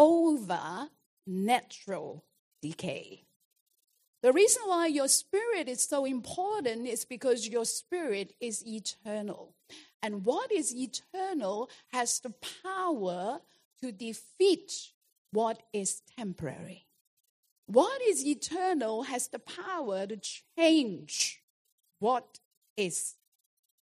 over 0.00 0.88
natural 1.26 2.24
decay. 2.62 3.24
The 4.22 4.32
reason 4.32 4.62
why 4.66 4.86
your 4.86 5.08
spirit 5.08 5.68
is 5.68 5.82
so 5.82 6.04
important 6.04 6.86
is 6.86 7.04
because 7.04 7.48
your 7.48 7.64
spirit 7.64 8.32
is 8.40 8.66
eternal. 8.66 9.54
And 10.02 10.24
what 10.24 10.50
is 10.50 10.74
eternal 10.74 11.70
has 11.92 12.20
the 12.20 12.32
power 12.64 13.40
to 13.82 13.92
defeat 13.92 14.72
what 15.32 15.62
is 15.72 16.02
temporary. 16.18 16.86
What 17.66 18.02
is 18.02 18.26
eternal 18.26 19.04
has 19.04 19.28
the 19.28 19.38
power 19.38 20.06
to 20.06 20.18
change 20.58 21.42
what 21.98 22.40
is 22.76 23.16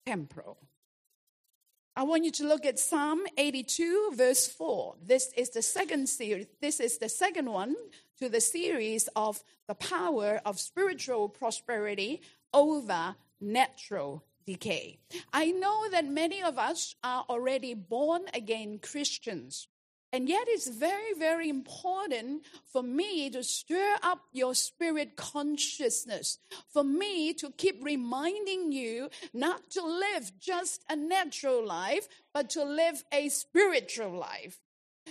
temporal. 0.07 0.59
I 1.95 2.05
want 2.05 2.25
you 2.25 2.31
to 2.33 2.49
look 2.49 2.65
at 2.65 2.79
Psalm 2.79 3.21
82, 3.37 4.13
verse 4.15 4.49
4. 4.49 4.95
This 5.05 5.31
is 5.37 5.51
the 5.51 5.61
second 5.61 6.09
series. 6.09 6.47
This 6.59 6.81
is 6.81 6.97
the 6.97 7.11
second 7.11 7.53
one 7.53 7.77
to 8.19 8.31
the 8.31 8.41
series 8.41 9.11
of 9.15 9.43
the 9.69 9.75
power 9.75 10.41
of 10.47 10.59
spiritual 10.59 11.29
prosperity 11.29 12.23
over 12.55 13.15
natural 13.43 14.25
decay. 14.47 15.01
I 15.35 15.51
know 15.51 15.91
that 15.91 16.07
many 16.07 16.43
of 16.43 16.59
us 16.59 16.95
are 17.05 17.27
already 17.29 17.75
born 17.75 18.23
again 18.33 18.79
Christians. 18.79 19.69
And 20.15 20.29
yet, 20.29 20.45
it's 20.47 20.69
very, 20.69 21.15
very 21.19 21.49
important 21.49 22.45
for 22.71 22.83
me 22.83 23.31
to 23.31 23.43
stir 23.43 23.97
up 24.03 24.21
your 24.33 24.55
spirit 24.55 25.17
consciousness, 25.17 26.39
for 26.69 26.85
me 26.85 27.33
to 27.35 27.51
keep 27.51 27.83
reminding 27.83 28.73
you 28.73 29.09
not 29.33 29.71
to 29.71 29.83
live 29.83 30.33
just 30.39 30.85
a 30.91 30.97
natural 30.97 31.67
life, 31.67 32.09
but 32.35 32.51
to 32.51 32.63
live 32.63 33.05
a 33.11 33.31
spiritual 33.31 34.11
life, 34.11 34.61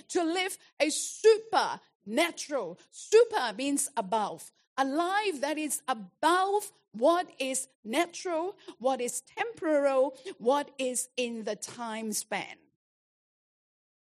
to 0.09 0.23
live 0.23 0.59
a 0.79 0.91
supernatural. 0.91 2.77
Super 2.91 3.53
means 3.57 3.89
above, 3.97 4.51
a 4.77 4.85
life 4.85 5.41
that 5.41 5.57
is 5.57 5.81
above 5.87 6.71
what 6.91 7.27
is 7.39 7.69
natural, 7.83 8.55
what 8.77 9.01
is 9.01 9.23
temporal, 9.35 10.15
what 10.37 10.69
is 10.77 11.09
in 11.17 11.43
the 11.45 11.55
time 11.55 12.13
span. 12.13 12.57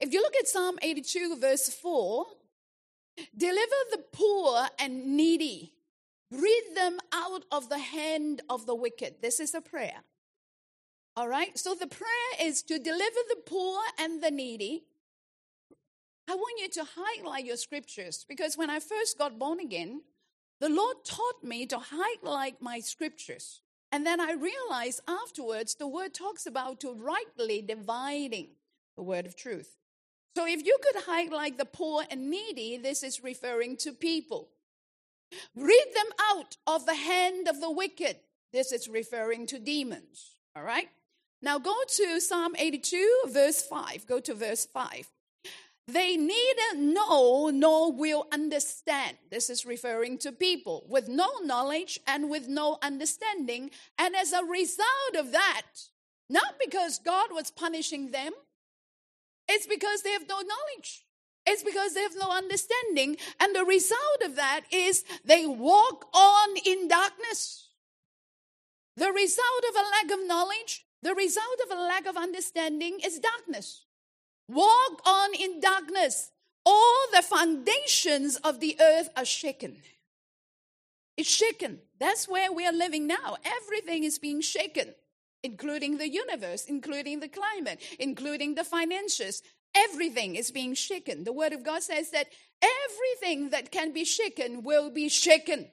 If 0.01 0.13
you 0.13 0.21
look 0.21 0.37
at 0.37 0.49
Psalm 0.49 0.79
82, 0.83 1.37
verse 1.41 1.69
4, 1.69 2.27
deliver 3.37 3.81
the 3.91 4.05
poor 4.13 4.67
and 4.79 5.17
needy, 5.17 5.73
rid 6.31 6.75
them 6.75 6.99
out 7.13 7.45
of 7.53 7.69
the 7.69 7.79
hand 7.79 8.43
of 8.49 8.67
the 8.67 8.75
wicked. 8.75 9.17
This 9.23 9.41
is 9.41 9.55
a 9.55 9.61
prayer. 9.61 10.03
All 11.17 11.29
right? 11.29 11.57
So 11.57 11.75
the 11.75 11.87
prayer 11.87 12.09
is 12.41 12.63
to 12.65 12.79
deliver 12.79 13.21
the 13.29 13.43
poor 13.47 13.81
and 13.99 14.23
the 14.23 14.31
needy. 14.31 14.85
I 16.29 16.35
want 16.35 16.61
you 16.61 16.69
to 16.71 16.89
highlight 16.97 17.45
your 17.45 17.57
scriptures 17.57 18.25
because 18.29 18.57
when 18.57 18.71
I 18.71 18.81
first 18.81 19.19
got 19.19 19.39
born 19.39 19.61
again, 19.61 20.03
the 20.61 20.69
Lord 20.69 20.97
taught 21.05 21.45
me 21.45 21.67
to 21.67 21.79
highlight 21.79 22.63
my 22.63 22.81
scriptures. 22.81 23.61
And 23.93 24.05
then 24.07 24.21
I 24.21 24.33
realized 24.33 25.03
afterwards 25.07 25.75
the 25.75 25.87
word 25.87 26.15
talks 26.15 26.47
about 26.47 26.81
to 26.81 26.93
rightly 26.93 27.63
dividing 27.63 28.49
the 28.97 29.03
word 29.03 29.27
of 29.27 29.37
truth. 29.37 29.77
So 30.37 30.47
if 30.47 30.65
you 30.65 30.77
could 30.83 31.03
highlight 31.05 31.59
the 31.59 31.65
poor 31.65 32.05
and 32.11 32.31
needy, 32.31 32.77
this 32.77 33.03
is 33.03 33.23
referring 33.23 33.77
to 33.79 33.93
people. 33.93 34.49
Rid 35.55 35.95
them 35.95 36.13
out 36.31 36.57
of 36.67 36.87
the 36.87 36.95
hand 36.95 37.49
of 37.49 37.61
the 37.61 37.71
wicked. 37.71 38.17
This 38.53 38.73
is 38.73 38.89
referring 38.89 39.47
to 39.47 39.59
demons. 39.59 40.37
All 40.57 40.63
right? 40.63 40.89
Now 41.41 41.59
go 41.59 41.75
to 41.87 42.21
Psalm 42.21 42.55
82, 42.57 43.25
verse 43.29 43.63
5. 43.63 44.07
Go 44.07 44.21
to 44.21 44.35
verse 44.35 44.67
5. 44.67 45.09
They 45.87 46.17
neither 46.17 46.77
know 46.77 47.51
nor 47.51 47.93
will 47.93 48.27
understand. 48.33 49.19
This 49.31 49.51
is 49.51 49.67
referring 49.67 50.19
to 50.19 50.33
people 50.33 50.85
with 50.89 51.09
no 51.09 51.29
knowledge 51.43 52.01
and 52.07 52.31
with 52.31 52.49
no 52.49 52.79
understanding. 52.83 53.71
And 53.99 54.17
as 54.17 54.33
a 54.33 54.45
result 54.45 55.17
of 55.17 55.33
that, 55.33 55.63
not 56.31 56.55
because 56.65 56.99
God 56.99 57.29
was 57.33 57.51
punishing 57.51 58.13
them, 58.13 58.33
it's 59.49 59.67
because 59.67 60.03
they 60.03 60.13
have 60.13 60.29
no 60.29 60.37
knowledge. 60.37 61.05
It's 61.47 61.63
because 61.63 61.95
they 61.95 62.01
have 62.01 62.17
no 62.19 62.31
understanding. 62.31 63.17
And 63.39 63.55
the 63.55 63.65
result 63.65 64.23
of 64.25 64.37
that 64.37 64.63
is 64.71 65.05
they 65.25 65.47
walk 65.47 66.07
on 66.15 66.57
in 66.65 66.89
darkness. 66.89 67.69
The 68.97 69.13
result 69.13 69.65
of 69.69 69.77
a 69.77 69.91
lack 69.91 70.19
of 70.19 70.27
knowledge, 70.27 70.87
the 71.03 71.15
result 71.15 71.59
of 71.65 71.77
a 71.77 71.81
lack 71.81 72.07
of 72.07 72.17
understanding 72.17 72.99
is 73.05 73.19
darkness. 73.19 73.85
Walk 74.49 75.03
on 75.07 75.35
in 75.35 75.61
darkness. 75.61 76.31
All 76.65 77.07
the 77.13 77.23
foundations 77.23 78.37
of 78.37 78.61
the 78.61 78.77
earth 78.81 79.11
are 79.17 79.25
shaken. 79.25 79.77
It's 81.17 81.31
shaken. 81.31 81.81
That's 82.01 82.27
where 82.27 82.53
we 82.53 82.67
are 82.67 82.73
living 82.73 83.07
now. 83.07 83.37
Everything 83.45 84.05
is 84.05 84.19
being 84.19 84.41
shaken 84.41 84.95
including 85.45 85.99
the 85.99 86.09
universe, 86.09 86.65
including 86.65 87.21
the 87.21 87.29
climate, 87.29 87.81
including 88.01 88.55
the 88.55 88.65
finances. 88.65 89.43
Everything 89.77 90.35
is 90.35 90.51
being 90.51 90.75
shaken. 90.75 91.25
The 91.25 91.33
Word 91.33 91.53
of 91.53 91.63
God 91.63 91.83
says 91.83 92.11
that 92.11 92.29
everything 92.63 93.51
that 93.51 93.71
can 93.71 93.93
be 93.93 94.05
shaken 94.05 94.63
will 94.63 94.91
be 94.91 95.09
shaken. 95.09 95.69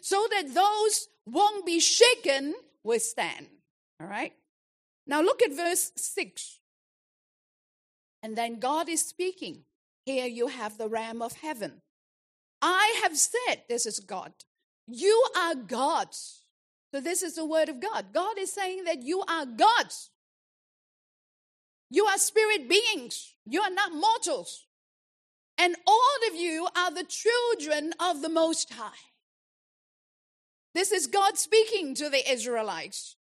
So 0.00 0.26
that 0.30 0.54
those 0.54 1.08
won't 1.26 1.66
be 1.66 1.78
shaken 1.78 2.54
will 2.82 2.98
stand. 2.98 3.46
All 4.00 4.08
right? 4.08 4.32
Now 5.06 5.20
look 5.20 5.42
at 5.42 5.52
verse 5.52 5.92
6. 5.96 6.60
And 8.22 8.36
then 8.36 8.58
God 8.58 8.88
is 8.88 9.06
speaking. 9.06 9.64
Here 10.06 10.26
you 10.26 10.48
have 10.48 10.78
the 10.78 10.88
Ram 10.88 11.20
of 11.20 11.34
heaven. 11.34 11.82
I 12.62 13.00
have 13.02 13.16
said, 13.16 13.64
this 13.68 13.84
is 13.84 14.00
God, 14.00 14.32
you 14.86 15.26
are 15.36 15.54
gods 15.54 16.45
this 17.00 17.22
is 17.22 17.34
the 17.34 17.46
word 17.46 17.68
of 17.68 17.80
God. 17.80 18.06
God 18.12 18.38
is 18.38 18.52
saying 18.52 18.84
that 18.84 19.02
you 19.02 19.22
are 19.22 19.46
gods. 19.46 20.10
You 21.90 22.06
are 22.06 22.18
spirit 22.18 22.68
beings. 22.68 23.34
You 23.46 23.60
are 23.62 23.70
not 23.70 23.92
mortals. 23.92 24.66
And 25.58 25.74
all 25.86 26.18
of 26.28 26.34
you 26.36 26.68
are 26.76 26.90
the 26.90 27.04
children 27.04 27.92
of 27.98 28.22
the 28.22 28.28
Most 28.28 28.72
High. 28.72 28.90
This 30.74 30.92
is 30.92 31.06
God 31.06 31.38
speaking 31.38 31.94
to 31.94 32.10
the 32.10 32.30
Israelites. 32.30 33.16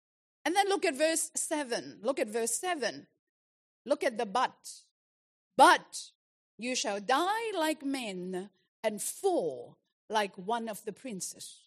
And 0.45 0.55
then 0.55 0.69
look 0.69 0.85
at 0.85 0.95
verse 0.95 1.31
7. 1.35 1.99
Look 2.01 2.19
at 2.19 2.29
verse 2.29 2.55
7. 2.55 3.07
Look 3.85 4.03
at 4.03 4.17
the 4.17 4.25
but. 4.25 4.81
But 5.57 6.11
you 6.57 6.75
shall 6.75 6.99
die 6.99 7.51
like 7.57 7.83
men 7.83 8.49
and 8.83 9.01
fall 9.01 9.77
like 10.09 10.35
one 10.35 10.69
of 10.69 10.85
the 10.85 10.93
princes. 10.93 11.59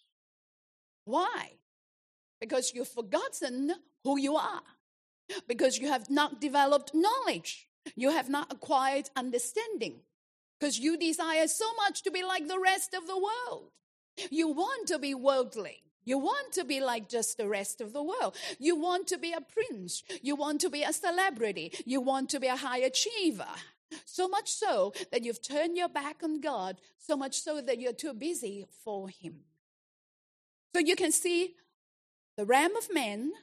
Why? 1.05 1.51
Because 2.45 2.73
you've 2.75 2.87
forgotten 2.87 3.73
who 4.03 4.19
you 4.19 4.35
are, 4.35 4.61
because 5.47 5.79
you 5.79 5.87
have 5.87 6.11
not 6.11 6.39
developed 6.39 6.91
knowledge, 6.93 7.67
you 7.95 8.11
have 8.11 8.29
not 8.29 8.53
acquired 8.53 9.09
understanding, 9.15 10.01
because 10.59 10.77
you 10.77 10.95
desire 10.95 11.47
so 11.47 11.65
much 11.83 12.03
to 12.03 12.11
be 12.11 12.23
like 12.23 12.47
the 12.47 12.59
rest 12.59 12.93
of 12.93 13.07
the 13.07 13.17
world. 13.17 13.71
You 14.29 14.49
want 14.49 14.87
to 14.89 14.99
be 14.99 15.15
worldly. 15.15 15.81
You 16.03 16.19
want 16.19 16.51
to 16.53 16.63
be 16.63 16.81
like 16.81 17.09
just 17.09 17.35
the 17.35 17.47
rest 17.47 17.81
of 17.81 17.91
the 17.91 18.03
world. 18.03 18.35
You 18.59 18.75
want 18.75 19.07
to 19.07 19.17
be 19.17 19.33
a 19.33 19.41
prince. 19.41 20.03
You 20.21 20.35
want 20.35 20.61
to 20.61 20.69
be 20.69 20.83
a 20.83 20.93
celebrity. 20.93 21.73
You 21.83 21.99
want 21.99 22.29
to 22.29 22.39
be 22.39 22.45
a 22.45 22.55
high 22.55 22.77
achiever. 22.77 23.55
So 24.05 24.27
much 24.27 24.51
so 24.51 24.93
that 25.11 25.23
you've 25.23 25.41
turned 25.41 25.77
your 25.77 25.89
back 25.89 26.17
on 26.23 26.41
God, 26.41 26.77
so 26.99 27.17
much 27.17 27.39
so 27.39 27.59
that 27.59 27.79
you're 27.79 27.93
too 27.93 28.13
busy 28.13 28.65
for 28.83 29.09
Him. 29.09 29.45
So 30.75 30.81
you 30.81 30.97
can 30.97 31.13
see 31.13 31.55
the 32.37 32.45
ram 32.45 32.75
of 32.75 32.93
men, 32.93 33.33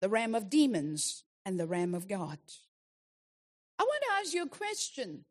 the 0.00 0.08
ram 0.08 0.34
of 0.34 0.50
demons, 0.50 1.24
and 1.44 1.58
the 1.58 1.66
ram 1.66 1.94
of 1.94 2.08
God. 2.08 2.38
I 3.78 3.82
want 3.82 4.02
to 4.02 4.14
ask 4.20 4.34
you 4.34 4.42
a 4.42 4.48
question. 4.48 5.24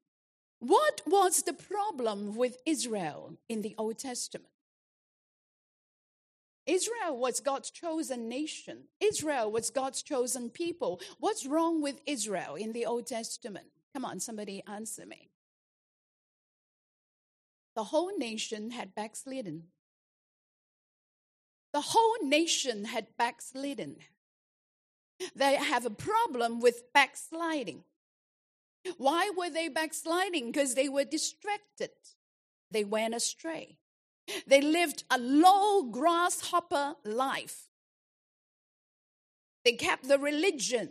What 0.60 1.02
was 1.06 1.44
the 1.44 1.54
problem 1.54 2.36
with 2.36 2.58
Israel 2.66 3.38
in 3.50 3.62
the 3.62 3.76
Old 3.78 4.00
Testament? 4.00 4.50
Israel 6.66 7.18
was 7.18 7.42
God's 7.42 7.70
chosen 7.70 8.30
nation. 8.30 8.84
Israel 9.02 9.52
was 9.52 9.70
God's 9.70 10.02
chosen 10.02 10.50
people. 10.50 11.02
What's 11.20 11.46
wrong 11.46 11.82
with 11.82 12.00
Israel 12.06 12.56
in 12.56 12.72
the 12.72 12.86
Old 12.86 13.08
Testament? 13.08 13.68
Come 13.94 14.06
on, 14.06 14.20
somebody 14.20 14.64
answer 14.66 15.06
me. 15.06 15.30
The 17.76 17.86
whole 17.86 18.18
nation 18.18 18.72
had 18.72 18.96
backslidden. 18.96 19.64
The 21.74 21.82
whole 21.82 22.18
nation 22.22 22.86
had 22.86 23.18
backslidden. 23.18 23.98
They 25.36 25.56
have 25.56 25.86
a 25.86 25.90
problem 25.90 26.60
with 26.60 26.94
backsliding. 26.94 27.84
Why 28.98 29.32
were 29.36 29.50
they 29.50 29.70
backsliding? 29.70 30.52
Because 30.52 30.76
they 30.76 30.88
were 30.88 31.06
distracted. 31.06 31.92
They 32.70 32.84
went 32.84 33.16
astray. 33.16 33.78
They 34.48 34.62
lived 34.62 35.04
a 35.10 35.18
low 35.18 35.84
grasshopper 35.84 36.96
life. 37.04 37.70
They 39.66 39.74
kept 39.74 40.08
the 40.08 40.20
religion, 40.20 40.90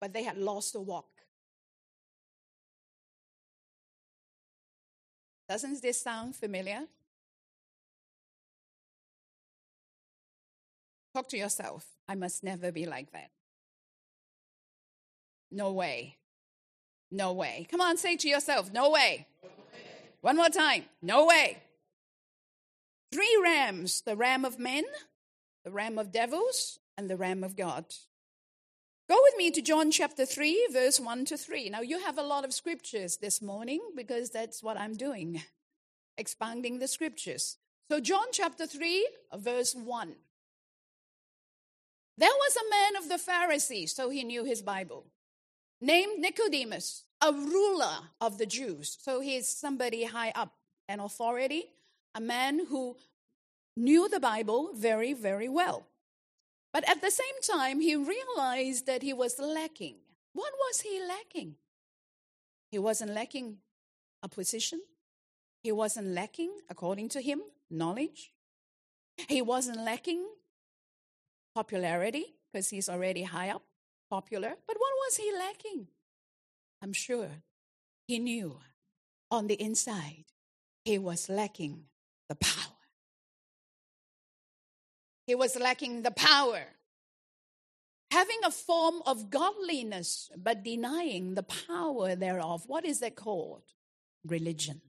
but 0.00 0.12
they 0.12 0.22
had 0.22 0.38
lost 0.38 0.72
the 0.72 0.80
walk. 0.80 1.08
Doesn't 5.48 5.82
this 5.82 6.00
sound 6.00 6.36
familiar? 6.36 6.86
Talk 11.14 11.28
to 11.28 11.36
yourself. 11.36 11.86
I 12.08 12.14
must 12.14 12.42
never 12.42 12.72
be 12.72 12.86
like 12.86 13.12
that. 13.12 13.30
No 15.50 15.72
way. 15.72 16.16
No 17.10 17.32
way. 17.32 17.66
Come 17.70 17.82
on, 17.82 17.98
say 17.98 18.16
to 18.16 18.28
yourself, 18.28 18.72
no 18.72 18.90
way. 18.90 19.26
One 20.22 20.36
more 20.36 20.48
time, 20.48 20.84
no 21.02 21.26
way. 21.26 21.58
Three 23.12 23.38
rams 23.42 24.00
the 24.00 24.16
ram 24.16 24.44
of 24.44 24.58
men, 24.58 24.84
the 25.64 25.70
ram 25.70 25.98
of 25.98 26.10
devils, 26.10 26.78
and 26.96 27.10
the 27.10 27.16
ram 27.16 27.44
of 27.44 27.56
God. 27.56 27.84
Go 29.08 29.18
with 29.22 29.36
me 29.36 29.50
to 29.50 29.60
John 29.60 29.90
chapter 29.90 30.24
3, 30.24 30.68
verse 30.72 30.98
1 30.98 31.26
to 31.26 31.36
3. 31.36 31.68
Now, 31.68 31.80
you 31.82 32.00
have 32.00 32.16
a 32.16 32.22
lot 32.22 32.44
of 32.44 32.54
scriptures 32.54 33.18
this 33.18 33.42
morning 33.42 33.80
because 33.94 34.30
that's 34.30 34.62
what 34.62 34.78
I'm 34.78 34.94
doing, 34.94 35.42
expounding 36.16 36.78
the 36.78 36.88
scriptures. 36.88 37.58
So, 37.90 38.00
John 38.00 38.26
chapter 38.32 38.66
3, 38.66 39.06
verse 39.34 39.74
1. 39.74 40.14
There 42.18 42.28
was 42.28 42.56
a 42.56 42.70
man 42.70 43.02
of 43.02 43.08
the 43.08 43.18
Pharisees, 43.18 43.94
so 43.94 44.10
he 44.10 44.22
knew 44.22 44.44
his 44.44 44.62
Bible, 44.62 45.06
named 45.80 46.20
Nicodemus, 46.20 47.04
a 47.22 47.32
ruler 47.32 48.10
of 48.20 48.38
the 48.38 48.46
Jews. 48.46 48.98
So 49.00 49.20
he's 49.20 49.48
somebody 49.48 50.04
high 50.04 50.32
up 50.34 50.52
an 50.88 51.00
authority, 51.00 51.64
a 52.14 52.20
man 52.20 52.66
who 52.66 52.96
knew 53.76 54.08
the 54.08 54.20
Bible 54.20 54.70
very, 54.74 55.14
very 55.14 55.48
well. 55.48 55.86
But 56.72 56.88
at 56.88 57.00
the 57.00 57.10
same 57.10 57.40
time, 57.42 57.80
he 57.80 57.96
realized 57.96 58.86
that 58.86 59.02
he 59.02 59.12
was 59.12 59.38
lacking. 59.38 59.96
What 60.32 60.52
was 60.58 60.80
he 60.80 61.00
lacking? 61.06 61.56
He 62.70 62.78
wasn't 62.78 63.12
lacking 63.12 63.58
a 64.22 64.28
position. 64.28 64.80
He 65.62 65.72
wasn't 65.72 66.08
lacking, 66.08 66.50
according 66.68 67.10
to 67.10 67.20
him, 67.20 67.42
knowledge. 67.70 68.32
He 69.28 69.42
wasn't 69.42 69.78
lacking 69.78 70.24
popularity 71.54 72.34
because 72.52 72.70
he's 72.70 72.88
already 72.88 73.22
high 73.22 73.50
up, 73.50 73.62
popular. 74.10 74.54
But 74.66 74.76
what 74.78 74.92
was 75.06 75.16
he 75.16 75.32
lacking? 75.32 75.88
I'm 76.82 76.92
sure 76.92 77.28
he 78.06 78.18
knew 78.18 78.58
on 79.30 79.46
the 79.46 79.60
inside 79.60 80.24
he 80.84 80.98
was 80.98 81.28
lacking 81.28 81.84
the 82.28 82.34
power. 82.34 82.76
He 85.26 85.34
was 85.34 85.56
lacking 85.56 86.02
the 86.02 86.10
power. 86.10 86.62
Having 88.10 88.40
a 88.44 88.50
form 88.50 88.96
of 89.06 89.30
godliness, 89.30 90.30
but 90.36 90.62
denying 90.62 91.34
the 91.34 91.44
power 91.44 92.14
thereof. 92.14 92.64
What 92.66 92.84
is 92.84 93.00
that 93.00 93.16
called? 93.16 93.62
Religion. 94.26 94.82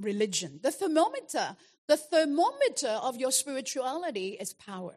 Religion. 0.00 0.60
The 0.62 0.70
thermometer, 0.70 1.56
the 1.88 1.96
thermometer 1.96 3.00
of 3.02 3.16
your 3.16 3.32
spirituality 3.32 4.36
is 4.38 4.52
power. 4.52 4.96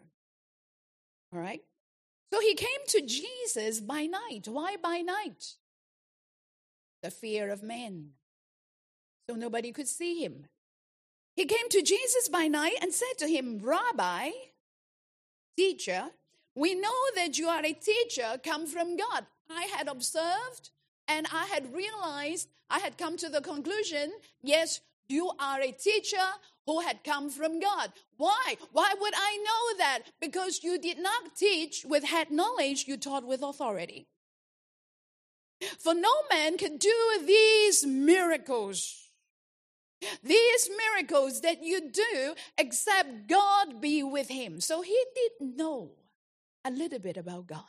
All 1.33 1.39
right? 1.39 1.61
So 2.33 2.39
he 2.41 2.53
came 2.53 2.85
to 2.87 3.01
Jesus 3.01 3.79
by 3.79 4.05
night. 4.05 4.47
Why 4.47 4.75
by 4.81 4.99
night? 4.99 5.55
The 7.01 7.11
fear 7.11 7.49
of 7.49 7.63
men. 7.63 8.11
So 9.29 9.35
nobody 9.35 9.71
could 9.71 9.87
see 9.87 10.23
him. 10.23 10.45
He 11.35 11.45
came 11.45 11.69
to 11.69 11.81
Jesus 11.81 12.27
by 12.29 12.47
night 12.47 12.75
and 12.81 12.93
said 12.93 13.17
to 13.19 13.27
him, 13.27 13.59
Rabbi, 13.63 14.31
teacher, 15.57 16.09
we 16.55 16.75
know 16.75 16.99
that 17.15 17.37
you 17.37 17.47
are 17.47 17.63
a 17.63 17.73
teacher 17.73 18.39
come 18.43 18.67
from 18.67 18.97
God. 18.97 19.25
I 19.49 19.63
had 19.75 19.87
observed 19.87 20.71
and 21.07 21.27
I 21.31 21.45
had 21.45 21.73
realized, 21.73 22.49
I 22.69 22.79
had 22.79 22.97
come 22.97 23.17
to 23.17 23.29
the 23.29 23.41
conclusion, 23.41 24.11
yes, 24.41 24.81
you 25.11 25.31
are 25.39 25.61
a 25.61 25.71
teacher 25.71 26.17
who 26.65 26.81
had 26.81 27.03
come 27.03 27.29
from 27.29 27.59
God. 27.59 27.91
Why? 28.17 28.55
Why 28.71 28.93
would 28.99 29.13
I 29.15 29.37
know 29.37 29.77
that? 29.79 29.99
Because 30.19 30.63
you 30.63 30.79
did 30.79 30.99
not 30.99 31.35
teach 31.35 31.85
with 31.85 32.03
head 32.03 32.31
knowledge, 32.31 32.87
you 32.87 32.97
taught 32.97 33.27
with 33.27 33.41
authority. 33.41 34.07
For 35.79 35.93
no 35.93 36.13
man 36.31 36.57
can 36.57 36.77
do 36.77 37.21
these 37.25 37.85
miracles 37.85 39.01
these 40.23 40.69
miracles 40.77 41.41
that 41.41 41.63
you 41.63 41.89
do, 41.89 42.35
except 42.57 43.27
God 43.27 43.81
be 43.81 44.03
with 44.03 44.29
him. 44.29 44.59
So 44.59 44.81
he 44.81 44.97
did 45.15 45.55
know 45.57 45.91
a 46.65 46.71
little 46.71 46.99
bit 46.99 47.17
about 47.17 47.47
God. 47.47 47.63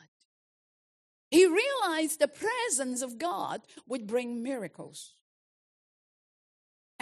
He 1.29 1.45
realized 1.45 2.19
the 2.19 2.27
presence 2.27 3.01
of 3.01 3.17
God 3.17 3.61
would 3.87 4.07
bring 4.07 4.43
miracles. 4.43 5.13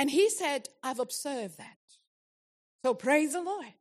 And 0.02 0.10
he 0.10 0.32
said, 0.32 0.70
I've 0.82 0.98
observed 0.98 1.60
that. 1.60 1.78
So 2.84 2.96
praise 2.96 3.34
the 3.34 3.42
Lord 3.44 3.76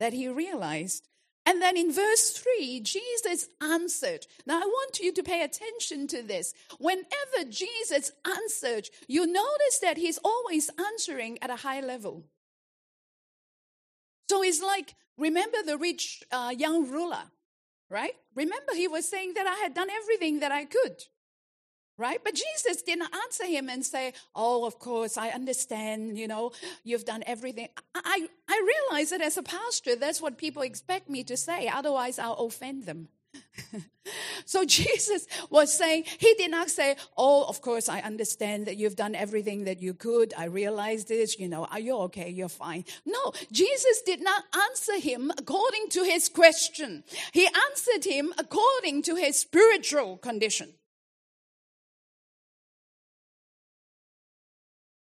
that 0.00 0.12
he 0.12 0.26
realized 0.26 1.06
and 1.46 1.62
then 1.62 1.76
in 1.76 1.92
verse 1.92 2.30
3, 2.30 2.80
Jesus 2.80 3.48
answered. 3.62 4.26
Now 4.46 4.58
I 4.58 4.66
want 4.66 4.98
you 4.98 5.12
to 5.12 5.22
pay 5.22 5.42
attention 5.42 6.08
to 6.08 6.22
this. 6.22 6.54
Whenever 6.80 7.48
Jesus 7.48 8.10
answered, 8.26 8.88
you 9.06 9.26
notice 9.26 9.78
that 9.80 9.96
he's 9.96 10.18
always 10.24 10.70
answering 10.92 11.38
at 11.40 11.50
a 11.50 11.56
high 11.56 11.80
level. 11.80 12.24
So 14.28 14.42
it's 14.42 14.60
like, 14.60 14.96
remember 15.16 15.58
the 15.64 15.78
rich 15.78 16.24
uh, 16.32 16.52
young 16.56 16.90
ruler, 16.90 17.22
right? 17.88 18.14
Remember, 18.34 18.74
he 18.74 18.88
was 18.88 19.08
saying 19.08 19.34
that 19.34 19.46
I 19.46 19.62
had 19.62 19.74
done 19.74 19.88
everything 19.90 20.40
that 20.40 20.52
I 20.52 20.64
could 20.64 21.04
right? 22.00 22.18
But 22.24 22.34
Jesus 22.34 22.82
didn't 22.82 23.14
answer 23.14 23.44
him 23.44 23.68
and 23.68 23.84
say, 23.84 24.14
Oh, 24.34 24.64
of 24.64 24.78
course, 24.78 25.16
I 25.16 25.28
understand, 25.28 26.18
you 26.18 26.26
know, 26.26 26.52
you've 26.82 27.04
done 27.04 27.22
everything. 27.26 27.68
I, 27.94 28.26
I 28.48 28.74
realize 28.90 29.10
that 29.10 29.20
as 29.20 29.36
a 29.36 29.42
pastor, 29.42 29.94
that's 29.94 30.20
what 30.20 30.38
people 30.38 30.62
expect 30.62 31.08
me 31.08 31.22
to 31.24 31.36
say, 31.36 31.68
otherwise, 31.68 32.18
I'll 32.18 32.32
offend 32.32 32.86
them. 32.86 33.08
so 34.44 34.64
Jesus 34.64 35.26
was 35.50 35.72
saying, 35.72 36.04
He 36.18 36.34
did 36.34 36.50
not 36.50 36.70
say, 36.70 36.96
Oh, 37.16 37.44
of 37.44 37.60
course, 37.60 37.88
I 37.88 38.00
understand 38.00 38.66
that 38.66 38.76
you've 38.76 38.96
done 38.96 39.14
everything 39.14 39.64
that 39.64 39.80
you 39.80 39.94
could. 39.94 40.32
I 40.36 40.46
realize 40.46 41.04
this, 41.04 41.38
you 41.38 41.48
know, 41.48 41.66
are 41.66 41.78
you 41.78 41.96
okay? 42.08 42.30
You're 42.30 42.48
fine. 42.48 42.84
No, 43.04 43.32
Jesus 43.52 44.02
did 44.02 44.22
not 44.22 44.42
answer 44.68 44.98
him 44.98 45.30
according 45.36 45.90
to 45.90 46.02
his 46.02 46.28
question. 46.28 47.04
He 47.32 47.46
answered 47.46 48.10
him 48.10 48.32
according 48.38 49.02
to 49.02 49.14
his 49.16 49.38
spiritual 49.38 50.16
condition. 50.16 50.72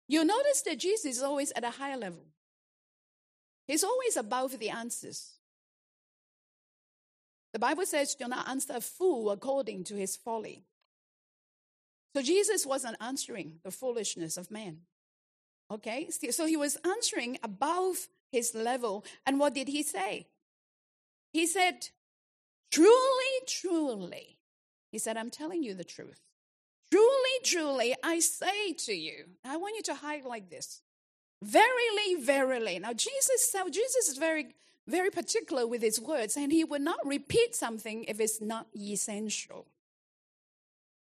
You 0.09 0.25
notice 0.25 0.63
that 0.63 0.79
Jesus 0.79 1.17
is 1.19 1.23
always 1.23 1.53
at 1.53 1.65
a 1.65 1.71
higher 1.71 1.97
level. 1.97 2.25
He's 3.67 3.85
always 3.85 4.17
above 4.17 4.59
the 4.59 4.71
answers. 4.71 5.35
The 7.53 7.59
Bible 7.59 7.87
says, 7.87 8.15
do 8.15 8.27
not 8.27 8.49
answer 8.49 8.75
a 8.77 8.81
fool 8.81 9.31
according 9.31 9.85
to 9.85 9.95
his 9.95 10.17
folly. 10.17 10.65
So 12.17 12.23
Jesus 12.23 12.67
wasn't 12.67 12.97
answering 13.01 13.61
the 13.63 13.71
foolishness 13.71 14.37
of 14.37 14.51
man. 14.51 14.79
Okay? 15.71 16.09
So 16.31 16.47
he 16.47 16.57
was 16.57 16.79
answering 16.85 17.39
above 17.43 18.09
his 18.33 18.55
level. 18.55 19.05
And 19.27 19.39
what 19.39 19.55
did 19.55 19.69
he 19.69 19.83
say? 19.83 20.27
He 21.33 21.47
said, 21.47 21.89
Truly, 22.71 22.91
truly. 23.47 24.39
He 24.91 24.99
said, 24.99 25.17
I'm 25.17 25.31
telling 25.31 25.63
you 25.63 25.75
the 25.75 25.85
truth. 25.85 26.21
Truly, 26.91 27.37
truly, 27.45 27.95
I 28.03 28.21
say 28.21 28.73
to 28.73 28.95
you, 28.95 29.25
I 29.45 29.57
want 29.57 29.77
you 29.77 29.83
to 29.85 29.95
highlight 29.95 30.51
this. 30.51 30.81
Verily, 31.43 32.17
verily. 32.21 32.79
Now, 32.79 32.93
Jesus, 32.93 33.51
so 33.51 33.69
Jesus 33.69 34.09
is 34.09 34.17
very, 34.17 34.55
very 34.87 35.11
particular 35.11 35.67
with 35.67 35.83
his 35.83 36.01
words, 36.01 36.37
and 36.37 36.51
he 36.51 36.65
will 36.65 36.81
not 36.81 36.99
repeat 37.05 37.55
something 37.55 38.05
if 38.05 38.21
it's 38.21 38.41
not 38.41 38.67
essential. 38.75 39.67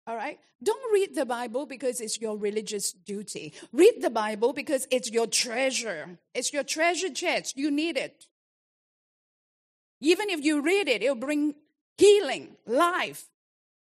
All 0.07 0.17
right? 0.17 0.39
Don't 0.63 0.93
read 0.93 1.15
the 1.15 1.25
Bible 1.25 1.67
because 1.67 2.01
it's 2.01 2.21
your 2.21 2.37
religious 2.37 2.93
duty. 2.93 3.55
Read 3.73 4.03
the 4.03 4.11
Bible 4.11 4.53
because 4.53 4.87
it's 4.91 5.11
your 5.11 5.27
treasure. 5.27 6.19
It's 6.35 6.53
your 6.53 6.65
treasure 6.65 7.11
chest. 7.11 7.57
You 7.57 7.71
need 7.71 7.97
it. 7.97 8.27
Even 10.01 10.31
if 10.31 10.45
you 10.45 10.61
read 10.61 10.89
it, 10.89 11.03
it'll 11.03 11.15
bring 11.15 11.55
healing, 11.97 12.57
life, 12.67 13.30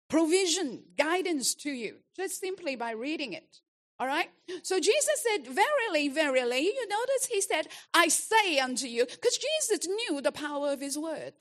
provision, 0.10 0.84
guidance 0.98 1.56
to 1.56 1.72
you, 1.72 1.98
just 2.16 2.40
simply 2.40 2.76
by 2.76 2.92
reading 2.92 3.34
it. 3.34 3.60
All 4.00 4.08
right? 4.08 4.30
So 4.64 4.80
Jesus 4.80 5.24
said, 5.24 5.48
Verily, 5.48 6.10
verily. 6.10 6.66
You 6.66 6.88
notice 6.88 7.28
he 7.32 7.42
said, 7.42 7.68
I 7.94 8.10
say 8.10 8.60
unto 8.60 8.88
you, 8.88 9.06
because 9.06 9.38
Jesus 9.38 9.88
knew 9.88 10.22
the 10.22 10.32
power 10.32 10.72
of 10.72 10.82
his 10.82 10.98
word. 10.98 11.34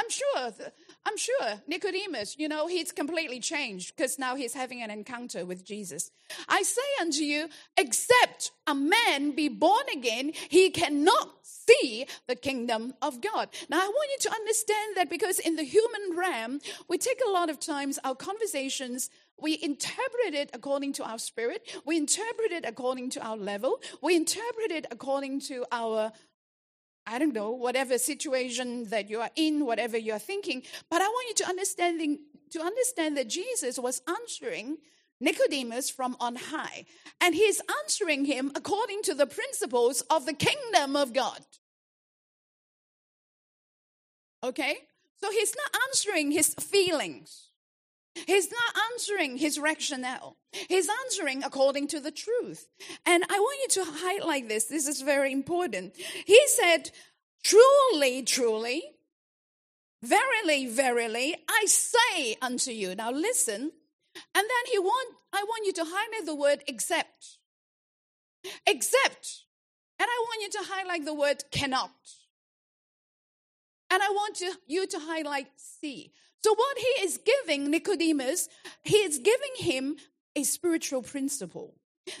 I'm 0.00 0.08
sure, 0.08 0.66
I'm 1.04 1.16
sure 1.18 1.62
Nicodemus, 1.66 2.36
you 2.38 2.48
know, 2.48 2.66
he's 2.66 2.90
completely 2.90 3.38
changed 3.38 3.94
because 3.94 4.18
now 4.18 4.34
he's 4.34 4.54
having 4.54 4.80
an 4.82 4.90
encounter 4.90 5.44
with 5.44 5.62
Jesus. 5.62 6.10
I 6.48 6.62
say 6.62 6.80
unto 7.02 7.22
you, 7.22 7.48
except 7.76 8.52
a 8.66 8.74
man 8.74 9.32
be 9.32 9.48
born 9.48 9.84
again, 9.94 10.32
he 10.48 10.70
cannot 10.70 11.32
see 11.42 12.06
the 12.26 12.34
kingdom 12.34 12.94
of 13.02 13.20
God. 13.20 13.50
Now, 13.68 13.80
I 13.80 13.88
want 13.88 14.10
you 14.12 14.30
to 14.30 14.34
understand 14.34 14.96
that 14.96 15.10
because 15.10 15.38
in 15.38 15.56
the 15.56 15.64
human 15.64 16.16
realm, 16.16 16.60
we 16.88 16.96
take 16.96 17.20
a 17.26 17.30
lot 17.30 17.50
of 17.50 17.60
times 17.60 17.98
our 18.02 18.14
conversations 18.14 19.10
we 19.42 19.58
interpret 19.62 20.34
it 20.34 20.50
according 20.52 20.92
to 20.94 21.04
our 21.04 21.18
spirit, 21.18 21.80
we 21.86 21.96
interpret 21.96 22.52
it 22.52 22.64
according 22.66 23.10
to 23.10 23.26
our 23.26 23.36
level, 23.36 23.80
we 24.02 24.14
interpret 24.14 24.70
it 24.70 24.86
according 24.90 25.40
to 25.40 25.64
our 25.72 26.12
I 27.10 27.18
don't 27.18 27.34
know, 27.34 27.50
whatever 27.50 27.98
situation 27.98 28.84
that 28.90 29.10
you 29.10 29.20
are 29.20 29.30
in, 29.34 29.66
whatever 29.66 29.98
you're 29.98 30.20
thinking. 30.20 30.62
But 30.88 31.02
I 31.02 31.08
want 31.08 31.28
you 31.28 31.34
to 31.44 31.48
understanding 31.48 32.20
to 32.50 32.60
understand 32.60 33.16
that 33.16 33.28
Jesus 33.28 33.78
was 33.78 34.00
answering 34.08 34.78
Nicodemus 35.20 35.90
from 35.90 36.16
on 36.20 36.36
high. 36.36 36.84
And 37.20 37.34
he's 37.34 37.60
answering 37.82 38.24
him 38.24 38.52
according 38.54 39.02
to 39.02 39.14
the 39.14 39.26
principles 39.26 40.02
of 40.02 40.24
the 40.24 40.32
kingdom 40.32 40.96
of 40.96 41.12
God. 41.12 41.40
Okay? 44.42 44.76
So 45.20 45.30
he's 45.30 45.54
not 45.54 45.82
answering 45.88 46.30
his 46.30 46.54
feelings. 46.54 47.49
He's 48.14 48.50
not 48.50 48.84
answering 48.92 49.36
his 49.36 49.58
rationale. 49.58 50.36
He's 50.52 50.88
answering 51.04 51.44
according 51.44 51.88
to 51.88 52.00
the 52.00 52.10
truth. 52.10 52.68
And 53.06 53.24
I 53.28 53.38
want 53.38 53.58
you 53.62 53.84
to 53.84 53.90
highlight 53.90 54.48
this. 54.48 54.64
This 54.64 54.88
is 54.88 55.00
very 55.00 55.32
important. 55.32 55.96
He 55.96 56.40
said, 56.48 56.90
Truly, 57.42 58.22
truly, 58.22 58.82
verily, 60.02 60.66
verily, 60.66 61.36
I 61.48 61.64
say 61.66 62.36
unto 62.42 62.70
you. 62.70 62.94
Now 62.94 63.10
listen. 63.10 63.72
And 64.14 64.34
then 64.34 64.72
he 64.72 64.78
want, 64.78 65.14
I 65.32 65.42
want 65.44 65.66
you 65.66 65.72
to 65.74 65.84
highlight 65.86 66.26
the 66.26 66.34
word 66.34 66.64
except. 66.66 67.38
Except. 68.66 69.44
And 69.98 70.08
I 70.08 70.24
want 70.26 70.42
you 70.42 70.50
to 70.60 70.68
highlight 70.70 71.04
the 71.04 71.14
word 71.14 71.44
cannot. 71.50 71.92
And 73.90 74.02
I 74.02 74.08
want 74.10 74.36
to, 74.36 74.52
you 74.66 74.86
to 74.86 74.98
highlight 74.98 75.48
see. 75.56 76.12
So, 76.42 76.54
what 76.54 76.78
he 76.78 77.04
is 77.04 77.18
giving 77.18 77.70
Nicodemus, 77.70 78.48
he 78.82 78.96
is 78.96 79.18
giving 79.18 79.54
him 79.56 79.96
a 80.34 80.42
spiritual 80.44 81.02
principle. 81.02 81.74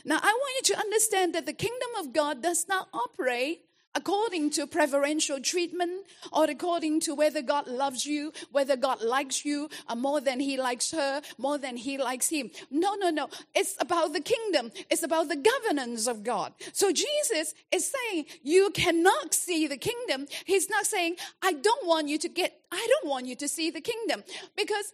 Now, 0.04 0.18
I 0.22 0.32
want 0.32 0.68
you 0.68 0.74
to 0.74 0.80
understand 0.80 1.34
that 1.34 1.46
the 1.46 1.52
kingdom 1.52 1.88
of 1.98 2.12
God 2.12 2.42
does 2.42 2.66
not 2.68 2.88
operate 2.92 3.62
according 3.94 4.50
to 4.50 4.66
preferential 4.66 5.40
treatment 5.40 6.06
or 6.32 6.44
according 6.44 7.00
to 7.00 7.14
whether 7.14 7.42
God 7.42 7.66
loves 7.66 8.06
you, 8.06 8.32
whether 8.52 8.76
God 8.76 9.02
likes 9.02 9.44
you 9.44 9.68
uh, 9.88 9.94
more 9.94 10.20
than 10.20 10.40
he 10.40 10.56
likes 10.56 10.90
her, 10.92 11.22
more 11.38 11.58
than 11.58 11.76
he 11.76 11.98
likes 11.98 12.28
him. 12.28 12.50
No, 12.70 12.94
no, 12.94 13.10
no. 13.10 13.28
It's 13.54 13.76
about 13.80 14.12
the 14.12 14.20
kingdom. 14.20 14.70
It's 14.90 15.02
about 15.02 15.28
the 15.28 15.36
governance 15.36 16.06
of 16.06 16.22
God. 16.22 16.52
So 16.72 16.92
Jesus 16.92 17.54
is 17.72 17.92
saying 17.92 18.26
you 18.42 18.70
cannot 18.70 19.34
see 19.34 19.66
the 19.66 19.76
kingdom. 19.76 20.26
He's 20.44 20.70
not 20.70 20.86
saying, 20.86 21.16
I 21.42 21.52
don't 21.52 21.86
want 21.86 22.08
you 22.08 22.18
to 22.18 22.28
get, 22.28 22.60
I 22.70 22.86
don't 22.88 23.10
want 23.10 23.26
you 23.26 23.36
to 23.36 23.48
see 23.48 23.70
the 23.70 23.80
kingdom 23.80 24.22
because 24.56 24.92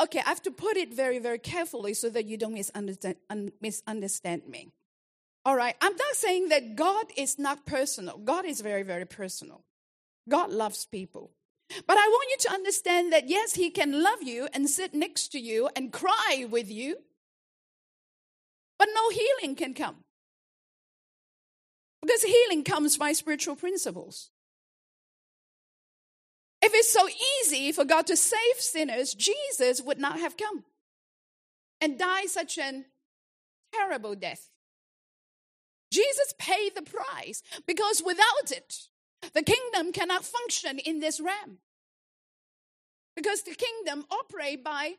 okay, 0.00 0.20
I 0.20 0.28
have 0.28 0.42
to 0.42 0.50
put 0.50 0.76
it 0.76 0.92
very, 0.92 1.18
very 1.18 1.38
carefully 1.38 1.94
so 1.94 2.08
that 2.10 2.24
you 2.24 2.36
don't 2.36 2.54
misunderstand, 2.54 3.16
misunderstand 3.60 4.42
me. 4.48 4.72
All 5.46 5.56
right, 5.56 5.76
I'm 5.82 5.94
not 5.94 6.14
saying 6.14 6.48
that 6.48 6.74
God 6.74 7.06
is 7.16 7.38
not 7.38 7.66
personal. 7.66 8.16
God 8.16 8.46
is 8.46 8.62
very, 8.62 8.82
very 8.82 9.04
personal. 9.04 9.62
God 10.28 10.50
loves 10.50 10.86
people. 10.86 11.32
But 11.86 11.98
I 11.98 12.06
want 12.08 12.28
you 12.30 12.36
to 12.48 12.52
understand 12.52 13.12
that 13.12 13.28
yes, 13.28 13.54
He 13.54 13.70
can 13.70 14.02
love 14.02 14.22
you 14.22 14.48
and 14.54 14.68
sit 14.68 14.94
next 14.94 15.28
to 15.28 15.38
you 15.38 15.68
and 15.76 15.92
cry 15.92 16.46
with 16.48 16.70
you, 16.70 16.96
but 18.78 18.88
no 18.94 19.10
healing 19.10 19.54
can 19.54 19.74
come. 19.74 19.96
Because 22.00 22.22
healing 22.22 22.64
comes 22.64 22.96
by 22.96 23.12
spiritual 23.12 23.56
principles. 23.56 24.30
If 26.62 26.72
it's 26.74 26.92
so 26.92 27.06
easy 27.42 27.72
for 27.72 27.84
God 27.84 28.06
to 28.06 28.16
save 28.16 28.56
sinners, 28.58 29.12
Jesus 29.12 29.82
would 29.82 29.98
not 29.98 30.18
have 30.18 30.36
come 30.36 30.64
and 31.80 31.98
died 31.98 32.28
such 32.28 32.56
a 32.56 32.84
terrible 33.74 34.14
death. 34.14 34.50
Jesus 35.94 36.34
paid 36.38 36.72
the 36.74 36.82
price 36.82 37.42
because 37.66 38.02
without 38.04 38.50
it, 38.50 38.88
the 39.32 39.42
kingdom 39.42 39.92
cannot 39.92 40.24
function 40.24 40.80
in 40.80 40.98
this 40.98 41.20
realm. 41.20 41.58
Because 43.14 43.42
the 43.42 43.54
kingdom 43.54 44.04
operate 44.10 44.64
by 44.64 44.94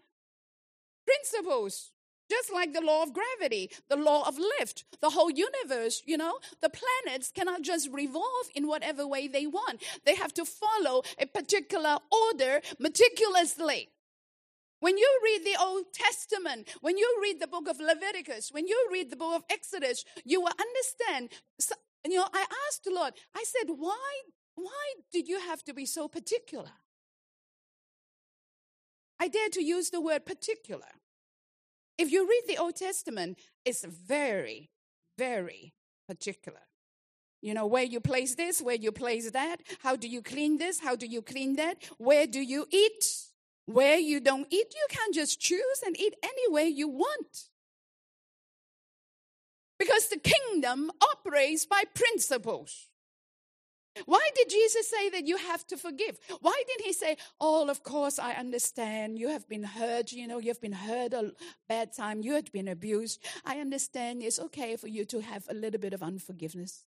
principles, 1.06 1.92
just 2.32 2.52
like 2.52 2.74
the 2.74 2.82
law 2.82 3.04
of 3.04 3.14
gravity, 3.14 3.70
the 3.90 3.98
law 3.98 4.25
of 4.28 4.40
lift, 4.40 4.86
the 5.02 5.10
whole 5.10 5.30
universe, 5.30 6.02
you 6.06 6.18
know, 6.18 6.40
the 6.62 6.70
planets 6.70 7.30
cannot 7.30 7.62
just 7.62 7.92
revolve 7.92 8.48
in 8.56 8.68
whatever 8.68 9.06
way 9.06 9.28
they 9.28 9.46
want. 9.46 9.84
They 10.06 10.16
have 10.16 10.34
to 10.36 10.46
follow 10.46 11.04
a 11.20 11.25
particular 11.25 11.98
order 12.12 12.62
meticulously. 12.80 13.90
When 14.86 15.00
you 15.00 15.20
read 15.24 15.44
the 15.44 15.60
Old 15.60 15.86
Testament, 15.94 16.70
when 16.80 16.96
you 16.96 17.20
read 17.20 17.39
the 17.39 17.48
book 17.48 17.68
of 17.68 17.80
Leviticus, 17.80 18.51
when 18.51 18.68
you 18.68 18.88
read 18.92 19.10
the 19.10 19.15
book 19.15 19.36
of 19.38 19.44
Exodus, 19.50 20.06
you 20.24 20.42
will 20.42 20.54
understand. 20.60 21.30
So, 21.60 21.74
you 22.08 22.18
know, 22.18 22.27
I 22.32 22.46
asked 22.68 22.84
the 22.84 22.94
Lord, 22.94 23.13
I 23.36 23.44
said, 23.48 23.74
why, 23.75 24.12
why 24.54 24.94
did 25.12 25.27
you 25.27 25.39
have 25.39 25.63
to 25.63 25.74
be 25.74 25.88
so 25.88 26.08
particular? 26.08 26.70
I 29.20 29.27
dare 29.27 29.50
to 29.54 29.63
use 29.63 29.89
the 29.89 30.01
word 30.01 30.24
particular. 30.24 30.92
If 31.98 32.12
you 32.12 32.30
read 32.30 32.44
the 32.48 32.62
Old 32.62 32.75
Testament, 32.75 33.39
it's 33.65 33.84
very, 33.84 34.70
very 35.18 35.74
particular. 36.08 36.62
You 37.42 37.56
know, 37.56 37.65
where 37.65 37.82
you 37.82 38.01
place 38.01 38.36
this, 38.36 38.62
where 38.62 38.75
you 38.75 38.92
place 38.92 39.32
that, 39.32 39.62
how 39.82 39.96
do 39.96 40.08
you 40.08 40.22
clean 40.22 40.60
this, 40.60 40.80
how 40.80 40.96
do 40.96 41.08
you 41.08 41.24
clean 41.24 41.56
that, 41.56 41.77
where 41.98 42.27
do 42.27 42.39
you 42.39 42.68
eat? 42.70 43.32
Where 43.65 43.98
you 43.98 44.19
don't 44.19 44.48
eat, 44.51 44.74
you 44.75 44.88
can 44.89 45.12
just 45.12 45.39
choose 45.39 45.81
and 45.86 46.00
eat 46.00 46.15
anywhere 46.24 46.65
you 46.65 46.88
want. 46.88 47.50
Because 49.77 50.07
the 50.07 50.19
kingdom 50.19 50.91
operates 51.01 51.65
by 51.65 51.84
principles. 51.93 52.88
Why 54.05 54.29
did 54.36 54.50
Jesus 54.50 54.89
say 54.89 55.10
that 55.10 55.25
you 55.25 55.38
have 55.38 55.65
to 55.67 55.77
forgive? 55.77 56.19
Why 56.41 56.62
didn't 56.67 56.86
he 56.86 56.93
say, 56.93 57.15
Oh, 57.39 57.67
of 57.69 57.81
course, 57.84 58.19
I 58.19 58.34
understand. 58.34 59.17
You 59.17 59.29
have 59.29 59.48
been 59.48 59.63
hurt. 59.63 60.12
You 60.12 60.27
know, 60.27 60.38
you've 60.38 60.60
been 60.60 60.74
hurt 60.74 61.13
a 61.13 61.31
bad 61.69 61.93
time. 61.93 62.22
You 62.22 62.34
had 62.34 62.51
been 62.51 62.67
abused. 62.67 63.24
I 63.45 63.60
understand 63.60 64.22
it's 64.22 64.39
okay 64.39 64.75
for 64.75 64.88
you 64.88 65.05
to 65.05 65.22
have 65.22 65.45
a 65.50 65.53
little 65.53 65.79
bit 65.79 65.93
of 65.93 66.03
unforgiveness. 66.03 66.84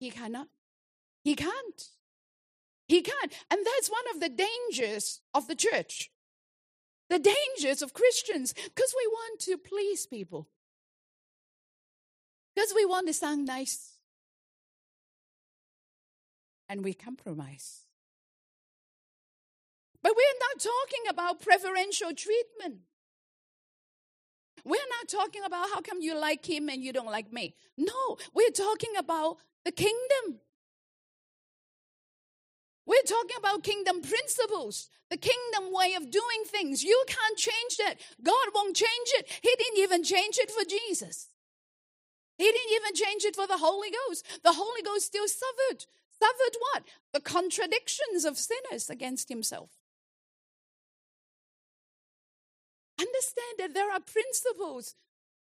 He 0.00 0.10
cannot. 0.10 0.48
He 1.22 1.34
can't. 1.36 1.90
He 2.86 3.02
can't. 3.02 3.32
And 3.50 3.60
that's 3.64 3.90
one 3.90 4.04
of 4.14 4.20
the 4.20 4.28
dangers 4.28 5.20
of 5.34 5.48
the 5.48 5.54
church. 5.54 6.10
The 7.08 7.18
dangers 7.18 7.82
of 7.82 7.94
Christians, 7.94 8.52
because 8.52 8.94
we 8.96 9.06
want 9.06 9.40
to 9.40 9.58
please 9.58 10.06
people. 10.06 10.48
Because 12.54 12.72
we 12.74 12.84
want 12.84 13.06
to 13.06 13.12
sound 13.12 13.46
nice. 13.46 13.92
And 16.68 16.82
we 16.82 16.94
compromise. 16.94 17.82
But 20.02 20.14
we're 20.16 20.38
not 20.40 20.60
talking 20.60 21.04
about 21.10 21.40
preferential 21.40 22.14
treatment. 22.14 22.80
We're 24.64 24.78
not 24.98 25.08
talking 25.08 25.42
about 25.44 25.68
how 25.72 25.80
come 25.80 26.00
you 26.00 26.18
like 26.18 26.44
him 26.44 26.68
and 26.68 26.82
you 26.82 26.92
don't 26.92 27.06
like 27.06 27.32
me. 27.32 27.54
No, 27.76 28.16
we're 28.34 28.50
talking 28.50 28.96
about 28.98 29.36
the 29.64 29.70
kingdom. 29.70 30.40
We're 32.86 33.02
talking 33.06 33.36
about 33.38 33.64
kingdom 33.64 34.00
principles, 34.00 34.88
the 35.10 35.16
kingdom 35.16 35.72
way 35.72 35.94
of 35.94 36.10
doing 36.10 36.44
things. 36.46 36.84
You 36.84 37.04
can't 37.08 37.36
change 37.36 37.76
that. 37.78 37.96
God 38.22 38.48
won't 38.54 38.76
change 38.76 39.08
it. 39.18 39.28
He 39.42 39.50
didn't 39.58 39.82
even 39.82 40.04
change 40.04 40.38
it 40.38 40.50
for 40.50 40.64
Jesus. 40.64 41.28
He 42.38 42.44
didn't 42.44 42.74
even 42.74 42.94
change 42.94 43.24
it 43.24 43.34
for 43.34 43.46
the 43.46 43.58
Holy 43.58 43.88
Ghost. 43.90 44.40
The 44.44 44.52
Holy 44.52 44.82
Ghost 44.82 45.06
still 45.06 45.26
suffered. 45.26 45.86
Suffered 46.18 46.56
what? 46.60 46.84
The 47.12 47.20
contradictions 47.20 48.24
of 48.24 48.38
sinners 48.38 48.88
against 48.88 49.28
himself. 49.28 49.70
Understand 52.98 53.56
that 53.58 53.74
there 53.74 53.90
are 53.92 54.00
principles 54.00 54.94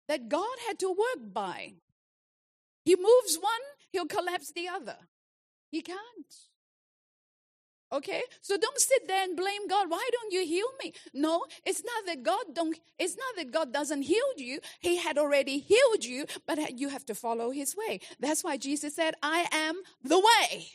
that 0.07 0.29
God 0.29 0.57
had 0.67 0.79
to 0.79 0.89
work 0.89 1.33
by. 1.33 1.74
He 2.86 2.95
moves 2.95 3.38
one, 3.39 3.51
he'll 3.91 4.05
collapse 4.05 4.51
the 4.51 4.67
other. 4.67 4.98
He 5.71 5.81
can't. 5.81 6.50
Okay? 7.91 8.21
So 8.41 8.57
don't 8.57 8.79
sit 8.79 9.07
there 9.07 9.24
and 9.24 9.36
blame 9.36 9.67
God. 9.67 9.89
Why 9.89 10.07
don't 10.12 10.31
you 10.31 10.45
heal 10.45 10.67
me? 10.81 10.93
No, 11.13 11.43
it's 11.65 11.83
not 11.83 12.05
that 12.05 12.24
God 12.24 12.53
don't 12.53 12.77
it's 12.98 13.17
not 13.17 13.36
that 13.38 13.51
God 13.51 13.74
doesn't 13.74 14.03
heal 14.03 14.31
you. 14.38 14.60
He 14.79 14.98
had 14.98 15.17
already 15.17 15.60
healed 15.60 16.05
you, 16.05 16.25
but 16.48 16.79
you 16.79 16.89
have 16.89 17.05
to 17.07 17.15
follow 17.15 17.51
his 17.51 17.75
way. 17.75 18.00
That's 18.19 18.43
why 18.43 18.57
Jesus 18.57 18.95
said, 18.95 19.15
"I 19.21 19.48
am 19.51 19.81
the 20.03 20.19
way." 20.19 20.71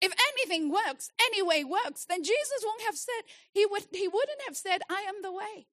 If 0.00 0.12
anything 0.30 0.70
works, 0.70 1.10
any 1.20 1.42
way 1.42 1.64
works, 1.64 2.04
then 2.04 2.22
Jesus 2.22 2.64
won't 2.64 2.82
have 2.82 2.96
said 2.96 3.22
he 3.52 3.66
would 3.66 3.86
he 3.92 4.08
wouldn't 4.08 4.42
have 4.46 4.56
said, 4.56 4.82
"I 4.88 5.02
am 5.02 5.22
the 5.22 5.32
way." 5.32 5.68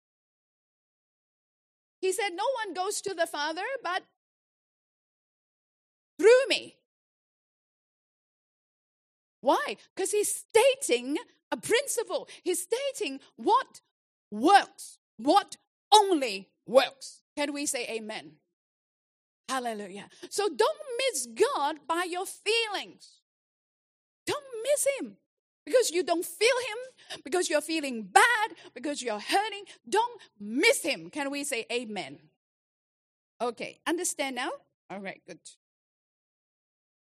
He 2.00 2.12
said, 2.12 2.34
"No 2.34 2.48
one 2.64 2.74
goes 2.74 3.02
to 3.02 3.14
the 3.16 3.28
Father 3.28 3.66
but 3.82 4.04
through 6.20 6.48
me." 6.48 6.78
Why? 9.46 9.78
Because 9.96 10.12
he's 10.12 10.44
stating 10.50 11.18
a 11.52 11.58
principle. 11.58 12.28
He's 12.44 12.64
stating 12.64 13.20
what 13.36 13.82
works, 14.32 14.98
what 15.18 15.58
only 15.94 16.50
works. 16.66 17.22
Can 17.38 17.54
we 17.54 17.68
say 17.68 17.88
amen? 17.88 18.32
Hallelujah. 19.48 20.10
So 20.30 20.50
don't 20.50 20.84
miss 20.98 21.28
God 21.28 21.76
by 21.88 22.08
your 22.10 22.26
feelings. 22.26 23.22
Don't 24.26 24.44
miss 24.64 24.88
Him 24.98 25.18
because 25.64 25.92
you 25.92 26.04
don't 26.04 26.26
feel 26.26 26.58
Him, 26.70 27.22
because 27.24 27.48
you're 27.48 27.62
feeling 27.62 28.02
bad, 28.02 28.48
because 28.74 29.04
you're 29.04 29.20
hurting. 29.20 29.66
Don't 29.88 30.20
miss 30.40 30.82
Him. 30.82 31.12
Can 31.12 31.30
we 31.30 31.44
say 31.44 31.68
amen? 31.72 32.18
Okay, 33.40 33.80
understand 33.86 34.36
now? 34.36 34.50
All 34.90 35.00
right, 35.00 35.22
good. 35.28 35.40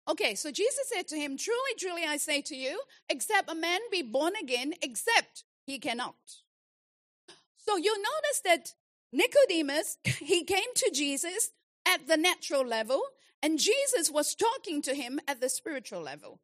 Okay, 0.08 0.34
so 0.34 0.50
Jesus 0.50 0.88
said 0.94 1.08
to 1.08 1.16
him, 1.16 1.36
Truly, 1.36 1.74
truly, 1.78 2.04
I 2.04 2.16
say 2.16 2.40
to 2.42 2.56
you, 2.56 2.80
except 3.08 3.50
a 3.50 3.54
man 3.54 3.80
be 3.90 4.02
born 4.02 4.32
again, 4.40 4.74
except 4.82 5.44
he 5.66 5.78
cannot. 5.78 6.14
So 7.56 7.76
you 7.76 7.96
notice 7.96 8.40
that 8.44 8.74
Nicodemus, 9.12 9.98
he 10.04 10.44
came 10.44 10.72
to 10.76 10.90
Jesus 10.94 11.50
at 11.86 12.06
the 12.06 12.16
natural 12.16 12.64
level, 12.64 13.02
and 13.42 13.58
Jesus 13.58 14.10
was 14.10 14.34
talking 14.34 14.80
to 14.82 14.94
him 14.94 15.20
at 15.26 15.40
the 15.40 15.48
spiritual 15.48 16.00
level. 16.00 16.40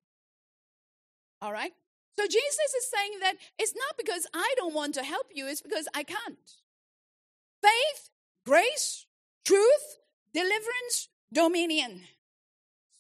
All 1.40 1.52
right? 1.52 1.72
So 2.18 2.26
Jesus 2.26 2.74
is 2.78 2.90
saying 2.90 3.20
that 3.20 3.34
it's 3.58 3.74
not 3.74 3.96
because 3.96 4.26
I 4.34 4.54
don't 4.56 4.74
want 4.74 4.94
to 4.94 5.02
help 5.02 5.28
you, 5.32 5.46
it's 5.46 5.62
because 5.62 5.88
I 5.94 6.02
can't. 6.02 6.38
Faith, 7.62 8.10
grace, 8.44 9.06
truth, 9.44 9.98
deliverance, 10.34 11.08
dominion. 11.32 12.02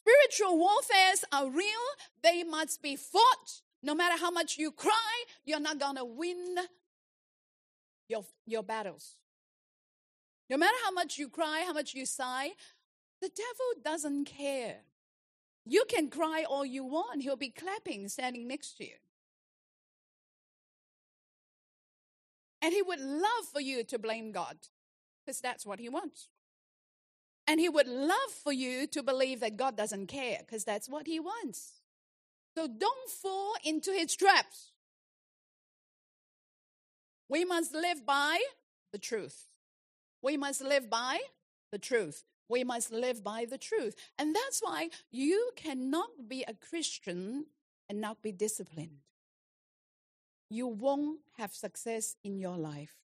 Spiritual 0.02 0.58
warfares 0.58 1.24
are 1.32 1.48
real, 1.48 1.86
they 2.22 2.42
must 2.42 2.82
be 2.82 2.96
fought. 2.96 3.62
No 3.82 3.94
matter 3.94 4.18
how 4.18 4.30
much 4.30 4.58
you 4.58 4.70
cry, 4.72 5.24
you're 5.44 5.60
not 5.60 5.78
going 5.78 5.96
to 5.96 6.04
win 6.04 6.56
your, 8.08 8.24
your 8.46 8.62
battles. 8.62 9.16
No 10.50 10.56
matter 10.56 10.76
how 10.84 10.90
much 10.90 11.18
you 11.18 11.28
cry, 11.28 11.64
how 11.66 11.72
much 11.72 11.94
you 11.94 12.04
sigh, 12.04 12.50
the 13.20 13.28
devil 13.28 13.82
doesn't 13.84 14.24
care. 14.26 14.80
You 15.64 15.84
can 15.88 16.10
cry 16.10 16.44
all 16.48 16.66
you 16.66 16.84
want, 16.84 17.22
he'll 17.22 17.36
be 17.36 17.50
clapping 17.50 18.08
standing 18.08 18.48
next 18.48 18.76
to 18.78 18.84
you. 18.84 18.96
And 22.60 22.72
he 22.72 22.82
would 22.82 23.00
love 23.00 23.46
for 23.52 23.60
you 23.60 23.84
to 23.84 23.98
blame 23.98 24.32
God 24.32 24.56
because 25.24 25.40
that's 25.40 25.64
what 25.66 25.80
he 25.80 25.88
wants. 25.88 26.28
And 27.46 27.58
he 27.58 27.68
would 27.68 27.88
love 27.88 28.30
for 28.42 28.52
you 28.52 28.86
to 28.88 29.02
believe 29.02 29.40
that 29.40 29.56
God 29.56 29.76
doesn't 29.76 30.06
care 30.06 30.38
because 30.40 30.64
that's 30.64 30.88
what 30.88 31.06
he 31.06 31.18
wants. 31.18 31.80
So 32.56 32.66
don't 32.66 33.10
fall 33.10 33.54
into 33.64 33.92
his 33.92 34.14
traps. 34.14 34.72
We 37.28 37.44
must 37.44 37.74
live 37.74 38.04
by 38.04 38.40
the 38.92 38.98
truth. 38.98 39.48
We 40.20 40.36
must 40.36 40.62
live 40.62 40.88
by 40.88 41.20
the 41.70 41.78
truth. 41.78 42.24
We 42.48 42.62
must 42.62 42.92
live 42.92 43.24
by 43.24 43.46
the 43.48 43.58
truth. 43.58 43.96
And 44.18 44.36
that's 44.36 44.60
why 44.60 44.90
you 45.10 45.50
cannot 45.56 46.28
be 46.28 46.44
a 46.46 46.54
Christian 46.54 47.46
and 47.88 48.00
not 48.00 48.22
be 48.22 48.32
disciplined. 48.32 48.98
You 50.50 50.66
won't 50.66 51.20
have 51.38 51.54
success 51.54 52.16
in 52.22 52.38
your 52.38 52.58
life. 52.58 53.01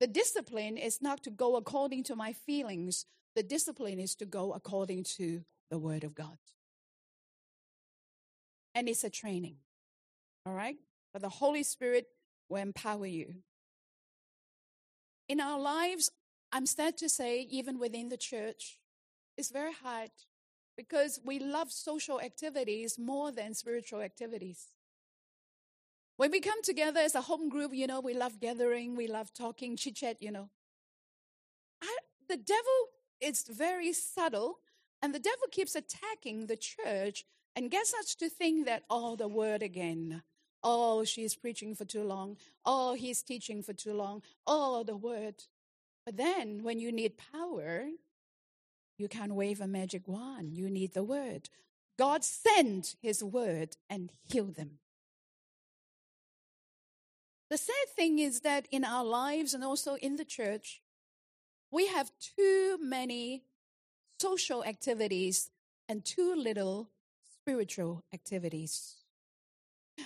The 0.00 0.06
discipline 0.06 0.76
is 0.76 1.00
not 1.00 1.22
to 1.24 1.30
go 1.30 1.56
according 1.56 2.04
to 2.04 2.16
my 2.16 2.32
feelings, 2.32 3.06
the 3.34 3.42
discipline 3.42 3.98
is 3.98 4.14
to 4.16 4.26
go 4.26 4.52
according 4.52 5.04
to 5.16 5.44
the 5.70 5.78
Word 5.78 6.04
of 6.04 6.14
God. 6.14 6.38
And 8.74 8.88
it's 8.88 9.04
a 9.04 9.10
training, 9.10 9.56
all 10.44 10.54
right? 10.54 10.76
But 11.12 11.22
the 11.22 11.28
Holy 11.28 11.62
Spirit 11.62 12.06
will 12.48 12.58
empower 12.58 13.06
you. 13.06 13.36
In 15.28 15.40
our 15.40 15.58
lives, 15.58 16.10
I'm 16.52 16.66
sad 16.66 16.96
to 16.98 17.08
say, 17.08 17.40
even 17.50 17.78
within 17.78 18.08
the 18.08 18.16
church, 18.16 18.78
it's 19.36 19.50
very 19.50 19.72
hard 19.72 20.10
because 20.76 21.20
we 21.24 21.38
love 21.38 21.70
social 21.70 22.20
activities 22.20 22.98
more 22.98 23.32
than 23.32 23.54
spiritual 23.54 24.00
activities. 24.00 24.73
When 26.16 26.30
we 26.30 26.40
come 26.40 26.62
together 26.62 27.00
as 27.00 27.14
a 27.14 27.22
home 27.22 27.48
group, 27.48 27.74
you 27.74 27.86
know, 27.86 28.00
we 28.00 28.14
love 28.14 28.40
gathering, 28.40 28.94
we 28.94 29.08
love 29.08 29.32
talking, 29.34 29.76
chit 29.76 29.96
chat, 29.96 30.22
you 30.22 30.30
know. 30.30 30.48
I, 31.82 31.96
the 32.28 32.36
devil 32.36 32.88
is 33.20 33.44
very 33.48 33.92
subtle, 33.92 34.60
and 35.02 35.12
the 35.12 35.18
devil 35.18 35.48
keeps 35.50 35.74
attacking 35.74 36.46
the 36.46 36.56
church 36.56 37.24
and 37.56 37.70
gets 37.70 37.92
us 37.94 38.14
to 38.16 38.28
think 38.28 38.66
that, 38.66 38.84
oh, 38.88 39.16
the 39.16 39.28
word 39.28 39.62
again. 39.62 40.22
Oh, 40.62 41.04
she's 41.04 41.34
preaching 41.34 41.74
for 41.74 41.84
too 41.84 42.04
long. 42.04 42.36
Oh, 42.64 42.94
he's 42.94 43.22
teaching 43.22 43.62
for 43.62 43.72
too 43.72 43.92
long. 43.92 44.22
Oh, 44.46 44.82
the 44.82 44.96
word. 44.96 45.44
But 46.06 46.16
then 46.16 46.62
when 46.62 46.78
you 46.78 46.90
need 46.90 47.18
power, 47.32 47.88
you 48.96 49.08
can't 49.08 49.34
wave 49.34 49.60
a 49.60 49.66
magic 49.66 50.06
wand. 50.06 50.54
You 50.54 50.70
need 50.70 50.94
the 50.94 51.04
word. 51.04 51.50
God 51.98 52.24
sent 52.24 52.96
his 53.02 53.22
word 53.22 53.76
and 53.90 54.10
healed 54.22 54.54
them. 54.54 54.78
The 57.50 57.58
sad 57.58 57.88
thing 57.94 58.18
is 58.18 58.40
that 58.40 58.66
in 58.70 58.84
our 58.84 59.04
lives 59.04 59.54
and 59.54 59.62
also 59.62 59.96
in 59.96 60.16
the 60.16 60.24
church, 60.24 60.82
we 61.70 61.86
have 61.88 62.10
too 62.36 62.78
many 62.80 63.44
social 64.18 64.64
activities 64.64 65.50
and 65.88 66.04
too 66.04 66.34
little 66.34 66.88
spiritual 67.40 68.02
activities. 68.12 68.96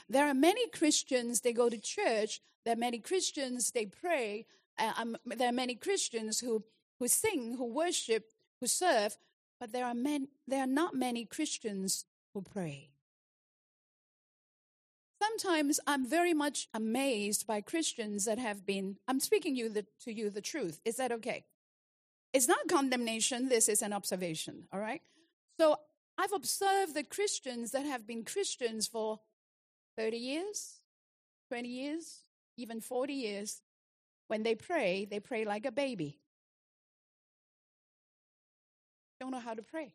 There 0.08 0.26
are 0.26 0.34
many 0.34 0.68
Christians, 0.68 1.40
they 1.40 1.52
go 1.52 1.68
to 1.68 1.78
church. 1.78 2.40
There 2.64 2.74
are 2.74 2.76
many 2.78 2.98
Christians, 2.98 3.70
they 3.70 3.86
pray. 3.86 4.46
Uh, 4.78 4.92
um, 4.96 5.16
there 5.24 5.48
are 5.48 5.52
many 5.52 5.74
Christians 5.74 6.40
who, 6.40 6.64
who 6.98 7.08
sing, 7.08 7.56
who 7.56 7.66
worship, 7.66 8.32
who 8.60 8.66
serve, 8.66 9.16
but 9.60 9.72
there 9.72 9.86
are, 9.86 9.94
men, 9.94 10.28
there 10.46 10.62
are 10.62 10.66
not 10.66 10.94
many 10.94 11.24
Christians 11.24 12.04
who 12.34 12.42
pray. 12.42 12.90
Sometimes 15.20 15.80
I'm 15.86 16.06
very 16.06 16.32
much 16.32 16.68
amazed 16.72 17.46
by 17.46 17.60
Christians 17.60 18.24
that 18.26 18.38
have 18.38 18.64
been, 18.64 18.96
I'm 19.08 19.20
speaking 19.20 19.56
you 19.56 19.68
the, 19.68 19.84
to 20.04 20.12
you 20.12 20.30
the 20.30 20.40
truth. 20.40 20.80
Is 20.84 20.96
that 20.96 21.12
okay? 21.12 21.44
It's 22.32 22.46
not 22.46 22.68
condemnation, 22.68 23.48
this 23.48 23.68
is 23.68 23.82
an 23.82 23.92
observation, 23.92 24.64
all 24.72 24.80
right? 24.80 25.02
So 25.58 25.76
I've 26.16 26.32
observed 26.32 26.94
that 26.94 27.10
Christians 27.10 27.72
that 27.72 27.84
have 27.84 28.06
been 28.06 28.24
Christians 28.24 28.86
for 28.86 29.20
30 29.96 30.16
years, 30.16 30.76
20 31.48 31.68
years, 31.68 32.20
even 32.56 32.80
40 32.80 33.12
years. 33.12 33.62
When 34.28 34.42
they 34.42 34.54
pray, 34.54 35.06
they 35.10 35.20
pray 35.20 35.44
like 35.44 35.64
a 35.64 35.72
baby. 35.72 36.18
Don't 39.20 39.30
know 39.30 39.40
how 39.40 39.54
to 39.54 39.62
pray. 39.62 39.94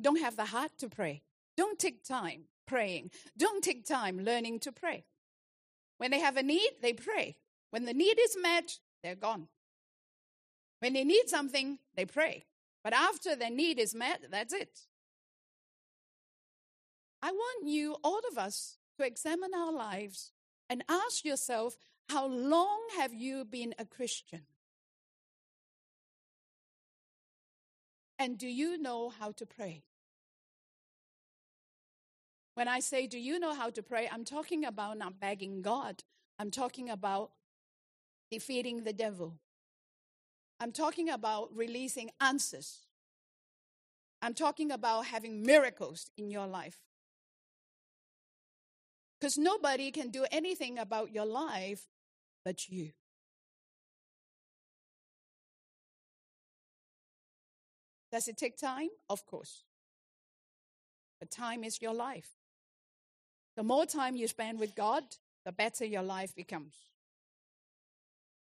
Don't 0.00 0.20
have 0.20 0.36
the 0.36 0.44
heart 0.44 0.72
to 0.78 0.88
pray. 0.88 1.22
Don't 1.56 1.78
take 1.78 2.04
time 2.04 2.44
praying. 2.66 3.10
Don't 3.36 3.62
take 3.62 3.86
time 3.86 4.24
learning 4.24 4.60
to 4.60 4.72
pray. 4.72 5.04
When 5.98 6.10
they 6.10 6.20
have 6.20 6.36
a 6.36 6.42
need, 6.42 6.70
they 6.82 6.92
pray. 6.92 7.36
When 7.70 7.84
the 7.84 7.94
need 7.94 8.18
is 8.20 8.36
met, 8.40 8.78
they're 9.02 9.14
gone. 9.14 9.48
When 10.80 10.92
they 10.92 11.04
need 11.04 11.28
something, 11.28 11.78
they 11.96 12.04
pray. 12.04 12.44
But 12.82 12.92
after 12.92 13.34
their 13.34 13.50
need 13.50 13.78
is 13.78 13.94
met, 13.94 14.22
that's 14.30 14.52
it. 14.52 14.80
I 17.22 17.30
want 17.30 17.66
you, 17.66 17.96
all 18.04 18.20
of 18.30 18.36
us, 18.36 18.76
to 18.98 19.06
examine 19.06 19.54
our 19.54 19.72
lives 19.72 20.32
and 20.68 20.84
ask 20.88 21.24
yourself 21.24 21.76
how 22.10 22.26
long 22.26 22.82
have 22.98 23.14
you 23.14 23.44
been 23.44 23.74
a 23.78 23.84
Christian? 23.84 24.42
And 28.18 28.38
do 28.38 28.46
you 28.46 28.78
know 28.78 29.08
how 29.08 29.32
to 29.32 29.46
pray? 29.46 29.84
When 32.54 32.68
I 32.68 32.80
say, 32.80 33.06
Do 33.06 33.18
you 33.18 33.38
know 33.38 33.54
how 33.54 33.70
to 33.70 33.82
pray? 33.82 34.08
I'm 34.10 34.24
talking 34.24 34.64
about 34.64 34.98
not 34.98 35.20
begging 35.20 35.62
God, 35.62 36.02
I'm 36.38 36.50
talking 36.50 36.88
about 36.90 37.30
defeating 38.30 38.84
the 38.84 38.92
devil. 38.92 39.38
I'm 40.60 40.72
talking 40.72 41.10
about 41.10 41.50
releasing 41.54 42.10
answers. 42.20 42.86
I'm 44.22 44.34
talking 44.34 44.70
about 44.70 45.06
having 45.06 45.42
miracles 45.42 46.10
in 46.16 46.30
your 46.30 46.46
life. 46.46 46.78
Because 49.20 49.36
nobody 49.36 49.90
can 49.90 50.10
do 50.10 50.24
anything 50.30 50.78
about 50.78 51.12
your 51.12 51.26
life 51.26 51.86
but 52.44 52.68
you. 52.68 52.90
Does 58.12 58.28
it 58.28 58.36
take 58.36 58.56
time? 58.56 58.90
Of 59.08 59.26
course. 59.26 59.64
But 61.18 61.30
time 61.30 61.64
is 61.64 61.82
your 61.82 61.94
life. 61.94 62.30
The 63.56 63.62
more 63.62 63.86
time 63.86 64.16
you 64.16 64.26
spend 64.28 64.58
with 64.58 64.74
God, 64.74 65.04
the 65.44 65.52
better 65.52 65.84
your 65.84 66.02
life 66.02 66.34
becomes. 66.34 66.74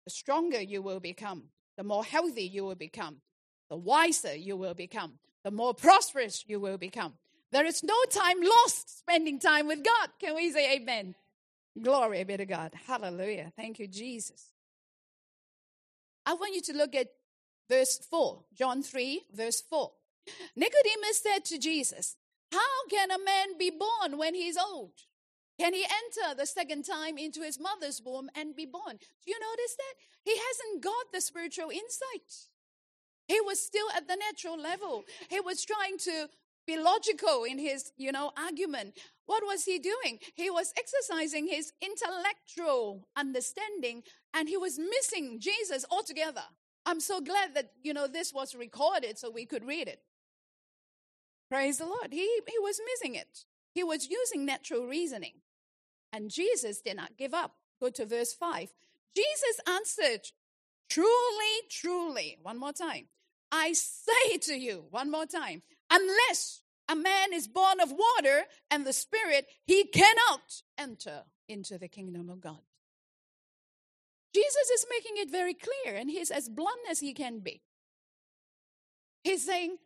The 0.04 0.10
stronger 0.10 0.60
you 0.60 0.82
will 0.82 1.00
become, 1.00 1.44
the 1.76 1.84
more 1.84 2.04
healthy 2.04 2.44
you 2.44 2.64
will 2.64 2.74
become, 2.74 3.18
the 3.70 3.76
wiser 3.76 4.34
you 4.34 4.56
will 4.56 4.74
become, 4.74 5.18
the 5.44 5.50
more 5.50 5.74
prosperous 5.74 6.44
you 6.46 6.60
will 6.60 6.78
become. 6.78 7.14
There 7.50 7.66
is 7.66 7.84
no 7.84 7.94
time 8.10 8.40
lost 8.40 9.00
spending 9.00 9.38
time 9.38 9.66
with 9.66 9.84
God. 9.84 10.10
Can 10.18 10.34
we 10.34 10.50
say 10.50 10.76
amen? 10.76 11.14
Glory 11.80 12.24
be 12.24 12.36
to 12.36 12.46
God. 12.46 12.72
Hallelujah. 12.86 13.52
Thank 13.56 13.78
you, 13.78 13.86
Jesus. 13.86 14.52
I 16.24 16.34
want 16.34 16.54
you 16.54 16.62
to 16.62 16.72
look 16.72 16.94
at 16.94 17.08
verse 17.68 17.98
4, 18.10 18.42
John 18.54 18.82
3, 18.82 19.22
verse 19.34 19.62
4. 19.68 19.90
Nicodemus 20.56 21.22
said 21.22 21.44
to 21.46 21.58
Jesus, 21.58 22.16
How 22.52 22.86
can 22.90 23.10
a 23.10 23.18
man 23.18 23.58
be 23.58 23.70
born 23.70 24.18
when 24.18 24.34
he's 24.34 24.58
old? 24.58 24.92
Can 25.58 25.74
he 25.74 25.84
enter 25.84 26.34
the 26.36 26.46
second 26.46 26.84
time 26.84 27.18
into 27.18 27.40
his 27.40 27.58
mother's 27.58 28.02
womb 28.04 28.28
and 28.34 28.54
be 28.54 28.66
born? 28.66 28.98
Do 28.98 29.30
you 29.30 29.38
notice 29.38 29.76
that? 29.76 29.94
He 30.24 30.36
hasn't 30.36 30.82
got 30.82 31.12
the 31.12 31.20
spiritual 31.20 31.70
insight. 31.70 32.50
He 33.28 33.40
was 33.40 33.60
still 33.60 33.86
at 33.96 34.08
the 34.08 34.16
natural 34.16 34.58
level. 34.58 35.04
He 35.30 35.40
was 35.40 35.64
trying 35.64 35.98
to 35.98 36.28
be 36.66 36.76
logical 36.78 37.44
in 37.44 37.58
his, 37.58 37.92
you 37.96 38.12
know, 38.12 38.32
argument. 38.36 38.98
What 39.26 39.42
was 39.46 39.64
he 39.64 39.78
doing? 39.78 40.18
He 40.34 40.50
was 40.50 40.72
exercising 40.76 41.46
his 41.48 41.72
intellectual 41.80 43.08
understanding 43.16 44.02
and 44.34 44.48
he 44.48 44.56
was 44.56 44.78
missing 44.78 45.38
Jesus 45.40 45.84
altogether. 45.90 46.44
I'm 46.84 47.00
so 47.00 47.20
glad 47.20 47.54
that, 47.54 47.70
you 47.82 47.94
know, 47.94 48.06
this 48.06 48.32
was 48.32 48.54
recorded 48.54 49.18
so 49.18 49.30
we 49.30 49.46
could 49.46 49.64
read 49.64 49.88
it. 49.88 50.00
Praise 51.52 51.76
the 51.76 51.84
Lord. 51.84 52.08
He, 52.12 52.40
he 52.48 52.58
was 52.62 52.80
missing 52.94 53.14
it. 53.14 53.44
He 53.74 53.84
was 53.84 54.08
using 54.08 54.46
natural 54.46 54.86
reasoning. 54.86 55.34
And 56.10 56.30
Jesus 56.30 56.80
did 56.80 56.96
not 56.96 57.18
give 57.18 57.34
up. 57.34 57.56
Go 57.78 57.90
to 57.90 58.06
verse 58.06 58.32
5. 58.32 58.70
Jesus 59.14 59.60
answered, 59.68 60.28
Truly, 60.88 61.68
truly, 61.70 62.38
one 62.42 62.58
more 62.58 62.72
time. 62.72 63.08
I 63.50 63.74
say 63.74 64.38
to 64.38 64.54
you, 64.54 64.86
one 64.88 65.10
more 65.10 65.26
time, 65.26 65.60
unless 65.90 66.62
a 66.88 66.96
man 66.96 67.34
is 67.34 67.48
born 67.48 67.80
of 67.82 67.92
water 67.92 68.44
and 68.70 68.86
the 68.86 68.94
Spirit, 68.94 69.44
he 69.66 69.84
cannot 69.84 70.62
enter 70.78 71.24
into 71.50 71.76
the 71.76 71.88
kingdom 71.88 72.30
of 72.30 72.40
God. 72.40 72.62
Jesus 74.34 74.70
is 74.72 74.86
making 74.88 75.22
it 75.22 75.30
very 75.30 75.52
clear, 75.52 75.96
and 75.96 76.08
he's 76.08 76.30
as 76.30 76.48
blunt 76.48 76.80
as 76.90 77.00
he 77.00 77.12
can 77.12 77.40
be. 77.40 77.60
He's 79.22 79.44
saying, 79.44 79.76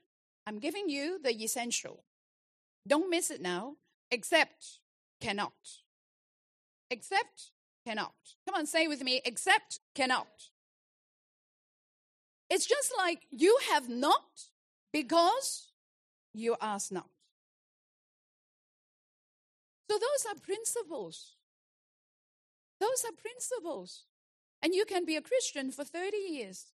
I'm 0.46 0.58
giving 0.58 0.88
you 0.88 1.18
the 1.22 1.32
essential. 1.32 2.04
Don't 2.86 3.10
miss 3.10 3.30
it 3.30 3.42
now, 3.42 3.76
except 4.10 4.78
cannot. 5.20 5.54
Except 6.90 7.50
cannot. 7.84 8.14
Come 8.46 8.54
on, 8.54 8.66
say 8.66 8.86
with 8.86 9.02
me, 9.02 9.20
except 9.24 9.80
cannot. 9.94 10.50
It's 12.48 12.66
just 12.66 12.92
like 12.96 13.26
you 13.30 13.58
have 13.70 13.88
not 13.88 14.50
because 14.92 15.72
you 16.32 16.56
ask 16.60 16.92
not. 16.92 17.08
So 19.90 19.98
those 19.98 20.26
are 20.30 20.40
principles. 20.40 21.34
Those 22.80 23.04
are 23.04 23.12
principles. 23.12 24.04
And 24.62 24.74
you 24.74 24.84
can 24.84 25.04
be 25.04 25.16
a 25.16 25.22
Christian 25.22 25.70
for 25.70 25.84
30 25.84 26.16
years 26.16 26.66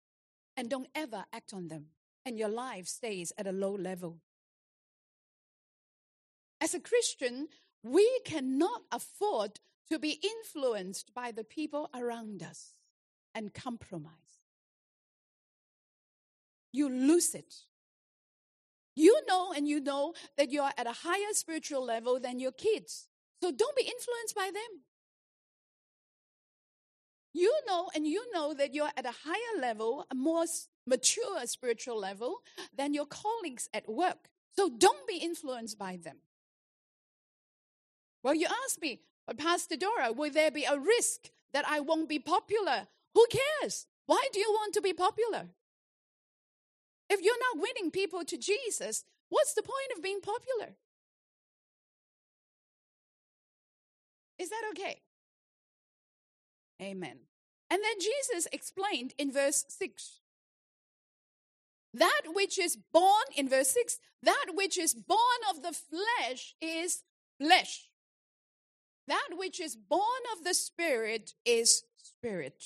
and 0.57 0.69
don't 0.69 0.89
ever 0.95 1.25
act 1.33 1.53
on 1.53 1.69
them, 1.69 1.87
and 2.25 2.39
your 2.39 2.49
life 2.49 2.87
stays 2.87 3.33
at 3.39 3.47
a 3.47 3.53
low 3.53 3.75
level. 3.75 4.19
As 6.61 6.75
a 6.75 6.81
Christian, 6.81 7.49
we 7.83 8.21
cannot 8.25 8.83
afford 8.93 9.61
to 9.91 9.99
be 9.99 10.21
influenced 10.23 11.15
by 11.15 11.33
the 11.33 11.45
people 11.45 11.89
around 11.95 12.43
us 12.43 12.75
and 13.35 13.55
compromise. 13.55 14.13
You 16.73 16.89
lose 16.89 17.35
it. 17.35 17.55
You 18.95 19.19
know 19.27 19.53
and 19.53 19.67
you 19.67 19.81
know 19.81 20.15
that 20.37 20.51
you 20.51 20.61
are 20.61 20.73
at 20.77 20.87
a 20.87 20.93
higher 20.93 21.33
spiritual 21.33 21.85
level 21.85 22.21
than 22.21 22.39
your 22.39 22.53
kids. 22.53 23.09
So 23.43 23.51
don't 23.51 23.77
be 23.77 23.83
influenced 23.83 24.37
by 24.37 24.51
them. 24.53 24.83
You 27.33 27.55
know 27.67 27.91
and 27.95 28.07
you 28.07 28.25
know 28.33 28.55
that 28.55 28.75
you're 28.75 28.91
at 28.97 29.07
a 29.07 29.15
higher 29.25 29.61
level, 29.61 30.07
a 30.11 30.15
more 30.15 30.45
mature 30.87 31.47
spiritual 31.47 31.99
level 31.99 32.39
than 32.77 32.95
your 32.95 33.07
colleagues 33.07 33.69
at 33.73 33.89
work. 33.89 34.29
So 34.57 34.69
don't 34.69 35.07
be 35.07 35.19
influenced 35.19 35.79
by 35.79 35.97
them. 35.97 36.17
Well, 38.23 38.35
you 38.35 38.47
ask 38.65 38.81
me, 38.81 39.01
but 39.27 39.39
Pastor 39.39 39.77
Dora, 39.77 40.13
will 40.13 40.31
there 40.31 40.51
be 40.51 40.65
a 40.65 40.79
risk 40.79 41.31
that 41.53 41.65
I 41.69 41.81
won't 41.81 42.09
be 42.09 42.19
popular? 42.19 42.89
Who 43.15 43.27
cares? 43.31 43.87
Why 44.07 44.23
do 44.33 44.41
you 44.41 44.51
want 44.51 44.75
to 44.75 44.81
be 44.81 44.93
popular? 44.93 45.51
If 47.09 47.21
you're 47.23 47.35
not 47.55 47.63
winning 47.63 47.91
people 47.91 48.25
to 48.25 48.37
Jesus, 48.37 49.05
what's 49.29 49.55
the 49.55 49.63
point 49.63 49.97
of 49.97 50.03
being 50.03 50.21
popular? 50.21 50.75
Is 54.39 54.49
that 54.51 54.63
okay? 54.71 55.03
Amen. 56.81 57.19
And 57.71 57.83
then 57.83 58.01
Jesus 58.01 58.49
explained 58.53 59.15
in 59.19 59.33
verse 59.33 59.65
6 59.69 60.21
that 61.95 62.23
which 62.33 62.59
is 62.59 62.77
born, 62.93 63.25
in 63.37 63.49
verse 63.49 63.71
6, 63.71 63.99
that 64.23 64.47
which 64.55 64.79
is 64.79 64.95
born 64.95 65.19
of 65.51 65.63
the 65.63 65.73
flesh 65.73 66.55
is 66.61 67.03
flesh. 67.41 67.89
That 69.09 69.31
which 69.33 69.61
is 69.61 69.75
born 69.75 70.23
of 70.37 70.45
the 70.45 70.55
Spirit 70.55 71.35
is 71.45 71.83
spirit. 71.97 72.63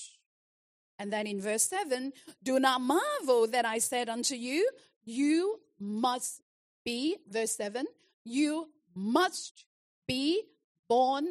And 0.98 1.12
then 1.12 1.26
in 1.26 1.40
verse 1.40 1.62
7, 1.64 2.12
do 2.42 2.60
not 2.60 2.82
marvel 2.82 3.46
that 3.48 3.64
I 3.64 3.78
said 3.78 4.08
unto 4.08 4.34
you, 4.34 4.68
you 5.04 5.60
must 5.80 6.42
be, 6.84 7.16
verse 7.28 7.56
7, 7.56 7.86
you 8.24 8.68
must 8.94 9.64
be 10.06 10.42
born 10.88 11.28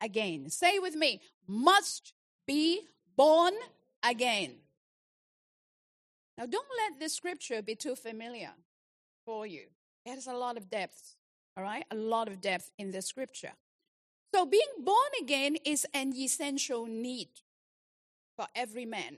again. 0.00 0.48
Say 0.48 0.78
with 0.78 0.96
me, 0.96 1.20
must 1.46 2.13
be 2.46 2.82
born 3.16 3.54
again. 4.02 4.52
Now, 6.36 6.46
don't 6.46 6.66
let 6.76 6.98
this 6.98 7.14
scripture 7.14 7.62
be 7.62 7.74
too 7.74 7.94
familiar 7.94 8.50
for 9.24 9.46
you. 9.46 9.66
Has 10.06 10.26
a 10.26 10.32
lot 10.32 10.56
of 10.56 10.68
depth, 10.68 11.16
all 11.56 11.62
right? 11.62 11.84
A 11.90 11.94
lot 11.94 12.28
of 12.28 12.40
depth 12.40 12.70
in 12.78 12.90
the 12.90 13.00
scripture. 13.00 13.52
So, 14.34 14.44
being 14.44 14.62
born 14.80 15.10
again 15.22 15.56
is 15.64 15.86
an 15.94 16.12
essential 16.14 16.86
need 16.86 17.28
for 18.36 18.46
every 18.54 18.84
man. 18.84 19.16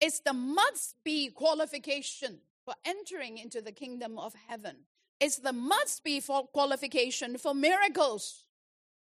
It's 0.00 0.20
the 0.20 0.32
must 0.32 0.96
be 1.04 1.28
qualification 1.28 2.38
for 2.64 2.74
entering 2.84 3.38
into 3.38 3.60
the 3.60 3.72
kingdom 3.72 4.18
of 4.18 4.34
heaven. 4.48 4.76
It's 5.20 5.36
the 5.36 5.52
must 5.52 6.02
be 6.02 6.20
for 6.20 6.46
qualification 6.46 7.38
for 7.38 7.54
miracles. 7.54 8.45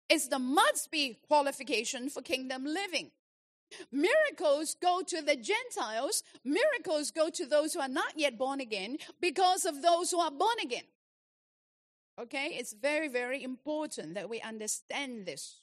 It's 0.09 0.27
the 0.27 0.39
must 0.39 0.91
be 0.91 1.19
qualification 1.27 2.09
for 2.09 2.21
kingdom 2.21 2.65
living. 2.65 3.11
Miracles 3.91 4.75
go 4.81 5.01
to 5.05 5.21
the 5.21 5.35
Gentiles, 5.35 6.23
miracles 6.43 7.11
go 7.11 7.29
to 7.29 7.45
those 7.45 7.73
who 7.73 7.79
are 7.79 7.87
not 7.87 8.13
yet 8.17 8.37
born 8.37 8.59
again 8.59 8.97
because 9.21 9.65
of 9.65 9.83
those 9.83 10.09
who 10.09 10.19
are 10.19 10.31
born 10.31 10.57
again. 10.63 10.85
Okay, 12.19 12.55
it's 12.59 12.73
very, 12.73 13.07
very 13.07 13.43
important 13.43 14.15
that 14.15 14.29
we 14.29 14.41
understand 14.41 15.25
this. 15.25 15.61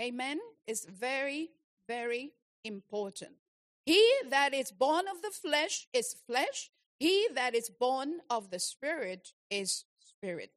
Amen. 0.00 0.38
It's 0.66 0.86
very, 0.86 1.50
very 1.88 2.32
important. 2.64 3.32
He 3.84 4.02
that 4.28 4.54
is 4.54 4.70
born 4.70 5.06
of 5.08 5.20
the 5.22 5.30
flesh 5.30 5.88
is 5.92 6.14
flesh, 6.26 6.70
he 6.98 7.28
that 7.34 7.54
is 7.54 7.68
born 7.68 8.20
of 8.30 8.50
the 8.50 8.58
spirit 8.58 9.32
is 9.50 9.84
spirit. 9.98 10.52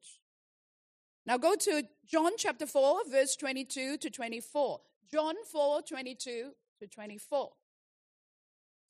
Now 1.24 1.38
go 1.38 1.54
to 1.54 1.84
John 2.06 2.32
chapter 2.36 2.66
4, 2.66 3.02
verse 3.10 3.36
22 3.36 3.98
to 3.98 4.10
24. 4.10 4.80
John 5.12 5.34
4, 5.50 5.82
22 5.82 6.50
to 6.80 6.86
24. 6.86 7.50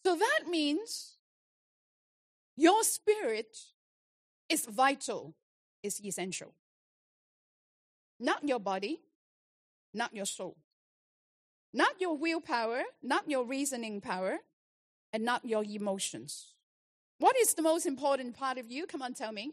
So 0.04 0.16
that 0.16 0.40
means 0.48 1.16
your 2.56 2.82
spirit 2.84 3.56
is 4.48 4.66
vital 4.66 5.34
is 5.82 6.04
essential. 6.04 6.54
Not 8.18 8.46
your 8.48 8.60
body, 8.60 9.00
not 9.92 10.14
your 10.14 10.26
soul. 10.26 10.56
Not 11.72 12.00
your 12.00 12.16
willpower, 12.16 12.82
not 13.02 13.28
your 13.28 13.44
reasoning 13.46 14.00
power, 14.00 14.38
and 15.12 15.24
not 15.24 15.44
your 15.44 15.64
emotions. 15.64 16.54
What 17.18 17.36
is 17.36 17.54
the 17.54 17.62
most 17.62 17.86
important 17.86 18.36
part 18.36 18.58
of 18.58 18.70
you? 18.70 18.86
Come 18.86 19.02
on, 19.02 19.14
tell 19.14 19.32
me. 19.32 19.52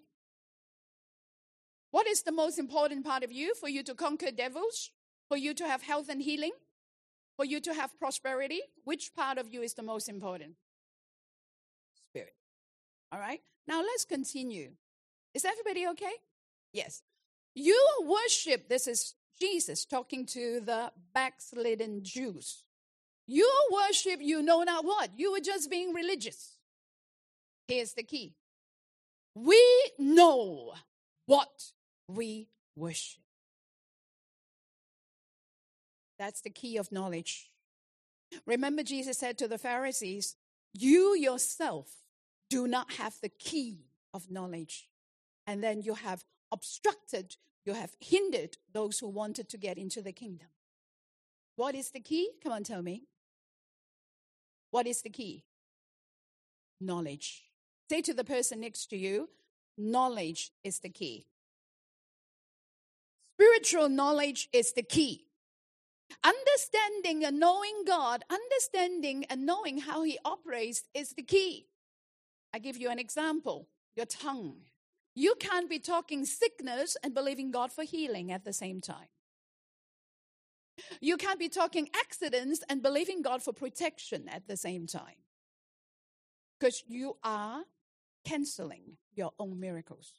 What 1.92 2.08
is 2.08 2.22
the 2.22 2.32
most 2.32 2.60
important 2.60 3.06
part 3.06 3.24
of 3.24 3.32
you 3.32 3.56
for 3.56 3.68
you 3.68 3.84
to 3.84 3.96
conquer 3.96 4.32
devils? 4.32 4.92
For 5.28 5.38
you 5.38 5.54
to 5.56 5.68
have 5.68 5.84
health 5.84 6.10
and 6.10 6.22
healing? 6.22 6.52
For 7.36 7.46
you 7.46 7.60
to 7.62 7.74
have 7.74 7.98
prosperity? 7.98 8.62
Which 8.84 9.14
part 9.16 9.38
of 9.38 9.54
you 9.54 9.62
is 9.62 9.74
the 9.74 9.84
most 9.84 10.10
important? 10.10 10.56
Spirit. 11.94 12.34
All 13.12 13.20
right? 13.20 13.42
Now 13.68 13.82
let's 13.82 14.06
continue. 14.06 14.72
Is 15.34 15.46
everybody 15.46 15.88
okay? 15.88 16.14
Yes. 16.74 17.02
You 17.56 17.80
worship, 18.04 18.70
this 18.70 18.88
is 18.88 19.16
Jesus 19.40 19.86
talking 19.86 20.26
to 20.28 20.60
the 20.60 20.92
backslidden 21.14 22.04
Jews. 22.04 22.64
You 23.26 23.50
worship, 23.72 24.20
you 24.22 24.42
know 24.42 24.64
not 24.64 24.86
what. 24.86 25.12
You 25.18 25.32
were 25.32 25.40
just 25.40 25.70
being 25.70 25.94
religious. 25.94 26.58
Here's 27.68 27.94
the 27.94 28.04
key 28.04 28.34
we 29.36 29.64
know 30.00 30.74
what 31.28 31.72
we 32.10 32.50
worship. 32.76 33.22
That's 36.18 36.42
the 36.42 36.50
key 36.50 36.78
of 36.78 36.92
knowledge. 36.92 37.50
Remember, 38.46 38.84
Jesus 38.84 39.18
said 39.18 39.38
to 39.38 39.48
the 39.48 39.58
Pharisees, 39.58 40.36
You 40.74 41.16
yourself 41.16 41.88
do 42.50 42.68
not 42.68 42.94
have 42.94 43.16
the 43.22 43.30
key 43.30 43.86
of 44.14 44.30
knowledge. 44.30 44.90
And 45.48 45.64
then 45.64 45.82
you 45.82 45.94
have 45.96 46.26
obstructed, 46.52 47.38
you 47.66 47.74
have 47.74 47.92
hindered 48.00 48.58
those 48.74 49.00
who 49.00 49.08
wanted 49.08 49.50
to 49.50 49.58
get 49.58 49.78
into 49.78 50.02
the 50.02 50.12
kingdom. 50.12 50.48
What 51.56 51.76
is 51.76 51.92
the 51.92 52.00
key? 52.00 52.32
Come 52.44 52.52
on, 52.52 52.64
tell 52.64 52.82
me. 52.82 53.04
What 54.72 54.88
is 54.88 55.02
the 55.02 55.10
key? 55.10 55.46
Knowledge. 56.80 57.44
Say 57.90 58.02
to 58.02 58.14
the 58.14 58.24
person 58.24 58.62
next 58.62 58.88
to 58.88 58.98
you, 58.98 59.30
knowledge 59.78 60.52
is 60.64 60.80
the 60.80 60.90
key. 60.90 61.26
Spiritual 63.40 63.88
knowledge 63.88 64.50
is 64.52 64.74
the 64.74 64.84
key. 64.84 65.26
Understanding 66.26 67.24
and 67.24 67.40
knowing 67.40 67.84
God, 67.88 68.22
understanding 68.30 69.24
and 69.30 69.46
knowing 69.46 69.78
how 69.78 70.04
He 70.04 70.20
operates 70.26 70.84
is 70.94 71.14
the 71.14 71.24
key. 71.24 71.68
I 72.54 72.60
give 72.60 72.76
you 72.76 72.90
an 72.90 73.00
example 73.00 73.70
your 73.96 74.08
tongue. 74.08 74.58
You 75.16 75.36
can't 75.40 75.70
be 75.70 75.80
talking 75.80 76.26
sickness 76.26 76.98
and 77.02 77.14
believing 77.14 77.50
God 77.50 77.72
for 77.72 77.86
healing 77.86 78.30
at 78.30 78.44
the 78.44 78.52
same 78.52 78.82
time. 78.82 79.08
You 81.00 81.16
can't 81.16 81.40
be 81.40 81.50
talking 81.50 81.90
accidents 81.96 82.62
and 82.70 82.82
believing 82.82 83.22
God 83.22 83.42
for 83.42 83.54
protection 83.54 84.28
at 84.28 84.50
the 84.50 84.58
same 84.58 84.86
time. 84.86 85.24
Because 86.60 86.84
you 86.88 87.16
are 87.24 87.64
canceling 88.26 88.98
your 89.16 89.32
own 89.40 89.62
miracles. 89.62 90.14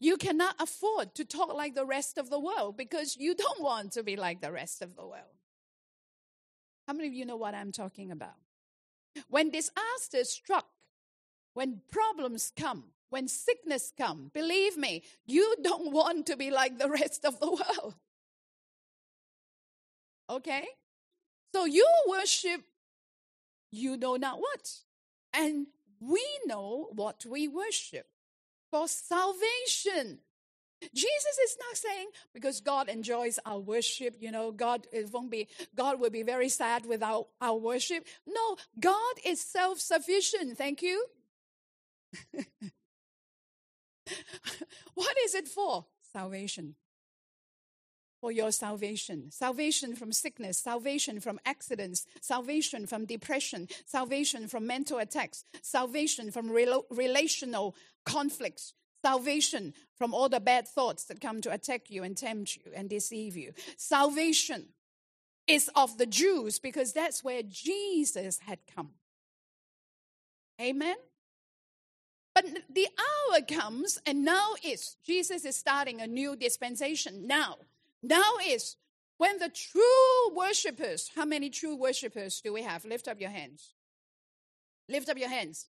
You 0.00 0.16
cannot 0.16 0.56
afford 0.60 1.14
to 1.14 1.24
talk 1.24 1.54
like 1.54 1.74
the 1.74 1.86
rest 1.86 2.18
of 2.18 2.30
the 2.30 2.40
world 2.40 2.76
because 2.76 3.16
you 3.16 3.34
don't 3.34 3.62
want 3.62 3.92
to 3.92 4.02
be 4.02 4.16
like 4.16 4.40
the 4.40 4.52
rest 4.52 4.82
of 4.82 4.96
the 4.96 5.06
world. 5.06 5.36
How 6.86 6.94
many 6.94 7.08
of 7.08 7.14
you 7.14 7.24
know 7.24 7.36
what 7.36 7.54
I'm 7.54 7.72
talking 7.72 8.10
about? 8.10 8.34
When 9.28 9.50
disaster 9.50 10.24
struck, 10.24 10.66
when 11.54 11.80
problems 11.90 12.52
come, 12.56 12.84
when 13.10 13.28
sickness 13.28 13.92
come, 13.96 14.30
believe 14.34 14.76
me, 14.76 15.02
you 15.24 15.56
don't 15.62 15.92
want 15.92 16.26
to 16.26 16.36
be 16.36 16.50
like 16.50 16.78
the 16.78 16.90
rest 16.90 17.24
of 17.24 17.40
the 17.40 17.50
world. 17.50 17.94
Okay? 20.28 20.66
So 21.54 21.64
you 21.64 21.86
worship 22.08 22.62
you 23.70 23.96
know 23.96 24.16
not 24.16 24.38
what. 24.38 24.80
And 25.34 25.66
we 26.00 26.24
know 26.46 26.88
what 26.92 27.24
we 27.28 27.48
worship 27.48 28.06
for 28.76 28.88
salvation. 28.88 30.18
Jesus 30.94 31.38
is 31.44 31.56
not 31.58 31.76
saying 31.76 32.08
because 32.34 32.60
God 32.60 32.88
enjoys 32.88 33.38
our 33.46 33.58
worship, 33.58 34.16
you 34.20 34.30
know, 34.30 34.52
God 34.52 34.86
it 34.92 35.10
won't 35.10 35.30
be 35.30 35.48
God 35.74 35.98
will 35.98 36.10
be 36.10 36.22
very 36.22 36.50
sad 36.50 36.84
without 36.84 37.28
our 37.40 37.56
worship. 37.56 38.06
No, 38.26 38.56
God 38.78 39.14
is 39.24 39.40
self-sufficient. 39.40 40.58
Thank 40.58 40.82
you. 40.82 41.06
what 44.94 45.16
is 45.24 45.34
it 45.34 45.48
for? 45.48 45.86
Salvation. 46.12 46.74
For 48.20 48.32
your 48.32 48.50
salvation. 48.50 49.30
Salvation 49.30 49.94
from 49.94 50.10
sickness, 50.10 50.58
salvation 50.58 51.20
from 51.20 51.38
accidents, 51.44 52.06
salvation 52.20 52.86
from 52.86 53.04
depression, 53.04 53.68
salvation 53.84 54.48
from 54.48 54.66
mental 54.66 54.98
attacks, 54.98 55.44
salvation 55.62 56.30
from 56.30 56.50
relational 56.50 57.76
conflicts, 58.04 58.72
salvation 59.04 59.74
from 59.96 60.14
all 60.14 60.28
the 60.28 60.40
bad 60.40 60.66
thoughts 60.66 61.04
that 61.04 61.20
come 61.20 61.40
to 61.42 61.52
attack 61.52 61.90
you 61.90 62.02
and 62.02 62.16
tempt 62.16 62.56
you 62.56 62.72
and 62.74 62.88
deceive 62.88 63.36
you. 63.36 63.52
Salvation 63.76 64.70
is 65.46 65.70
of 65.76 65.98
the 65.98 66.06
Jews 66.06 66.58
because 66.58 66.92
that's 66.92 67.22
where 67.22 67.42
Jesus 67.42 68.40
had 68.40 68.58
come. 68.74 68.90
Amen. 70.60 70.96
But 72.34 72.46
the 72.68 72.88
hour 72.98 73.40
comes, 73.42 73.98
and 74.04 74.24
now 74.24 74.54
is 74.64 74.96
Jesus 75.06 75.44
is 75.44 75.56
starting 75.56 76.00
a 76.00 76.06
new 76.06 76.34
dispensation. 76.34 77.26
Now, 77.26 77.56
now 78.08 78.32
is 78.46 78.76
when 79.18 79.38
the 79.38 79.48
true 79.48 80.34
worshippers, 80.34 81.10
how 81.14 81.24
many 81.24 81.50
true 81.50 81.76
worshippers 81.76 82.40
do 82.40 82.52
we 82.52 82.62
have? 82.62 82.84
Lift 82.84 83.08
up 83.08 83.20
your 83.20 83.30
hands. 83.30 83.74
Lift 84.88 85.08
up 85.08 85.18
your 85.18 85.28
hands. 85.28 85.68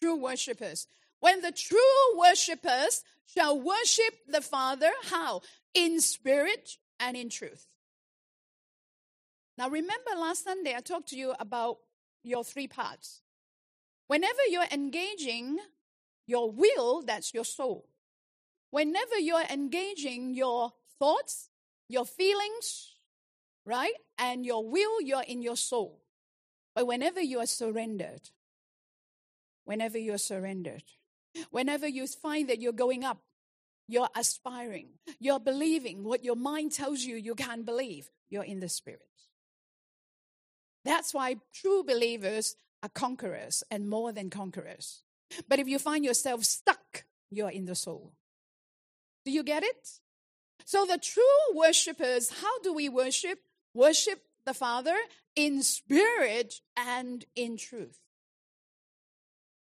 True 0.00 0.16
worshippers. 0.16 0.86
When 1.20 1.40
the 1.40 1.52
true 1.52 1.78
worshippers 2.16 3.04
shall 3.26 3.60
worship 3.60 4.14
the 4.26 4.40
Father, 4.40 4.90
how? 5.04 5.42
In 5.74 6.00
spirit 6.00 6.76
and 6.98 7.16
in 7.16 7.28
truth. 7.28 7.66
Now, 9.56 9.68
remember 9.68 10.10
last 10.16 10.44
Sunday 10.44 10.74
I 10.74 10.80
talked 10.80 11.10
to 11.10 11.16
you 11.16 11.34
about 11.38 11.78
your 12.24 12.42
three 12.42 12.66
parts. 12.66 13.20
Whenever 14.08 14.40
you're 14.48 14.66
engaging 14.72 15.58
your 16.26 16.50
will, 16.50 17.02
that's 17.02 17.32
your 17.32 17.44
soul. 17.44 17.88
Whenever 18.70 19.18
you're 19.18 19.44
engaging 19.50 20.34
your 20.34 20.72
thoughts, 20.98 21.50
your 21.88 22.06
feelings, 22.06 22.94
right, 23.64 23.94
and 24.18 24.44
your 24.46 24.68
will, 24.68 25.00
you're 25.00 25.22
in 25.22 25.42
your 25.42 25.56
soul. 25.56 26.00
But 26.74 26.86
whenever 26.86 27.20
you 27.20 27.38
are 27.40 27.46
surrendered, 27.46 28.30
whenever 29.64 29.98
you're 29.98 30.18
surrendered, 30.18 30.84
Whenever 31.50 31.86
you 31.86 32.06
find 32.06 32.48
that 32.48 32.60
you're 32.60 32.72
going 32.72 33.04
up, 33.04 33.18
you're 33.88 34.08
aspiring, 34.14 34.88
you're 35.18 35.40
believing 35.40 36.04
what 36.04 36.24
your 36.24 36.36
mind 36.36 36.72
tells 36.72 37.02
you 37.02 37.16
you 37.16 37.34
can't 37.34 37.64
believe, 37.64 38.10
you're 38.30 38.44
in 38.44 38.60
the 38.60 38.68
spirit. 38.68 39.00
That's 40.84 41.14
why 41.14 41.36
true 41.54 41.84
believers 41.84 42.56
are 42.82 42.88
conquerors 42.88 43.62
and 43.70 43.88
more 43.88 44.12
than 44.12 44.30
conquerors. 44.30 45.02
But 45.48 45.58
if 45.58 45.68
you 45.68 45.78
find 45.78 46.04
yourself 46.04 46.44
stuck, 46.44 47.04
you're 47.30 47.50
in 47.50 47.64
the 47.64 47.74
soul. 47.74 48.12
Do 49.24 49.30
you 49.30 49.42
get 49.42 49.62
it? 49.62 49.88
So, 50.64 50.86
the 50.86 50.98
true 50.98 51.22
worshippers, 51.54 52.40
how 52.40 52.60
do 52.60 52.72
we 52.72 52.88
worship? 52.88 53.40
Worship 53.74 54.22
the 54.44 54.54
Father 54.54 54.96
in 55.36 55.62
spirit 55.62 56.60
and 56.76 57.24
in 57.34 57.56
truth. 57.56 57.98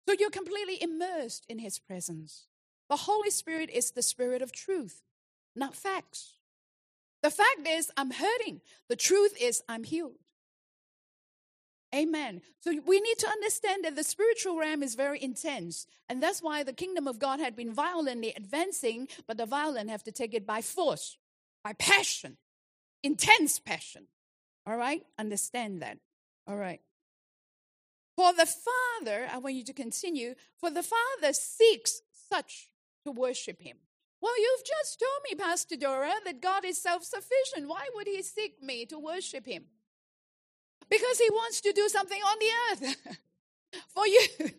So 0.08 0.16
you're 0.20 0.30
completely 0.30 0.82
immersed 0.82 1.46
in 1.50 1.60
His 1.60 1.80
presence. 1.80 2.48
The 2.90 2.98
Holy 2.98 3.32
Spirit 3.32 3.70
is 3.72 3.92
the 3.92 4.04
Spirit 4.04 4.42
of 4.42 4.52
truth, 4.52 5.02
not 5.56 5.76
facts. 5.76 6.38
The 7.24 7.32
fact 7.32 7.68
is, 7.68 7.92
I'm 7.98 8.12
hurting. 8.12 8.62
The 8.88 8.96
truth 8.96 9.36
is, 9.42 9.64
I'm 9.68 9.84
healed. 9.84 10.20
Amen. 11.96 12.42
So 12.60 12.72
we 12.86 13.00
need 13.00 13.18
to 13.20 13.28
understand 13.28 13.86
that 13.86 13.96
the 13.96 14.04
spiritual 14.04 14.58
realm 14.58 14.84
is 14.84 14.96
very 14.96 15.22
intense. 15.22 15.88
And 16.10 16.22
that's 16.22 16.42
why 16.44 16.64
the 16.64 16.74
kingdom 16.74 17.08
of 17.08 17.20
God 17.20 17.40
had 17.40 17.56
been 17.56 17.74
violently 17.74 18.34
advancing, 18.36 19.08
but 19.28 19.38
the 19.38 19.46
violent 19.46 19.90
have 19.90 20.04
to 20.04 20.12
take 20.12 20.34
it 20.34 20.46
by 20.46 20.62
force, 20.62 21.18
by 21.64 21.74
passion, 21.74 22.38
intense 23.02 23.60
passion. 23.60 24.08
All 24.68 24.76
right? 24.76 25.04
Understand 25.18 25.82
that. 25.82 26.00
All 26.48 26.58
right. 26.58 26.82
For 28.18 28.34
the 28.34 28.46
Father, 28.46 29.28
I 29.32 29.38
want 29.38 29.56
you 29.56 29.64
to 29.66 29.74
continue, 29.74 30.36
for 30.60 30.70
the 30.70 30.84
Father 30.84 31.34
seeks 31.34 32.02
such 32.30 32.70
to 33.06 33.12
worship 33.12 33.62
him. 33.62 33.78
Well, 34.22 34.38
you've 34.38 34.66
just 34.66 35.00
told 35.00 35.22
me, 35.30 35.36
Pastor 35.36 35.76
Dora, 35.76 36.14
that 36.26 36.42
God 36.42 36.66
is 36.66 36.82
self 36.82 37.04
sufficient. 37.04 37.70
Why 37.70 37.88
would 37.94 38.08
he 38.08 38.22
seek 38.24 38.62
me 38.62 38.86
to 38.88 38.98
worship 38.98 39.46
him? 39.46 39.66
Because 40.90 41.18
he 41.20 41.30
wants 41.30 41.62
to 41.62 41.72
do 41.72 41.90
something 41.90 42.22
on 42.22 42.38
the 42.40 42.88
earth 42.88 42.96
for 43.94 44.08
you. 44.08 44.22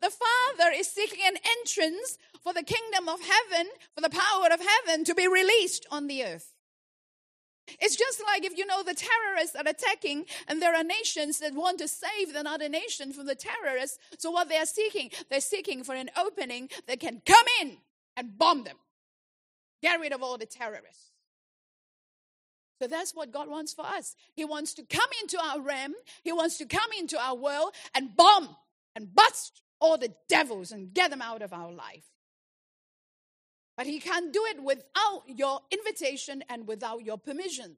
The 0.00 0.10
Father 0.10 0.72
is 0.74 0.90
seeking 0.90 1.20
an 1.24 1.36
entrance 1.60 2.18
for 2.42 2.52
the 2.52 2.64
kingdom 2.64 3.08
of 3.08 3.20
heaven, 3.20 3.70
for 3.94 4.00
the 4.00 4.10
power 4.10 4.46
of 4.52 4.60
heaven 4.60 5.04
to 5.04 5.14
be 5.14 5.28
released 5.28 5.86
on 5.90 6.08
the 6.08 6.24
earth. 6.24 6.54
It's 7.80 7.96
just 7.96 8.22
like 8.26 8.44
if 8.44 8.58
you 8.58 8.66
know 8.66 8.82
the 8.82 8.94
terrorists 8.94 9.56
are 9.56 9.66
attacking 9.66 10.26
and 10.48 10.60
there 10.60 10.74
are 10.74 10.84
nations 10.84 11.38
that 11.38 11.54
want 11.54 11.78
to 11.78 11.88
save 11.88 12.34
another 12.34 12.68
nation 12.68 13.12
from 13.12 13.26
the 13.26 13.34
terrorists. 13.34 13.98
So 14.18 14.30
what 14.30 14.48
they 14.48 14.58
are 14.58 14.66
seeking, 14.66 15.10
they're 15.30 15.40
seeking 15.40 15.82
for 15.82 15.94
an 15.94 16.10
opening 16.16 16.68
that 16.86 17.00
can 17.00 17.22
come 17.24 17.46
in 17.62 17.78
and 18.16 18.36
bomb 18.36 18.64
them. 18.64 18.76
Get 19.80 19.98
rid 19.98 20.12
of 20.12 20.22
all 20.22 20.36
the 20.36 20.46
terrorists. 20.46 21.13
So 22.80 22.88
that's 22.88 23.14
what 23.14 23.32
God 23.32 23.48
wants 23.48 23.72
for 23.72 23.84
us. 23.84 24.16
He 24.34 24.44
wants 24.44 24.74
to 24.74 24.82
come 24.84 25.08
into 25.22 25.38
our 25.40 25.60
realm, 25.60 25.94
He 26.22 26.32
wants 26.32 26.58
to 26.58 26.66
come 26.66 26.90
into 26.98 27.18
our 27.20 27.36
world 27.36 27.72
and 27.94 28.16
bomb 28.16 28.56
and 28.96 29.14
bust 29.14 29.62
all 29.80 29.98
the 29.98 30.14
devils 30.28 30.72
and 30.72 30.94
get 30.94 31.10
them 31.10 31.22
out 31.22 31.42
of 31.42 31.52
our 31.52 31.72
life. 31.72 32.04
But 33.76 33.86
he 33.86 33.98
can't 33.98 34.32
do 34.32 34.44
it 34.46 34.62
without 34.62 35.22
your 35.26 35.60
invitation 35.70 36.44
and 36.48 36.66
without 36.66 37.04
your 37.04 37.18
permission. 37.18 37.76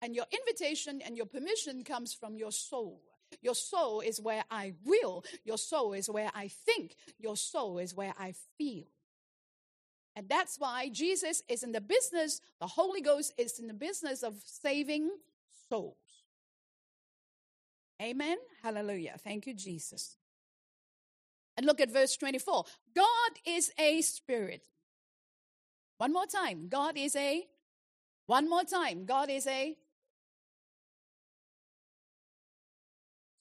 And 0.00 0.14
your 0.14 0.26
invitation 0.32 1.00
and 1.04 1.16
your 1.16 1.26
permission 1.26 1.82
comes 1.82 2.14
from 2.14 2.36
your 2.36 2.52
soul. 2.52 3.00
Your 3.42 3.54
soul 3.54 4.00
is 4.00 4.20
where 4.20 4.44
I 4.50 4.74
will. 4.84 5.24
Your 5.44 5.58
soul 5.58 5.94
is 5.94 6.08
where 6.08 6.30
I 6.34 6.48
think. 6.48 6.94
Your 7.18 7.36
soul 7.36 7.78
is 7.78 7.94
where 7.94 8.14
I 8.18 8.34
feel. 8.56 8.84
And 10.16 10.28
that's 10.28 10.58
why 10.58 10.88
Jesus 10.90 11.42
is 11.48 11.62
in 11.62 11.72
the 11.72 11.80
business, 11.80 12.40
the 12.60 12.68
Holy 12.68 13.00
Ghost 13.00 13.32
is 13.36 13.58
in 13.58 13.66
the 13.66 13.74
business 13.74 14.22
of 14.22 14.36
saving 14.44 15.10
souls. 15.68 15.96
Amen. 18.00 18.36
Hallelujah. 18.62 19.16
Thank 19.22 19.46
you, 19.46 19.54
Jesus. 19.54 20.16
And 21.56 21.66
look 21.66 21.80
at 21.80 21.90
verse 21.90 22.16
24. 22.16 22.64
God 22.94 23.30
is 23.46 23.72
a 23.78 24.02
spirit. 24.02 24.62
One 25.98 26.12
more 26.12 26.26
time. 26.26 26.68
God 26.68 26.96
is 26.96 27.14
a. 27.16 27.46
One 28.26 28.48
more 28.48 28.64
time. 28.64 29.04
God 29.04 29.30
is 29.30 29.46
a. 29.46 29.76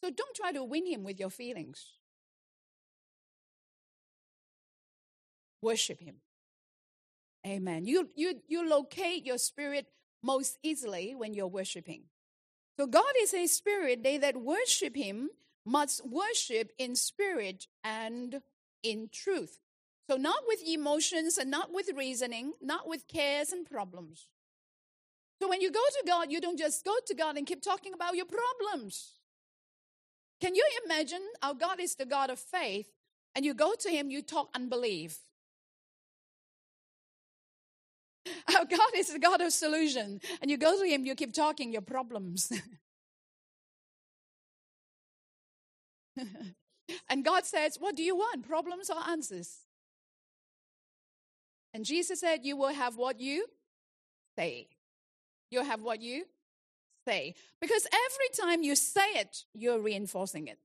So 0.03 0.09
don't 0.09 0.35
try 0.35 0.51
to 0.51 0.63
win 0.63 0.85
him 0.85 1.03
with 1.03 1.19
your 1.19 1.29
feelings. 1.29 1.85
Worship 5.61 6.01
him. 6.01 6.15
Amen. 7.45 7.85
You, 7.85 8.09
you, 8.15 8.41
you 8.47 8.67
locate 8.67 9.25
your 9.25 9.37
spirit 9.37 9.87
most 10.21 10.57
easily 10.63 11.13
when 11.15 11.33
you're 11.33 11.47
worshiping. 11.47 12.03
So 12.79 12.87
God 12.87 13.13
is 13.21 13.33
a 13.33 13.47
spirit. 13.47 14.03
They 14.03 14.17
that 14.17 14.37
worship 14.37 14.95
him 14.95 15.29
must 15.65 16.05
worship 16.05 16.71
in 16.77 16.95
spirit 16.95 17.67
and 17.83 18.41
in 18.81 19.09
truth. 19.11 19.59
So, 20.09 20.17
not 20.17 20.39
with 20.47 20.61
emotions 20.67 21.37
and 21.37 21.49
not 21.49 21.73
with 21.73 21.89
reasoning, 21.95 22.53
not 22.61 22.87
with 22.87 23.07
cares 23.07 23.51
and 23.51 23.65
problems. 23.65 24.27
So, 25.41 25.47
when 25.47 25.61
you 25.61 25.71
go 25.71 25.79
to 25.79 26.03
God, 26.05 26.29
you 26.29 26.41
don't 26.41 26.59
just 26.59 26.83
go 26.83 26.93
to 27.07 27.15
God 27.15 27.37
and 27.37 27.47
keep 27.47 27.61
talking 27.61 27.93
about 27.93 28.15
your 28.15 28.25
problems. 28.25 29.13
Can 30.41 30.55
you 30.55 30.65
imagine 30.85 31.21
our 31.41 31.53
God 31.53 31.79
is 31.79 31.95
the 31.95 32.05
God 32.05 32.29
of 32.29 32.37
faith, 32.37 32.89
and 33.33 33.45
you 33.45 33.53
go 33.53 33.75
to 33.79 33.89
Him, 33.89 34.11
you 34.11 34.21
talk 34.21 34.49
unbelief? 34.53 35.19
Our 38.55 38.65
God 38.65 38.89
is 38.95 39.11
the 39.11 39.19
God 39.19 39.41
of 39.41 39.51
solution, 39.51 40.19
and 40.41 40.49
you 40.49 40.57
go 40.57 40.79
to 40.79 40.85
Him, 40.87 41.05
you 41.05 41.15
keep 41.15 41.33
talking 41.33 41.71
your 41.71 41.81
problems. 41.81 42.51
and 47.09 47.25
God 47.25 47.45
says, 47.45 47.77
What 47.79 47.95
do 47.95 48.03
you 48.03 48.15
want? 48.15 48.47
Problems 48.47 48.89
or 48.89 48.97
answers? 49.09 49.59
And 51.73 51.85
Jesus 51.85 52.19
said, 52.19 52.41
You 52.43 52.55
will 52.55 52.73
have 52.73 52.97
what 52.97 53.19
you 53.19 53.45
say. 54.37 54.67
You'll 55.49 55.63
have 55.63 55.81
what 55.81 56.01
you 56.01 56.25
say. 57.07 57.35
Because 57.59 57.85
every 57.85 58.29
time 58.49 58.63
you 58.63 58.75
say 58.75 59.07
it, 59.15 59.43
you're 59.53 59.79
reinforcing 59.79 60.47
it. 60.47 60.59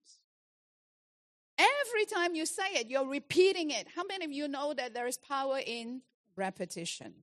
Every 1.58 2.04
time 2.06 2.34
you 2.34 2.46
say 2.46 2.68
it, 2.74 2.88
you're 2.88 3.08
repeating 3.08 3.70
it. 3.70 3.88
How 3.94 4.04
many 4.04 4.24
of 4.24 4.30
you 4.30 4.46
know 4.46 4.72
that 4.74 4.94
there 4.94 5.08
is 5.08 5.18
power 5.18 5.60
in 5.64 6.02
repetition? 6.36 7.14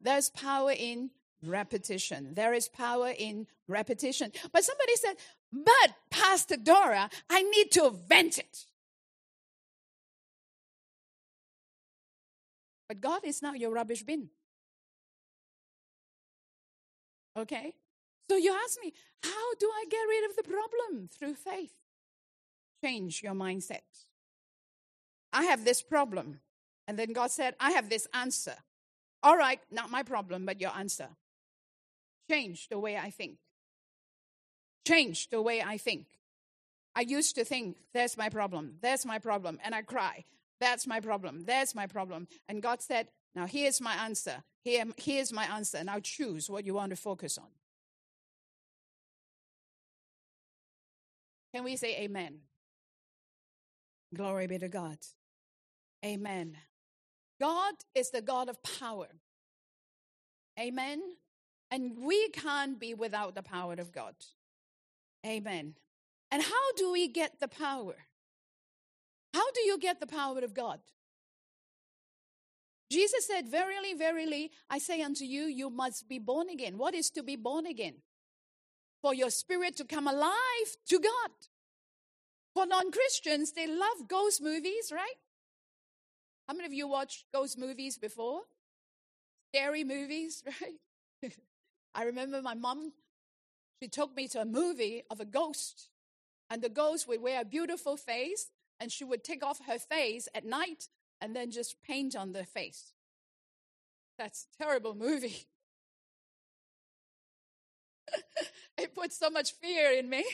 There's 0.00 0.30
power 0.30 0.72
in 0.76 1.10
repetition. 1.42 2.34
There 2.34 2.54
is 2.54 2.68
power 2.68 3.12
in 3.16 3.46
repetition. 3.68 4.32
But 4.52 4.64
somebody 4.64 4.96
said, 4.96 5.14
but 5.52 5.94
Pastor 6.10 6.56
Dora, 6.56 7.10
I 7.30 7.42
need 7.42 7.70
to 7.72 7.90
vent 7.90 8.38
it. 8.38 8.66
But 12.88 13.00
God 13.00 13.22
is 13.24 13.42
not 13.42 13.58
your 13.58 13.70
rubbish 13.70 14.02
bin. 14.02 14.28
Okay? 17.36 17.74
So 18.30 18.36
you 18.36 18.54
ask 18.64 18.78
me, 18.82 18.92
how 19.22 19.54
do 19.58 19.66
I 19.66 19.84
get 19.90 19.98
rid 20.08 20.30
of 20.30 20.36
the 20.36 20.42
problem? 20.42 21.08
Through 21.08 21.34
faith. 21.34 21.72
Change 22.82 23.22
your 23.22 23.34
mindset. 23.34 23.82
I 25.32 25.44
have 25.44 25.64
this 25.64 25.82
problem. 25.82 26.40
And 26.86 26.98
then 26.98 27.12
God 27.12 27.30
said, 27.30 27.54
I 27.58 27.72
have 27.72 27.88
this 27.88 28.06
answer. 28.12 28.54
All 29.24 29.38
right, 29.38 29.58
not 29.70 29.90
my 29.90 30.02
problem, 30.02 30.44
but 30.44 30.60
your 30.60 30.70
answer. 30.76 31.08
Change 32.30 32.68
the 32.68 32.78
way 32.78 32.98
I 32.98 33.08
think. 33.08 33.38
Change 34.86 35.30
the 35.30 35.40
way 35.40 35.62
I 35.62 35.78
think. 35.78 36.06
I 36.94 37.00
used 37.00 37.34
to 37.36 37.44
think, 37.44 37.78
that's 37.94 38.18
my 38.18 38.28
problem, 38.28 38.76
that's 38.82 39.06
my 39.06 39.18
problem, 39.18 39.58
and 39.64 39.74
I 39.74 39.82
cry, 39.82 40.24
that's 40.60 40.86
my 40.86 41.00
problem, 41.00 41.44
that's 41.44 41.74
my 41.74 41.86
problem. 41.86 42.28
And 42.48 42.62
God 42.62 42.82
said, 42.82 43.08
now 43.34 43.46
here's 43.46 43.80
my 43.80 43.94
answer. 43.94 44.44
Here, 44.62 44.84
here's 44.96 45.32
my 45.32 45.44
answer. 45.44 45.82
Now 45.82 45.98
choose 46.00 46.48
what 46.48 46.64
you 46.64 46.74
want 46.74 46.90
to 46.90 46.96
focus 46.96 47.36
on. 47.36 47.48
Can 51.54 51.64
we 51.64 51.76
say 51.76 51.96
amen? 51.96 52.40
Glory 54.14 54.46
be 54.46 54.58
to 54.58 54.68
God. 54.68 54.98
Amen. 56.04 56.56
God 57.40 57.74
is 57.94 58.10
the 58.10 58.22
God 58.22 58.48
of 58.48 58.62
power. 58.62 59.08
Amen. 60.58 61.02
And 61.70 61.98
we 61.98 62.28
can't 62.28 62.78
be 62.78 62.94
without 62.94 63.34
the 63.34 63.42
power 63.42 63.74
of 63.74 63.92
God. 63.92 64.14
Amen. 65.26 65.74
And 66.30 66.42
how 66.42 66.72
do 66.76 66.92
we 66.92 67.08
get 67.08 67.40
the 67.40 67.48
power? 67.48 67.96
How 69.32 69.50
do 69.52 69.62
you 69.62 69.78
get 69.78 70.00
the 70.00 70.06
power 70.06 70.38
of 70.40 70.54
God? 70.54 70.80
Jesus 72.90 73.26
said, 73.26 73.48
Verily, 73.48 73.94
verily, 73.94 74.52
I 74.70 74.78
say 74.78 75.02
unto 75.02 75.24
you, 75.24 75.44
you 75.44 75.70
must 75.70 76.08
be 76.08 76.18
born 76.18 76.48
again. 76.48 76.78
What 76.78 76.94
is 76.94 77.10
to 77.10 77.22
be 77.22 77.34
born 77.34 77.66
again? 77.66 77.94
For 79.02 79.14
your 79.14 79.30
spirit 79.30 79.76
to 79.78 79.84
come 79.84 80.06
alive 80.06 80.68
to 80.88 81.00
God. 81.00 81.30
For 82.54 82.66
non 82.66 82.92
Christians, 82.92 83.52
they 83.52 83.66
love 83.66 84.08
ghost 84.08 84.40
movies, 84.40 84.92
right? 84.92 85.16
How 86.48 86.54
many 86.54 86.66
of 86.66 86.72
you 86.72 86.86
watched 86.86 87.24
ghost 87.32 87.58
movies 87.58 87.96
before? 87.96 88.42
Scary 89.52 89.84
movies, 89.84 90.42
right? 91.22 91.32
I 91.94 92.04
remember 92.04 92.42
my 92.42 92.54
mom, 92.54 92.92
she 93.82 93.88
took 93.88 94.14
me 94.14 94.28
to 94.28 94.40
a 94.42 94.44
movie 94.44 95.04
of 95.10 95.20
a 95.20 95.24
ghost, 95.24 95.88
and 96.50 96.60
the 96.60 96.68
ghost 96.68 97.08
would 97.08 97.22
wear 97.22 97.40
a 97.40 97.44
beautiful 97.44 97.96
face, 97.96 98.50
and 98.80 98.92
she 98.92 99.04
would 99.04 99.24
take 99.24 99.44
off 99.44 99.60
her 99.66 99.78
face 99.78 100.28
at 100.34 100.44
night 100.44 100.88
and 101.20 101.34
then 101.34 101.50
just 101.50 101.82
paint 101.82 102.14
on 102.14 102.32
the 102.32 102.44
face. 102.44 102.92
That's 104.18 104.46
a 104.54 104.62
terrible 104.62 104.94
movie. 104.94 105.46
it 108.78 108.94
put 108.94 109.12
so 109.12 109.30
much 109.30 109.52
fear 109.52 109.92
in 109.92 110.08
me. 110.08 110.24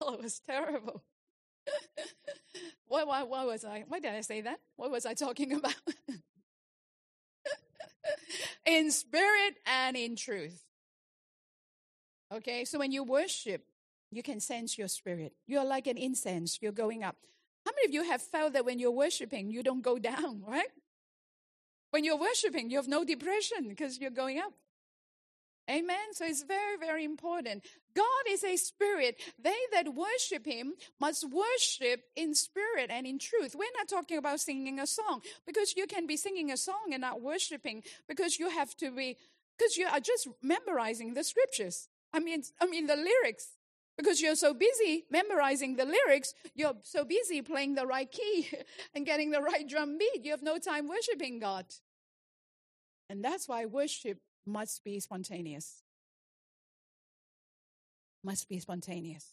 oh, 0.00 0.14
it 0.14 0.22
was 0.22 0.40
terrible. 0.40 1.04
What, 2.86 3.06
what, 3.06 3.28
what 3.28 3.46
was 3.46 3.64
I? 3.64 3.84
Why 3.88 4.00
did 4.00 4.14
I 4.14 4.20
say 4.20 4.42
that? 4.42 4.60
What 4.76 4.90
was 4.90 5.06
I 5.06 5.14
talking 5.14 5.52
about? 5.58 5.74
in 8.66 8.90
spirit 8.90 9.54
and 9.66 9.96
in 9.96 10.16
truth. 10.16 10.64
Okay, 12.32 12.64
so 12.64 12.78
when 12.78 12.92
you 12.92 13.02
worship, 13.02 13.64
you 14.10 14.22
can 14.22 14.40
sense 14.40 14.78
your 14.78 14.88
spirit. 14.88 15.32
You're 15.46 15.64
like 15.64 15.86
an 15.86 15.96
incense, 15.96 16.58
you're 16.60 16.72
going 16.72 17.02
up. 17.02 17.16
How 17.66 17.72
many 17.72 17.86
of 17.86 17.94
you 17.94 18.10
have 18.10 18.22
felt 18.22 18.54
that 18.54 18.64
when 18.64 18.78
you're 18.78 18.90
worshiping, 18.90 19.50
you 19.50 19.62
don't 19.62 19.82
go 19.82 19.98
down, 20.10 20.42
right? 20.46 20.68
When 21.90 22.04
you're 22.04 22.18
worshiping, 22.18 22.70
you 22.70 22.76
have 22.76 22.88
no 22.88 23.04
depression 23.04 23.68
because 23.68 23.98
you're 23.98 24.10
going 24.10 24.38
up. 24.38 24.52
Amen. 25.70 26.12
So 26.12 26.24
it's 26.24 26.42
very, 26.42 26.76
very 26.78 27.04
important. 27.04 27.64
God 27.94 28.04
is 28.28 28.42
a 28.42 28.56
spirit. 28.56 29.20
They 29.40 29.56
that 29.72 29.94
worship 29.94 30.44
him 30.44 30.74
must 31.00 31.24
worship 31.30 32.02
in 32.16 32.34
spirit 32.34 32.90
and 32.90 33.06
in 33.06 33.18
truth. 33.20 33.54
We're 33.56 33.76
not 33.76 33.88
talking 33.88 34.18
about 34.18 34.40
singing 34.40 34.80
a 34.80 34.86
song 34.86 35.20
because 35.46 35.76
you 35.76 35.86
can 35.86 36.06
be 36.08 36.16
singing 36.16 36.50
a 36.50 36.56
song 36.56 36.92
and 36.92 37.02
not 37.02 37.22
worshiping 37.22 37.84
because 38.08 38.38
you 38.38 38.50
have 38.50 38.76
to 38.78 38.90
be, 38.90 39.16
because 39.56 39.76
you 39.76 39.86
are 39.86 40.00
just 40.00 40.26
memorizing 40.42 41.14
the 41.14 41.22
scriptures. 41.22 41.88
I 42.12 42.18
mean, 42.18 42.42
I 42.60 42.66
mean 42.66 42.86
the 42.86 42.96
lyrics. 42.96 43.50
Because 43.96 44.22
you're 44.22 44.36
so 44.36 44.54
busy 44.54 45.04
memorizing 45.10 45.76
the 45.76 45.84
lyrics, 45.84 46.32
you're 46.54 46.76
so 46.84 47.04
busy 47.04 47.42
playing 47.42 47.74
the 47.74 47.86
right 47.86 48.10
key 48.10 48.48
and 48.94 49.04
getting 49.04 49.30
the 49.30 49.42
right 49.42 49.68
drum 49.68 49.98
beat. 49.98 50.24
You 50.24 50.30
have 50.30 50.42
no 50.42 50.56
time 50.56 50.88
worshiping 50.88 51.38
God. 51.38 51.66
And 53.10 53.22
that's 53.22 53.46
why 53.46 53.66
worship 53.66 54.18
must 54.50 54.84
be 54.84 55.00
spontaneous. 55.00 55.82
Must 58.22 58.48
be 58.48 58.58
spontaneous. 58.58 59.26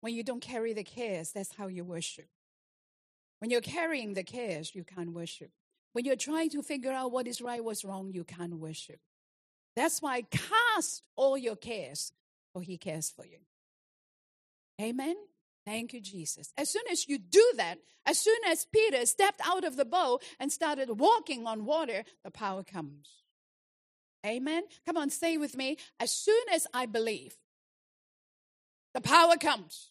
When 0.00 0.14
you 0.14 0.22
don't 0.22 0.40
carry 0.40 0.72
the 0.72 0.84
cares, 0.84 1.32
that's 1.32 1.54
how 1.54 1.66
you 1.66 1.84
worship. 1.84 2.28
When 3.40 3.50
you're 3.50 3.60
carrying 3.60 4.14
the 4.14 4.24
cares, 4.24 4.74
you 4.74 4.84
can't 4.84 5.12
worship. 5.12 5.50
When 5.92 6.04
you're 6.04 6.16
trying 6.16 6.50
to 6.50 6.62
figure 6.62 6.92
out 6.92 7.12
what 7.12 7.26
is 7.26 7.40
right, 7.40 7.62
what's 7.62 7.84
wrong, 7.84 8.12
you 8.12 8.24
can't 8.24 8.54
worship. 8.54 9.00
That's 9.74 10.00
why 10.00 10.22
cast 10.22 11.02
all 11.16 11.36
your 11.36 11.56
cares, 11.56 12.12
for 12.52 12.62
he 12.62 12.78
cares 12.78 13.10
for 13.10 13.26
you. 13.26 13.38
Amen. 14.80 15.16
Thank 15.66 15.92
you, 15.92 16.00
Jesus. 16.00 16.52
As 16.56 16.70
soon 16.70 16.84
as 16.90 17.08
you 17.08 17.18
do 17.18 17.44
that, 17.56 17.78
as 18.06 18.18
soon 18.18 18.38
as 18.46 18.66
Peter 18.66 19.04
stepped 19.04 19.40
out 19.44 19.64
of 19.64 19.76
the 19.76 19.84
boat 19.84 20.22
and 20.38 20.52
started 20.52 21.00
walking 21.00 21.46
on 21.46 21.64
water, 21.64 22.04
the 22.24 22.30
power 22.30 22.62
comes. 22.62 23.08
Amen. 24.24 24.64
Come 24.84 24.96
on, 24.96 25.10
say 25.10 25.36
with 25.36 25.56
me. 25.56 25.76
As 26.00 26.12
soon 26.12 26.42
as 26.52 26.66
I 26.72 26.86
believe, 26.86 27.36
the 28.94 29.00
power 29.00 29.36
comes. 29.36 29.90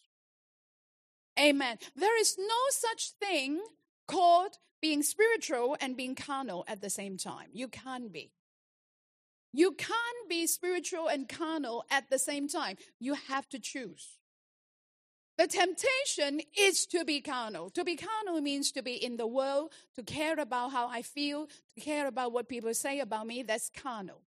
Amen. 1.38 1.78
There 1.94 2.18
is 2.18 2.36
no 2.38 2.60
such 2.70 3.10
thing 3.20 3.60
called 4.08 4.58
being 4.80 5.02
spiritual 5.02 5.76
and 5.80 5.96
being 5.96 6.14
carnal 6.14 6.64
at 6.68 6.80
the 6.80 6.90
same 6.90 7.16
time. 7.16 7.48
You 7.52 7.68
can't 7.68 8.12
be. 8.12 8.32
You 9.52 9.72
can't 9.72 10.28
be 10.28 10.46
spiritual 10.46 11.08
and 11.08 11.28
carnal 11.28 11.84
at 11.90 12.10
the 12.10 12.18
same 12.18 12.48
time. 12.48 12.76
You 12.98 13.14
have 13.14 13.48
to 13.50 13.58
choose. 13.58 14.18
The 15.38 15.46
temptation 15.46 16.40
is 16.58 16.86
to 16.86 17.04
be 17.04 17.20
carnal. 17.20 17.68
To 17.70 17.84
be 17.84 17.96
carnal 17.96 18.40
means 18.40 18.72
to 18.72 18.82
be 18.82 18.94
in 18.94 19.18
the 19.18 19.26
world, 19.26 19.72
to 19.96 20.02
care 20.02 20.38
about 20.38 20.72
how 20.72 20.88
I 20.88 21.02
feel, 21.02 21.48
to 21.74 21.80
care 21.80 22.06
about 22.06 22.32
what 22.32 22.48
people 22.48 22.72
say 22.72 23.00
about 23.00 23.26
me. 23.26 23.42
That's 23.42 23.70
carnal. 23.70 24.22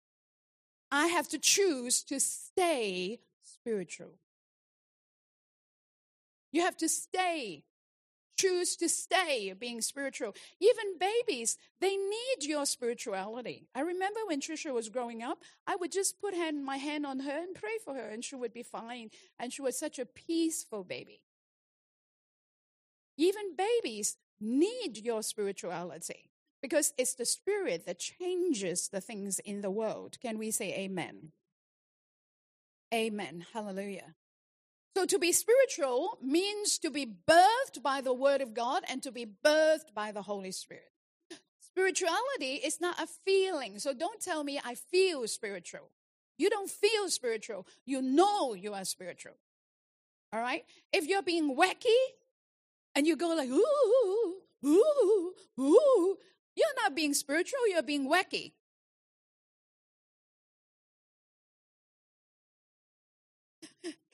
I 0.91 1.07
have 1.09 1.29
to 1.29 1.39
choose 1.39 2.03
to 2.05 2.19
stay 2.19 3.21
spiritual. 3.43 4.15
You 6.53 6.63
have 6.63 6.77
to 6.79 6.89
stay 6.89 7.65
choose 8.37 8.77
to 8.77 8.89
stay 8.89 9.53
being 9.59 9.81
spiritual. 9.81 10.35
Even 10.61 10.99
babies, 10.99 11.57
they 11.81 11.97
need 11.97 12.43
your 12.43 12.67
spirituality. 12.67 13.67
I 13.75 13.81
remember 13.81 14.21
when 14.27 14.41
Trisha 14.41 14.73
was 14.73 14.89
growing 14.89 15.23
up, 15.23 15.43
I 15.67 15.77
would 15.77 15.93
just 15.93 16.21
put 16.21 16.35
hand, 16.35 16.65
my 16.65 16.77
hand 16.77 17.07
on 17.07 17.21
her 17.21 17.39
and 17.43 17.55
pray 17.55 17.79
for 17.85 17.95
her, 17.95 18.09
and 18.09 18.25
she 18.25 18.37
would 18.37 18.53
be 18.53 18.63
fine. 18.63 19.11
And 19.39 19.53
she 19.53 19.63
was 19.63 19.79
such 19.79 19.99
a 19.99 20.07
peaceful 20.07 20.85
baby. 20.85 21.23
Even 23.17 23.57
babies 23.57 24.17
need 24.41 24.99
your 24.99 25.23
spirituality 25.23 26.31
because 26.61 26.93
it's 26.99 27.15
the 27.15 27.25
spirit 27.25 27.87
that 27.87 27.99
changes 27.99 28.89
the 28.89 29.01
things 29.01 29.39
in 29.39 29.63
the 29.63 29.71
world. 29.71 30.19
Can 30.21 30.39
we 30.39 30.51
say 30.51 30.75
amen? 30.75 31.33
Amen. 32.93 33.47
Hallelujah. 33.53 34.15
So, 34.97 35.05
to 35.05 35.19
be 35.19 35.33
spiritual 35.33 36.17
means 36.23 36.79
to 36.79 36.89
be 36.89 37.05
birthed 37.05 37.83
by 37.83 38.01
the 38.01 38.15
Word 38.15 38.41
of 38.41 38.55
God 38.55 38.83
and 38.89 39.03
to 39.03 39.13
be 39.13 39.27
birthed 39.27 39.93
by 39.95 40.11
the 40.11 40.23
Holy 40.23 40.53
Spirit. 40.53 40.91
Spirituality 41.61 42.55
is 42.65 42.81
not 42.81 42.99
a 42.99 43.07
feeling. 43.07 43.79
So, 43.79 43.93
don't 43.93 44.23
tell 44.23 44.43
me 44.43 44.59
I 44.65 44.75
feel 44.75 45.29
spiritual. 45.29 45.91
You 46.39 46.49
don't 46.49 46.71
feel 46.71 47.11
spiritual. 47.11 47.67
You 47.85 48.01
know 48.01 48.55
you 48.55 48.73
are 48.73 48.87
spiritual. 48.87 49.35
All 50.33 50.41
right? 50.41 50.65
If 50.95 51.07
you're 51.07 51.21
being 51.21 51.55
wacky 51.55 52.01
and 52.95 53.07
you 53.07 53.17
go 53.17 53.35
like, 53.37 53.51
ooh, 53.51 54.35
ooh, 54.65 55.35
ooh, 55.61 56.17
you're 56.55 56.83
not 56.83 56.97
being 56.97 57.13
spiritual, 57.13 57.69
you're 57.69 57.83
being 57.83 58.11
wacky. 58.11 58.53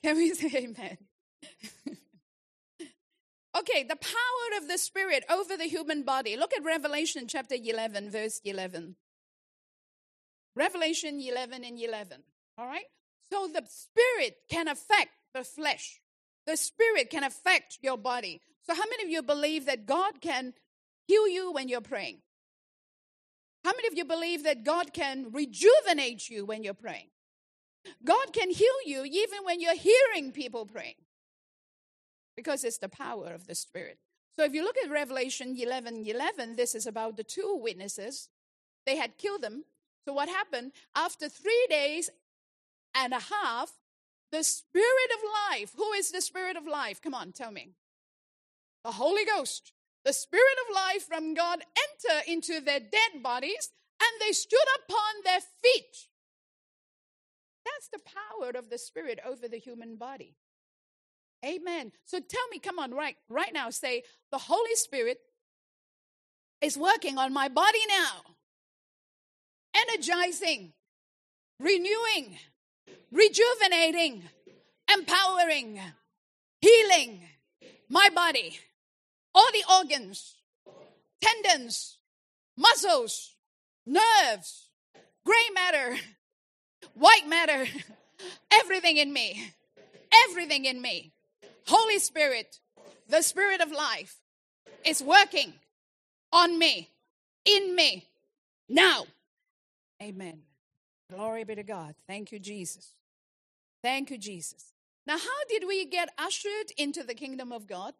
Can 0.03 0.17
we 0.17 0.33
say 0.33 0.51
amen? 0.55 0.97
okay, 3.57 3.83
the 3.83 3.95
power 3.95 4.57
of 4.61 4.67
the 4.67 4.77
Spirit 4.77 5.23
over 5.29 5.55
the 5.55 5.65
human 5.65 6.03
body. 6.03 6.35
Look 6.35 6.53
at 6.53 6.63
Revelation 6.63 7.25
chapter 7.27 7.55
11, 7.55 8.11
verse 8.11 8.41
11. 8.43 8.97
Revelation 10.55 11.19
11 11.21 11.63
and 11.63 11.79
11. 11.79 12.23
All 12.57 12.67
right? 12.67 12.85
So 13.31 13.47
the 13.47 13.63
Spirit 13.67 14.37
can 14.49 14.67
affect 14.67 15.11
the 15.33 15.43
flesh, 15.43 16.01
the 16.45 16.57
Spirit 16.57 17.09
can 17.09 17.23
affect 17.23 17.79
your 17.81 17.97
body. 17.97 18.41
So, 18.65 18.75
how 18.75 18.83
many 18.89 19.03
of 19.03 19.09
you 19.09 19.23
believe 19.23 19.65
that 19.65 19.85
God 19.85 20.21
can 20.21 20.53
heal 21.07 21.27
you 21.27 21.51
when 21.51 21.67
you're 21.67 21.81
praying? 21.81 22.19
How 23.63 23.71
many 23.71 23.87
of 23.87 23.93
you 23.95 24.05
believe 24.05 24.43
that 24.43 24.63
God 24.63 24.93
can 24.93 25.31
rejuvenate 25.31 26.29
you 26.29 26.45
when 26.45 26.63
you're 26.63 26.73
praying? 26.73 27.07
God 28.03 28.33
can 28.33 28.49
heal 28.49 28.75
you 28.85 29.03
even 29.05 29.39
when 29.43 29.59
you're 29.59 29.75
hearing 29.75 30.31
people 30.31 30.65
praying 30.65 30.95
because 32.35 32.63
it's 32.63 32.77
the 32.77 32.89
power 32.89 33.27
of 33.33 33.47
the 33.47 33.55
Spirit. 33.55 33.97
So 34.35 34.43
if 34.43 34.53
you 34.53 34.63
look 34.63 34.77
at 34.83 34.89
Revelation 34.89 35.55
11 35.57 36.05
11, 36.07 36.55
this 36.55 36.75
is 36.75 36.87
about 36.87 37.17
the 37.17 37.23
two 37.23 37.57
witnesses. 37.61 38.29
They 38.85 38.95
had 38.95 39.17
killed 39.17 39.41
them. 39.41 39.65
So 40.05 40.13
what 40.13 40.27
happened? 40.27 40.71
After 40.95 41.29
three 41.29 41.67
days 41.69 42.09
and 42.95 43.13
a 43.13 43.19
half, 43.19 43.71
the 44.31 44.43
Spirit 44.43 45.11
of 45.15 45.29
life, 45.51 45.73
who 45.77 45.93
is 45.93 46.11
the 46.11 46.21
Spirit 46.21 46.57
of 46.57 46.65
life? 46.65 47.01
Come 47.01 47.13
on, 47.13 47.31
tell 47.31 47.51
me. 47.51 47.69
The 48.83 48.91
Holy 48.91 49.23
Ghost, 49.25 49.71
the 50.03 50.13
Spirit 50.13 50.57
of 50.67 50.75
life 50.75 51.03
from 51.07 51.33
God 51.33 51.59
enter 51.61 52.31
into 52.31 52.59
their 52.59 52.79
dead 52.79 53.21
bodies 53.21 53.71
and 54.01 54.21
they 54.21 54.33
stood 54.33 54.67
upon 54.83 55.23
their 55.23 55.39
feet. 55.39 56.07
That's 57.65 57.89
the 57.91 57.99
power 57.99 58.51
of 58.57 58.69
the 58.69 58.77
Spirit 58.77 59.19
over 59.25 59.47
the 59.47 59.57
human 59.57 59.95
body. 59.95 60.35
Amen. 61.45 61.91
So 62.05 62.19
tell 62.19 62.47
me, 62.51 62.59
come 62.59 62.79
on, 62.79 62.93
right, 62.93 63.17
right 63.29 63.53
now, 63.53 63.69
say, 63.69 64.03
the 64.31 64.37
Holy 64.37 64.75
Spirit 64.75 65.17
is 66.61 66.77
working 66.77 67.17
on 67.17 67.33
my 67.33 67.49
body 67.49 67.79
now, 67.87 68.21
energizing, 69.75 70.71
renewing, 71.59 72.37
rejuvenating, 73.11 74.23
empowering, 74.91 75.79
healing 76.61 77.21
my 77.89 78.09
body, 78.15 78.57
all 79.35 79.47
the 79.51 79.63
organs, 79.79 80.35
tendons, 81.21 81.97
muscles, 82.57 83.35
nerves, 83.85 84.69
gray 85.25 85.49
matter, 85.53 85.97
white 86.93 87.27
matter, 87.27 87.65
everything 88.51 88.97
in 88.97 89.11
me, 89.11 89.53
everything 90.29 90.65
in 90.65 90.81
me. 90.81 91.11
Holy 91.67 91.99
Spirit, 91.99 92.59
the 93.07 93.21
Spirit 93.21 93.61
of 93.61 93.71
life, 93.71 94.17
is 94.85 95.01
working 95.01 95.53
on 96.31 96.57
me, 96.59 96.89
in 97.45 97.75
me, 97.75 98.07
now. 98.67 99.05
Amen. 100.01 100.39
Glory 101.11 101.43
be 101.43 101.55
to 101.55 101.63
God. 101.63 101.95
Thank 102.07 102.31
you, 102.31 102.39
Jesus. 102.39 102.89
Thank 103.81 104.09
you, 104.09 104.17
Jesus. 104.17 104.73
Now, 105.05 105.17
how 105.17 105.43
did 105.49 105.65
we 105.67 105.85
get 105.85 106.09
ushered 106.17 106.71
into 106.77 107.03
the 107.03 107.13
kingdom 107.13 107.51
of 107.51 107.67
God? 107.67 107.93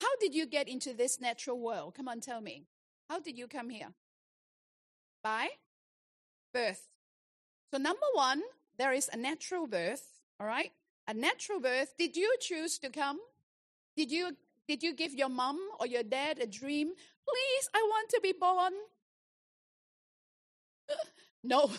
How 0.00 0.16
did 0.20 0.34
you 0.34 0.46
get 0.46 0.68
into 0.68 0.94
this 0.94 1.20
natural 1.20 1.58
world? 1.58 1.94
Come 1.94 2.08
on, 2.08 2.20
tell 2.20 2.40
me. 2.40 2.64
How 3.08 3.20
did 3.20 3.36
you 3.36 3.46
come 3.46 3.70
here? 3.70 3.88
By 5.22 5.48
birth. 6.54 6.88
So, 7.72 7.78
number 7.78 8.06
one, 8.12 8.42
there 8.76 8.92
is 8.92 9.08
a 9.10 9.16
natural 9.16 9.66
birth, 9.66 10.20
all 10.38 10.46
right? 10.46 10.72
A 11.08 11.14
natural 11.14 11.58
birth. 11.58 11.94
Did 11.96 12.16
you 12.16 12.36
choose 12.38 12.78
to 12.80 12.90
come? 12.90 13.18
Did 13.96 14.10
you 14.10 14.36
did 14.68 14.82
you 14.82 14.94
give 14.94 15.14
your 15.14 15.30
mom 15.30 15.58
or 15.80 15.86
your 15.86 16.02
dad 16.02 16.38
a 16.38 16.46
dream? 16.46 16.88
Please, 16.88 17.70
I 17.74 17.82
want 17.82 18.10
to 18.10 18.20
be 18.22 18.34
born. 18.38 18.72
no. 21.42 21.70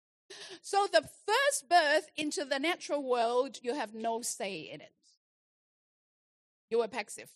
so 0.62 0.86
the 0.92 1.02
first 1.02 1.68
birth 1.68 2.08
into 2.16 2.44
the 2.44 2.58
natural 2.60 3.02
world, 3.02 3.58
you 3.62 3.74
have 3.74 3.94
no 3.94 4.22
say 4.22 4.70
in 4.72 4.80
it. 4.80 4.94
You 6.70 6.78
were 6.78 6.88
passive. 6.88 7.30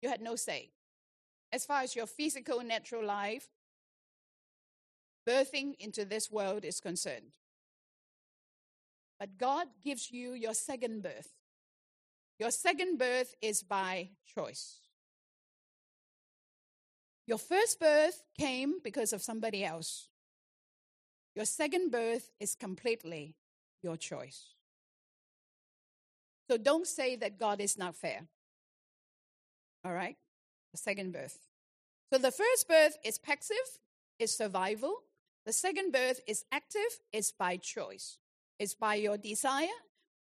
You 0.00 0.08
had 0.08 0.22
no 0.22 0.34
say. 0.34 0.70
As 1.52 1.66
far 1.66 1.82
as 1.82 1.94
your 1.94 2.06
physical 2.06 2.62
natural 2.64 3.04
life, 3.04 3.48
birthing 5.26 5.74
into 5.78 6.04
this 6.04 6.30
world 6.30 6.64
is 6.64 6.80
concerned. 6.80 7.32
But 9.18 9.38
God 9.38 9.68
gives 9.82 10.10
you 10.10 10.32
your 10.32 10.54
second 10.54 11.02
birth. 11.02 11.32
Your 12.38 12.50
second 12.50 12.98
birth 12.98 13.34
is 13.40 13.62
by 13.62 14.10
choice. 14.26 14.80
Your 17.26 17.38
first 17.38 17.80
birth 17.80 18.22
came 18.38 18.74
because 18.84 19.12
of 19.12 19.22
somebody 19.22 19.64
else. 19.64 20.08
Your 21.34 21.44
second 21.44 21.90
birth 21.90 22.30
is 22.38 22.54
completely 22.54 23.34
your 23.82 23.96
choice. 23.96 24.54
So 26.48 26.56
don't 26.56 26.86
say 26.86 27.16
that 27.16 27.38
God 27.38 27.60
is 27.60 27.76
not 27.76 27.96
fair. 27.96 28.20
All 29.84 29.92
right? 29.92 30.16
The 30.72 30.78
second 30.78 31.12
birth. 31.12 31.38
So 32.12 32.18
the 32.18 32.30
first 32.30 32.68
birth 32.68 32.96
is 33.04 33.18
passive, 33.18 33.56
is 34.18 34.36
survival. 34.36 35.02
The 35.46 35.52
second 35.52 35.92
birth 35.92 36.20
is 36.26 36.44
active, 36.50 37.00
it's 37.12 37.30
by 37.30 37.56
choice. 37.56 38.18
It's 38.58 38.74
by 38.74 38.96
your 38.96 39.16
desire, 39.16 39.68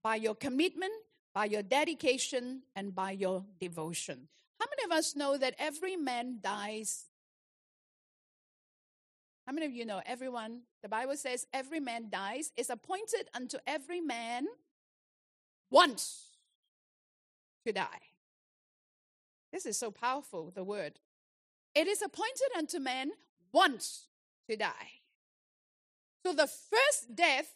by 0.02 0.16
your 0.16 0.34
commitment, 0.34 0.92
by 1.32 1.44
your 1.44 1.62
dedication, 1.62 2.62
and 2.74 2.92
by 2.92 3.12
your 3.12 3.44
devotion. 3.60 4.28
How 4.58 4.66
many 4.68 4.84
of 4.84 4.98
us 4.98 5.14
know 5.14 5.38
that 5.38 5.54
every 5.58 5.94
man 5.94 6.40
dies? 6.42 7.04
How 9.46 9.52
many 9.52 9.66
of 9.66 9.72
you 9.72 9.86
know 9.86 10.02
everyone? 10.04 10.62
The 10.82 10.88
Bible 10.88 11.16
says 11.16 11.46
every 11.52 11.78
man 11.78 12.08
dies. 12.10 12.50
It's 12.56 12.70
appointed 12.70 13.28
unto 13.32 13.58
every 13.64 14.00
man 14.00 14.46
once 15.70 16.36
to 17.64 17.72
die. 17.72 18.02
This 19.52 19.66
is 19.66 19.78
so 19.78 19.92
powerful, 19.92 20.50
the 20.52 20.64
word. 20.64 20.98
It 21.74 21.86
is 21.86 22.02
appointed 22.02 22.48
unto 22.56 22.80
man 22.80 23.12
once 23.52 24.08
to 24.48 24.56
die. 24.56 25.01
So 26.24 26.32
the 26.32 26.46
first 26.46 27.14
death, 27.14 27.54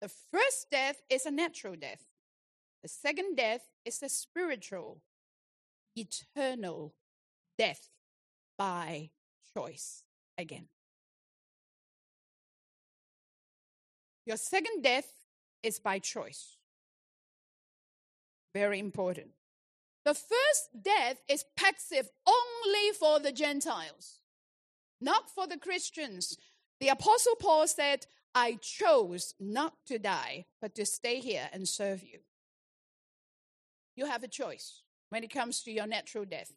The 0.00 0.10
first 0.30 0.70
death 0.70 1.00
is 1.08 1.24
a 1.24 1.30
natural 1.30 1.76
death. 1.76 2.04
The 2.82 2.88
second 2.88 3.36
death 3.36 3.62
is 3.86 4.02
a 4.02 4.10
spiritual, 4.10 5.00
eternal 5.96 6.94
death 7.56 7.88
by 8.58 9.08
choice 9.56 10.02
again. 10.36 10.68
Your 14.26 14.36
second 14.36 14.82
death 14.82 15.10
is 15.62 15.78
by 15.78 16.00
choice. 16.00 16.58
Very 18.52 18.78
important. 18.78 19.30
The 20.04 20.12
first 20.12 20.82
death 20.82 21.16
is 21.30 21.46
passive 21.56 22.10
only 22.26 22.92
for 22.98 23.20
the 23.20 23.32
Gentiles, 23.32 24.20
not 25.00 25.30
for 25.30 25.46
the 25.46 25.56
Christians. 25.56 26.36
The 26.84 26.90
Apostle 26.90 27.36
Paul 27.36 27.66
said, 27.66 28.06
I 28.34 28.58
chose 28.60 29.34
not 29.40 29.72
to 29.86 29.98
die, 29.98 30.44
but 30.60 30.74
to 30.74 30.84
stay 30.84 31.18
here 31.18 31.48
and 31.50 31.66
serve 31.66 32.02
you. 32.02 32.18
You 33.96 34.04
have 34.04 34.22
a 34.22 34.28
choice 34.28 34.82
when 35.08 35.24
it 35.24 35.32
comes 35.32 35.62
to 35.62 35.70
your 35.70 35.86
natural 35.86 36.26
death. 36.26 36.52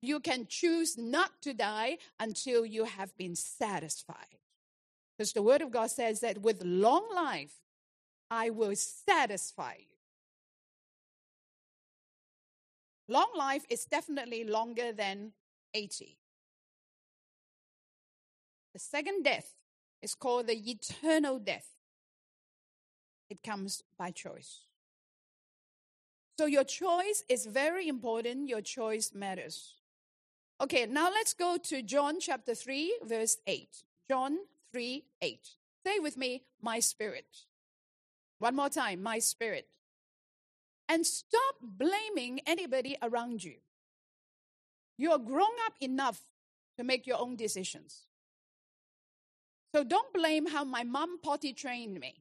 You 0.00 0.20
can 0.20 0.46
choose 0.48 0.96
not 0.96 1.42
to 1.42 1.52
die 1.52 1.98
until 2.18 2.64
you 2.64 2.84
have 2.84 3.14
been 3.18 3.36
satisfied. 3.36 4.38
Because 5.18 5.34
the 5.34 5.42
Word 5.42 5.60
of 5.60 5.70
God 5.70 5.90
says 5.90 6.20
that 6.20 6.40
with 6.40 6.64
long 6.64 7.04
life, 7.14 7.56
I 8.30 8.48
will 8.48 8.74
satisfy 8.74 9.74
you. 9.80 9.96
Long 13.06 13.28
life 13.36 13.66
is 13.68 13.84
definitely 13.84 14.44
longer 14.44 14.92
than 14.92 15.32
80. 15.74 16.16
The 18.76 18.80
second 18.80 19.22
death 19.22 19.54
is 20.02 20.14
called 20.14 20.48
the 20.48 20.70
eternal 20.70 21.38
death. 21.38 21.66
It 23.30 23.42
comes 23.42 23.82
by 23.98 24.10
choice. 24.10 24.66
So 26.38 26.44
your 26.44 26.64
choice 26.64 27.24
is 27.26 27.46
very 27.46 27.88
important. 27.88 28.50
Your 28.50 28.60
choice 28.60 29.12
matters. 29.14 29.76
Okay, 30.60 30.84
now 30.84 31.08
let's 31.08 31.32
go 31.32 31.56
to 31.56 31.80
John 31.80 32.20
chapter 32.20 32.54
3, 32.54 32.98
verse 33.02 33.38
8. 33.46 33.66
John 34.10 34.36
3 34.72 35.04
8. 35.22 35.48
Say 35.86 35.98
with 35.98 36.18
me, 36.18 36.42
my 36.60 36.78
spirit. 36.80 37.46
One 38.40 38.56
more 38.56 38.68
time, 38.68 39.02
my 39.02 39.20
spirit. 39.20 39.68
And 40.86 41.06
stop 41.06 41.54
blaming 41.62 42.40
anybody 42.46 42.98
around 43.00 43.42
you. 43.42 43.54
You're 44.98 45.16
grown 45.16 45.56
up 45.64 45.72
enough 45.80 46.20
to 46.76 46.84
make 46.84 47.06
your 47.06 47.18
own 47.18 47.36
decisions. 47.36 48.05
So 49.74 49.84
don't 49.84 50.12
blame 50.12 50.46
how 50.46 50.64
my 50.64 50.84
mom 50.84 51.20
potty 51.20 51.52
trained 51.52 52.00
me. 52.00 52.14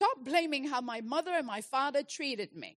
Stop 0.00 0.24
blaming 0.24 0.68
how 0.68 0.80
my 0.80 1.00
mother 1.00 1.32
and 1.32 1.46
my 1.46 1.60
father 1.60 2.02
treated 2.02 2.54
me. 2.54 2.78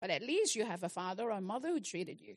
But 0.00 0.10
at 0.10 0.22
least 0.22 0.54
you 0.56 0.64
have 0.64 0.82
a 0.82 0.88
father 0.88 1.24
or 1.24 1.30
a 1.30 1.40
mother 1.40 1.68
who 1.68 1.80
treated 1.80 2.20
you. 2.20 2.36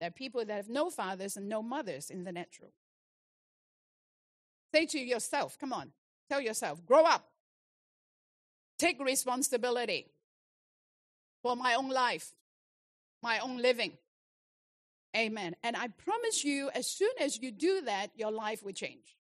There 0.00 0.08
are 0.08 0.12
people 0.12 0.44
that 0.44 0.54
have 0.54 0.68
no 0.68 0.90
fathers 0.90 1.36
and 1.36 1.48
no 1.48 1.62
mothers 1.62 2.10
in 2.10 2.24
the 2.24 2.32
natural. 2.32 2.72
Say 4.74 4.86
to 4.86 4.98
yourself, 4.98 5.56
come 5.58 5.72
on, 5.72 5.92
tell 6.28 6.40
yourself, 6.40 6.84
grow 6.84 7.04
up. 7.04 7.28
Take 8.78 9.00
responsibility 9.00 10.10
for 11.42 11.54
my 11.56 11.74
own 11.74 11.90
life, 11.90 12.34
my 13.22 13.38
own 13.38 13.58
living. 13.58 13.92
Amen. 15.16 15.54
And 15.62 15.76
I 15.76 15.88
promise 15.88 16.44
you, 16.44 16.70
as 16.74 16.86
soon 16.86 17.12
as 17.20 17.40
you 17.40 17.52
do 17.52 17.82
that, 17.82 18.08
your 18.16 18.32
life 18.32 18.62
will 18.64 18.72
change. 18.72 19.16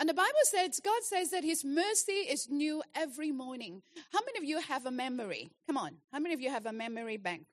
And 0.00 0.08
the 0.08 0.14
Bible 0.14 0.32
says, 0.42 0.80
God 0.82 1.02
says 1.04 1.30
that 1.30 1.44
His 1.44 1.64
mercy 1.64 2.12
is 2.12 2.50
new 2.50 2.82
every 2.94 3.30
morning. 3.30 3.82
How 4.12 4.18
many 4.26 4.38
of 4.38 4.44
you 4.44 4.58
have 4.58 4.84
a 4.84 4.90
memory? 4.90 5.52
Come 5.68 5.76
on. 5.76 5.92
How 6.12 6.18
many 6.18 6.34
of 6.34 6.40
you 6.40 6.50
have 6.50 6.66
a 6.66 6.72
memory 6.72 7.18
bank? 7.18 7.44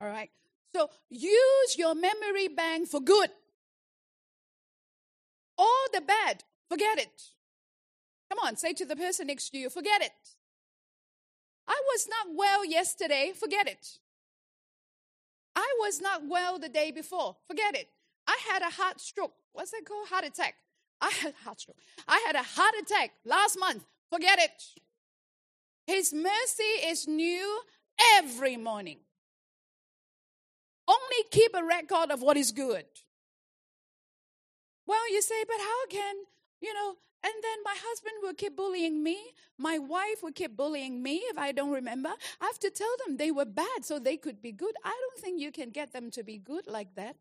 All 0.00 0.08
right. 0.08 0.30
So 0.74 0.88
use 1.10 1.76
your 1.76 1.94
memory 1.94 2.48
bank 2.48 2.88
for 2.88 3.00
good. 3.00 3.30
All 5.56 5.86
the 5.92 6.00
bad, 6.00 6.42
forget 6.68 6.98
it. 6.98 7.22
Come 8.30 8.38
on, 8.44 8.56
say 8.56 8.72
to 8.72 8.84
the 8.84 8.96
person 8.96 9.28
next 9.28 9.50
to 9.50 9.58
you, 9.58 9.70
forget 9.70 10.02
it. 10.02 10.12
I 11.68 11.80
was 11.92 12.08
not 12.08 12.34
well 12.34 12.64
yesterday, 12.64 13.32
forget 13.38 13.68
it. 13.68 13.98
I 15.56 15.74
was 15.80 16.00
not 16.00 16.26
well 16.26 16.58
the 16.58 16.68
day 16.68 16.90
before, 16.90 17.36
forget 17.46 17.74
it. 17.76 17.88
I 18.26 18.38
had 18.50 18.62
a 18.62 18.70
heart 18.70 19.00
stroke. 19.00 19.34
What's 19.52 19.70
that 19.70 19.82
called? 19.86 20.08
Heart 20.08 20.24
attack. 20.24 20.54
I 21.00 21.10
had 21.10 21.34
heart 21.44 21.60
stroke. 21.60 21.76
I 22.08 22.22
had 22.26 22.36
a 22.36 22.42
heart 22.42 22.74
attack 22.80 23.12
last 23.24 23.58
month. 23.58 23.84
Forget 24.10 24.38
it. 24.38 24.62
His 25.86 26.12
mercy 26.12 26.62
is 26.86 27.06
new 27.06 27.60
every 28.16 28.56
morning. 28.56 28.98
Only 30.88 31.24
keep 31.30 31.52
a 31.54 31.64
record 31.64 32.10
of 32.10 32.22
what 32.22 32.36
is 32.36 32.52
good. 32.52 32.86
Well, 34.86 35.10
you 35.10 35.22
say, 35.22 35.44
but 35.46 35.56
how 35.58 35.86
can, 35.88 36.14
you 36.60 36.72
know, 36.74 36.96
and 37.24 37.32
then 37.42 37.58
my 37.64 37.74
husband 37.76 38.14
will 38.22 38.34
keep 38.34 38.56
bullying 38.56 39.02
me. 39.02 39.18
My 39.58 39.78
wife 39.78 40.22
will 40.22 40.32
keep 40.32 40.56
bullying 40.56 41.02
me 41.02 41.16
if 41.30 41.38
I 41.38 41.52
don't 41.52 41.70
remember. 41.70 42.10
I 42.40 42.44
have 42.44 42.58
to 42.58 42.70
tell 42.70 42.94
them 43.06 43.16
they 43.16 43.30
were 43.30 43.46
bad 43.46 43.84
so 43.84 43.98
they 43.98 44.18
could 44.18 44.42
be 44.42 44.52
good. 44.52 44.74
I 44.84 44.90
don't 44.90 45.20
think 45.22 45.40
you 45.40 45.50
can 45.50 45.70
get 45.70 45.92
them 45.92 46.10
to 46.12 46.22
be 46.22 46.36
good 46.36 46.66
like 46.66 46.94
that. 46.96 47.16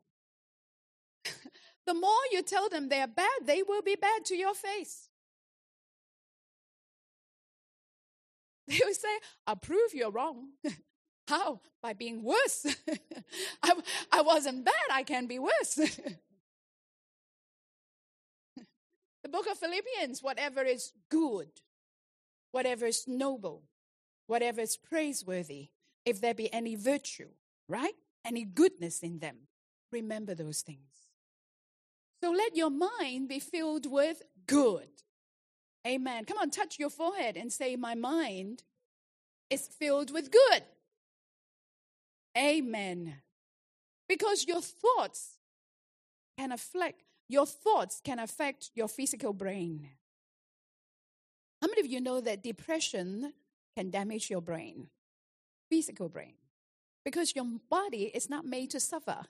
the 1.85 1.93
more 1.93 2.23
you 2.31 2.41
tell 2.41 2.67
them 2.67 2.89
they're 2.89 3.07
bad, 3.07 3.45
they 3.45 3.63
will 3.63 3.81
be 3.81 3.95
bad 3.95 4.25
to 4.25 4.35
your 4.35 4.53
face. 4.53 5.09
They 8.67 8.79
will 8.85 8.93
say, 8.93 9.09
I'll 9.45 9.57
prove 9.57 9.93
you're 9.93 10.11
wrong. 10.11 10.49
How? 11.27 11.59
By 11.81 11.93
being 11.93 12.23
worse. 12.23 12.65
I, 13.61 13.73
I 14.11 14.21
wasn't 14.21 14.65
bad, 14.65 14.73
I 14.91 15.03
can 15.03 15.27
be 15.27 15.39
worse. 15.39 15.79
The 19.23 19.29
book 19.29 19.47
of 19.49 19.57
Philippians, 19.57 20.21
whatever 20.21 20.63
is 20.63 20.91
good, 21.09 21.49
whatever 22.51 22.85
is 22.85 23.05
noble, 23.07 23.63
whatever 24.27 24.61
is 24.61 24.77
praiseworthy, 24.77 25.69
if 26.05 26.19
there 26.19 26.33
be 26.33 26.53
any 26.53 26.75
virtue, 26.75 27.29
right? 27.69 27.93
Any 28.25 28.43
goodness 28.43 28.99
in 29.01 29.19
them, 29.19 29.47
remember 29.91 30.35
those 30.35 30.61
things. 30.61 30.93
So 32.21 32.31
let 32.31 32.55
your 32.55 32.69
mind 32.69 33.29
be 33.29 33.39
filled 33.39 33.89
with 33.89 34.21
good. 34.47 34.87
Amen. 35.85 36.25
Come 36.25 36.37
on, 36.37 36.49
touch 36.49 36.79
your 36.79 36.89
forehead 36.89 37.35
and 37.35 37.51
say, 37.51 37.75
My 37.75 37.95
mind 37.95 38.63
is 39.49 39.67
filled 39.67 40.11
with 40.11 40.31
good. 40.31 40.63
Amen. 42.37 43.15
Because 44.07 44.45
your 44.47 44.61
thoughts 44.61 45.37
can 46.37 46.51
affect 46.51 47.03
your 47.29 47.45
thoughts 47.45 48.01
can 48.03 48.19
affect 48.19 48.71
your 48.75 48.87
physical 48.87 49.33
brain. 49.33 49.89
How 51.61 51.67
many 51.67 51.81
of 51.81 51.87
you 51.87 52.01
know 52.01 52.19
that 52.21 52.43
depression 52.43 53.33
can 53.77 53.89
damage 53.89 54.29
your 54.29 54.41
brain, 54.41 54.87
physical 55.69 56.09
brain? 56.09 56.33
Because 57.05 57.35
your 57.35 57.45
body 57.69 58.11
is 58.13 58.29
not 58.29 58.45
made 58.45 58.69
to 58.71 58.79
suffer. 58.79 59.25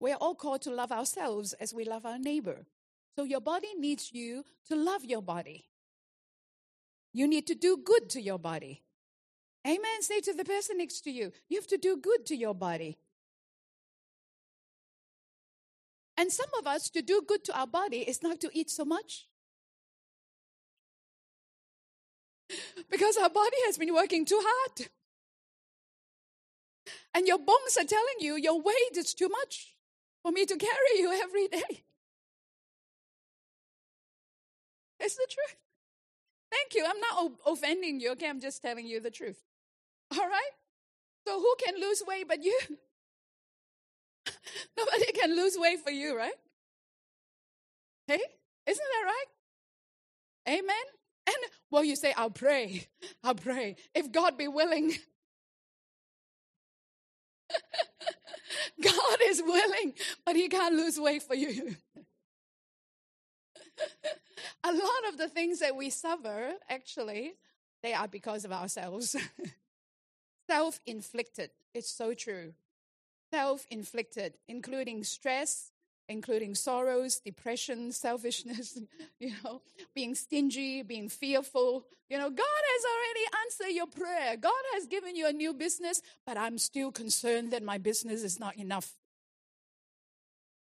We 0.00 0.12
are 0.12 0.18
all 0.20 0.34
called 0.34 0.62
to 0.62 0.70
love 0.70 0.92
ourselves 0.92 1.54
as 1.54 1.72
we 1.72 1.84
love 1.84 2.04
our 2.04 2.18
neighbor. 2.18 2.66
So 3.16 3.24
your 3.24 3.40
body 3.40 3.68
needs 3.78 4.12
you 4.12 4.44
to 4.68 4.76
love 4.76 5.04
your 5.04 5.22
body. 5.22 5.66
You 7.12 7.28
need 7.28 7.46
to 7.46 7.54
do 7.54 7.76
good 7.76 8.10
to 8.10 8.20
your 8.20 8.38
body. 8.38 8.82
Amen. 9.66 10.02
Say 10.02 10.20
to 10.20 10.34
the 10.34 10.44
person 10.44 10.78
next 10.78 11.02
to 11.02 11.10
you, 11.10 11.32
you 11.48 11.58
have 11.58 11.68
to 11.68 11.78
do 11.78 11.96
good 11.96 12.26
to 12.26 12.36
your 12.36 12.54
body. 12.54 12.98
And 16.16 16.30
some 16.32 16.48
of 16.58 16.66
us, 16.66 16.90
to 16.90 17.02
do 17.02 17.22
good 17.26 17.44
to 17.44 17.58
our 17.58 17.66
body 17.66 17.98
is 17.98 18.22
not 18.22 18.40
to 18.40 18.50
eat 18.52 18.70
so 18.70 18.84
much. 18.84 19.26
Because 22.90 23.16
our 23.16 23.30
body 23.30 23.56
has 23.66 23.78
been 23.78 23.92
working 23.92 24.24
too 24.24 24.40
hard. 24.40 24.88
And 27.14 27.26
your 27.26 27.38
bones 27.38 27.76
are 27.78 27.84
telling 27.84 28.18
you 28.20 28.36
your 28.36 28.60
weight 28.60 28.96
is 28.96 29.14
too 29.14 29.28
much 29.28 29.74
for 30.22 30.32
me 30.32 30.44
to 30.46 30.56
carry 30.56 30.98
you 30.98 31.12
every 31.12 31.48
day. 31.48 31.84
It's 35.00 35.16
the 35.16 35.26
truth. 35.28 35.56
Thank 36.50 36.74
you. 36.74 36.84
I'm 36.88 37.00
not 37.00 37.32
offending 37.46 38.00
you, 38.00 38.12
okay? 38.12 38.28
I'm 38.28 38.40
just 38.40 38.62
telling 38.62 38.86
you 38.86 39.00
the 39.00 39.10
truth. 39.10 39.42
All 40.12 40.28
right? 40.28 40.54
So, 41.26 41.40
who 41.40 41.54
can 41.64 41.80
lose 41.80 42.02
weight 42.06 42.28
but 42.28 42.44
you? 42.44 42.58
Nobody 44.76 45.12
can 45.12 45.36
lose 45.36 45.56
weight 45.58 45.80
for 45.80 45.90
you, 45.90 46.16
right? 46.16 46.34
Hey, 48.06 48.20
isn't 48.66 48.86
that 48.92 49.06
right? 49.06 49.24
Amen. 50.58 50.84
And 51.26 51.36
well, 51.70 51.84
you 51.84 51.96
say, 51.96 52.12
I'll 52.16 52.30
pray. 52.30 52.86
I'll 53.24 53.34
pray. 53.34 53.76
If 53.94 54.12
God 54.12 54.36
be 54.36 54.48
willing. 54.48 54.92
God 58.82 59.18
is 59.22 59.42
willing, 59.44 59.94
but 60.24 60.36
He 60.36 60.48
can't 60.48 60.74
lose 60.74 60.98
weight 60.98 61.22
for 61.22 61.34
you. 61.34 61.76
a 64.64 64.72
lot 64.72 65.08
of 65.08 65.18
the 65.18 65.28
things 65.28 65.60
that 65.60 65.76
we 65.76 65.90
suffer, 65.90 66.52
actually, 66.68 67.34
they 67.82 67.92
are 67.92 68.08
because 68.08 68.44
of 68.44 68.52
ourselves. 68.52 69.16
Self 70.50 70.80
inflicted. 70.86 71.50
It's 71.72 71.90
so 71.90 72.12
true. 72.14 72.52
Self 73.32 73.66
inflicted, 73.70 74.34
including 74.48 75.02
stress, 75.04 75.72
including 76.08 76.54
sorrows, 76.54 77.20
depression, 77.20 77.92
selfishness, 78.06 78.78
you 79.18 79.32
know, 79.42 79.62
being 79.94 80.14
stingy, 80.14 80.82
being 80.82 81.08
fearful. 81.08 81.86
You 82.08 82.18
know, 82.18 82.30
God 82.30 82.44
has 82.44 82.84
already 82.84 83.26
answered 83.44 83.76
your 83.76 83.86
prayer. 83.86 84.36
God 84.36 84.52
has 84.74 84.86
given 84.86 85.16
you 85.16 85.26
a 85.26 85.32
new 85.32 85.54
business, 85.54 86.02
but 86.26 86.36
I'm 86.36 86.58
still 86.58 86.92
concerned 86.92 87.50
that 87.52 87.62
my 87.62 87.78
business 87.78 88.22
is 88.22 88.38
not 88.38 88.56
enough. 88.56 88.92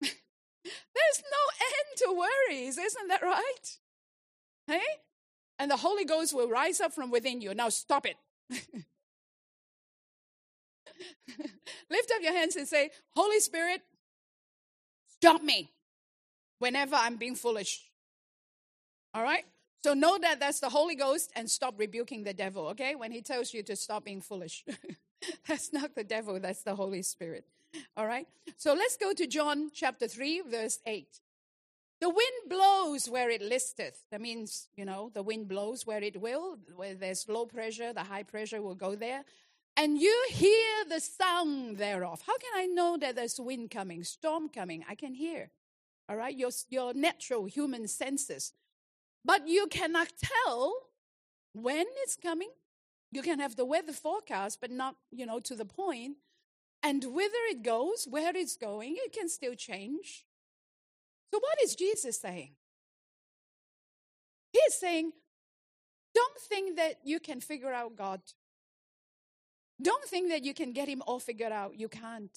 There's 0.02 1.22
no 1.32 1.42
end 1.62 1.98
to 1.98 2.18
worries, 2.18 2.78
isn't 2.78 3.08
that 3.08 3.22
right? 3.22 3.78
Hey? 4.66 4.82
And 5.58 5.70
the 5.70 5.76
Holy 5.76 6.04
Ghost 6.04 6.34
will 6.34 6.48
rise 6.48 6.80
up 6.80 6.92
from 6.92 7.10
within 7.10 7.40
you. 7.40 7.54
Now 7.54 7.68
stop 7.68 8.06
it. 8.06 8.16
Lift 11.90 12.12
up 12.14 12.22
your 12.22 12.32
hands 12.32 12.56
and 12.56 12.66
say, 12.66 12.90
Holy 13.14 13.40
Spirit, 13.40 13.82
stop 15.08 15.42
me 15.42 15.70
whenever 16.58 16.96
I'm 16.96 17.16
being 17.16 17.34
foolish. 17.34 17.82
All 19.14 19.22
right? 19.22 19.44
So 19.82 19.94
know 19.94 20.18
that 20.18 20.40
that's 20.40 20.60
the 20.60 20.68
Holy 20.68 20.94
Ghost 20.94 21.30
and 21.34 21.50
stop 21.50 21.74
rebuking 21.78 22.24
the 22.24 22.34
devil, 22.34 22.68
okay? 22.68 22.94
When 22.94 23.12
he 23.12 23.22
tells 23.22 23.54
you 23.54 23.62
to 23.64 23.76
stop 23.76 24.04
being 24.04 24.20
foolish. 24.20 24.64
that's 25.48 25.72
not 25.72 25.94
the 25.94 26.04
devil, 26.04 26.38
that's 26.38 26.62
the 26.62 26.74
Holy 26.74 27.02
Spirit. 27.02 27.44
All 27.96 28.06
right? 28.06 28.26
So 28.56 28.74
let's 28.74 28.96
go 28.96 29.14
to 29.14 29.26
John 29.26 29.70
chapter 29.72 30.06
3, 30.06 30.42
verse 30.50 30.80
8. 30.86 31.20
The 32.00 32.08
wind 32.08 32.48
blows 32.48 33.08
where 33.08 33.28
it 33.30 33.42
listeth. 33.42 34.04
That 34.10 34.20
means, 34.20 34.68
you 34.74 34.86
know, 34.86 35.10
the 35.12 35.22
wind 35.22 35.48
blows 35.48 35.86
where 35.86 36.02
it 36.02 36.20
will. 36.20 36.58
Where 36.74 36.94
there's 36.94 37.28
low 37.28 37.44
pressure, 37.44 37.92
the 37.92 38.04
high 38.04 38.22
pressure 38.22 38.62
will 38.62 38.74
go 38.74 38.94
there. 38.94 39.24
And 39.80 39.98
you 39.98 40.26
hear 40.28 40.84
the 40.90 41.00
sound 41.00 41.78
thereof. 41.78 42.20
How 42.26 42.36
can 42.36 42.50
I 42.54 42.66
know 42.66 42.98
that 42.98 43.16
there's 43.16 43.40
wind 43.40 43.70
coming, 43.70 44.04
storm 44.04 44.50
coming? 44.50 44.84
I 44.86 44.94
can 44.94 45.14
hear. 45.14 45.48
All 46.06 46.16
right, 46.16 46.36
your, 46.36 46.50
your 46.68 46.92
natural 46.92 47.46
human 47.46 47.88
senses. 47.88 48.52
But 49.24 49.48
you 49.48 49.68
cannot 49.68 50.08
tell 50.22 50.74
when 51.54 51.86
it's 52.02 52.14
coming. 52.14 52.50
You 53.10 53.22
can 53.22 53.40
have 53.40 53.56
the 53.56 53.64
weather 53.64 53.94
forecast, 53.94 54.58
but 54.60 54.70
not, 54.70 54.96
you 55.10 55.24
know, 55.24 55.40
to 55.40 55.54
the 55.54 55.64
point. 55.64 56.18
And 56.82 57.02
whither 57.02 57.44
it 57.48 57.62
goes, 57.62 58.06
where 58.06 58.36
it's 58.36 58.58
going, 58.58 58.96
it 58.98 59.14
can 59.14 59.30
still 59.30 59.54
change. 59.54 60.26
So, 61.32 61.40
what 61.40 61.56
is 61.64 61.74
Jesus 61.74 62.20
saying? 62.20 62.50
He's 64.52 64.74
saying, 64.74 65.12
don't 66.14 66.38
think 66.38 66.76
that 66.76 66.96
you 67.02 67.18
can 67.18 67.40
figure 67.40 67.72
out 67.72 67.96
God. 67.96 68.20
Don't 69.80 70.04
think 70.04 70.28
that 70.30 70.44
you 70.44 70.54
can 70.54 70.72
get 70.72 70.88
him 70.88 71.02
all 71.06 71.20
figured 71.20 71.52
out. 71.52 71.78
You 71.78 71.88
can't. 71.88 72.36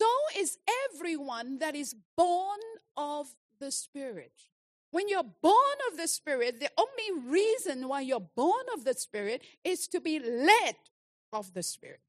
So 0.00 0.08
is 0.38 0.58
everyone 0.92 1.58
that 1.58 1.74
is 1.74 1.94
born 2.16 2.60
of 2.96 3.34
the 3.58 3.70
Spirit. 3.70 4.32
When 4.90 5.08
you're 5.08 5.22
born 5.22 5.78
of 5.90 5.96
the 5.96 6.08
Spirit, 6.08 6.60
the 6.60 6.70
only 6.78 7.28
reason 7.28 7.88
why 7.88 8.02
you're 8.02 8.20
born 8.20 8.64
of 8.74 8.84
the 8.84 8.94
Spirit 8.94 9.42
is 9.64 9.88
to 9.88 10.00
be 10.00 10.18
led 10.18 10.76
of 11.32 11.52
the 11.54 11.62
Spirit. 11.62 12.00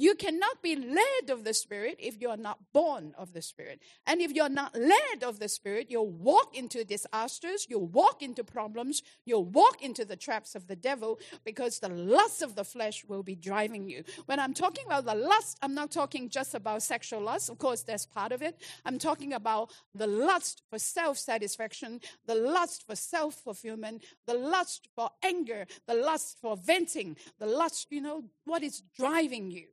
You 0.00 0.14
cannot 0.14 0.62
be 0.62 0.76
led 0.76 1.28
of 1.28 1.42
the 1.42 1.52
Spirit 1.52 1.96
if 1.98 2.20
you're 2.20 2.36
not 2.36 2.58
born 2.72 3.14
of 3.18 3.32
the 3.32 3.42
Spirit. 3.42 3.82
And 4.06 4.20
if 4.20 4.30
you're 4.30 4.48
not 4.48 4.76
led 4.76 5.24
of 5.24 5.40
the 5.40 5.48
Spirit, 5.48 5.88
you'll 5.90 6.08
walk 6.08 6.56
into 6.56 6.84
disasters, 6.84 7.66
you'll 7.68 7.88
walk 7.88 8.22
into 8.22 8.44
problems, 8.44 9.02
you'll 9.24 9.44
walk 9.44 9.82
into 9.82 10.04
the 10.04 10.14
traps 10.14 10.54
of 10.54 10.68
the 10.68 10.76
devil 10.76 11.18
because 11.44 11.80
the 11.80 11.88
lust 11.88 12.42
of 12.42 12.54
the 12.54 12.62
flesh 12.62 13.04
will 13.08 13.24
be 13.24 13.34
driving 13.34 13.88
you. 13.88 14.04
When 14.26 14.38
I'm 14.38 14.54
talking 14.54 14.86
about 14.86 15.04
the 15.04 15.16
lust, 15.16 15.58
I'm 15.62 15.74
not 15.74 15.90
talking 15.90 16.28
just 16.28 16.54
about 16.54 16.84
sexual 16.84 17.20
lust. 17.20 17.50
Of 17.50 17.58
course, 17.58 17.82
that's 17.82 18.06
part 18.06 18.30
of 18.30 18.40
it. 18.40 18.56
I'm 18.84 18.98
talking 18.98 19.32
about 19.32 19.72
the 19.96 20.06
lust 20.06 20.62
for 20.70 20.78
self 20.78 21.18
satisfaction, 21.18 22.00
the 22.24 22.36
lust 22.36 22.86
for 22.86 22.94
self 22.94 23.34
fulfillment, 23.34 24.04
the 24.28 24.34
lust 24.34 24.88
for 24.94 25.10
anger, 25.24 25.66
the 25.88 25.94
lust 25.94 26.38
for 26.40 26.56
venting, 26.56 27.16
the 27.40 27.46
lust, 27.46 27.88
you 27.90 28.00
know, 28.00 28.22
what 28.44 28.62
is 28.62 28.84
driving 28.96 29.50
you. 29.50 29.66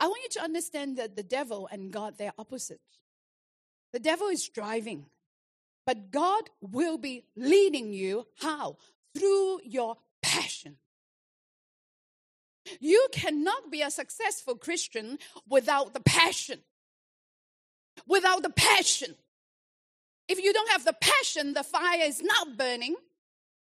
I 0.00 0.06
want 0.06 0.22
you 0.22 0.28
to 0.30 0.42
understand 0.42 0.98
that 0.98 1.16
the 1.16 1.22
devil 1.22 1.68
and 1.70 1.92
God, 1.92 2.14
they're 2.18 2.32
opposite. 2.38 2.80
The 3.92 4.00
devil 4.00 4.28
is 4.28 4.48
driving, 4.48 5.06
but 5.86 6.10
God 6.10 6.50
will 6.60 6.98
be 6.98 7.24
leading 7.36 7.92
you. 7.92 8.26
How? 8.40 8.76
Through 9.16 9.60
your 9.64 9.96
passion. 10.22 10.76
You 12.80 13.08
cannot 13.12 13.70
be 13.70 13.82
a 13.82 13.90
successful 13.90 14.56
Christian 14.56 15.18
without 15.48 15.94
the 15.94 16.00
passion. 16.00 16.60
Without 18.08 18.42
the 18.42 18.50
passion. 18.50 19.14
If 20.28 20.42
you 20.42 20.52
don't 20.52 20.70
have 20.70 20.84
the 20.84 20.96
passion, 21.00 21.52
the 21.52 21.62
fire 21.62 22.02
is 22.02 22.22
not 22.22 22.56
burning. 22.56 22.96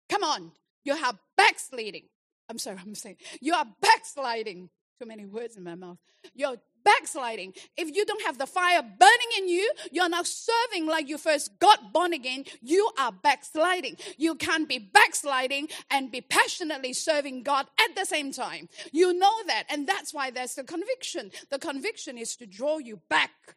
Come 0.09 0.23
on, 0.23 0.53
you 0.85 0.95
have 0.95 1.19
backsliding. 1.37 2.05
I'm 2.49 2.59
sorry, 2.59 2.79
I'm 2.81 2.95
saying 2.95 3.17
you 3.41 3.55
are 3.55 3.67
backsliding 3.81 4.71
too 5.01 5.07
many 5.07 5.25
words 5.25 5.57
in 5.57 5.65
my 5.65 5.75
mouth. 5.75 5.99
You're 6.35 6.57
backsliding. 6.85 7.55
If 7.77 7.95
you 7.95 8.05
don't 8.05 8.23
have 8.23 8.39
the 8.39 8.47
fire 8.47 8.83
burning 8.83 9.31
in 9.39 9.49
you, 9.49 9.73
you're 9.91 10.09
not 10.09 10.27
serving 10.27 10.87
like 10.87 11.09
you 11.09 11.19
first 11.19 11.59
got 11.59 11.93
born 11.93 12.13
again. 12.13 12.45
You 12.61 12.91
are 12.99 13.13
backsliding. 13.13 13.97
You 14.19 14.35
can't 14.35 14.69
be 14.69 14.79
backsliding 14.79 15.69
and 15.91 16.13
be 16.13 16.21
passionately 16.21 16.93
serving 16.93 17.43
God 17.43 17.67
at 17.81 17.97
the 17.97 18.05
same 18.05 18.33
time. 18.33 18.69
You 18.93 19.13
know 19.13 19.33
that. 19.47 19.65
And 19.71 19.87
that's 19.87 20.13
why 20.13 20.31
there's 20.31 20.55
the 20.55 20.65
conviction. 20.65 21.31
The 21.51 21.59
conviction 21.59 22.19
is 22.19 22.37
to 22.37 22.47
draw 22.47 22.79
you 22.79 23.01
back 23.09 23.57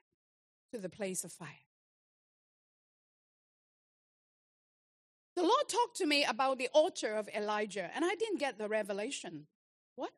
to 0.74 0.80
the 0.80 0.90
place 0.90 1.24
of 1.24 1.32
fire. 1.32 1.50
The 5.36 5.44
Lord 5.44 5.68
talked 5.68 5.98
to 5.98 6.08
me 6.08 6.26
about 6.26 6.58
the 6.58 6.70
altar 6.74 7.14
of 7.14 7.30
Elijah, 7.30 7.92
and 7.94 8.04
I 8.04 8.16
didn't 8.16 8.40
get 8.40 8.58
the 8.58 8.68
revelation. 8.68 9.46
What? 9.96 10.10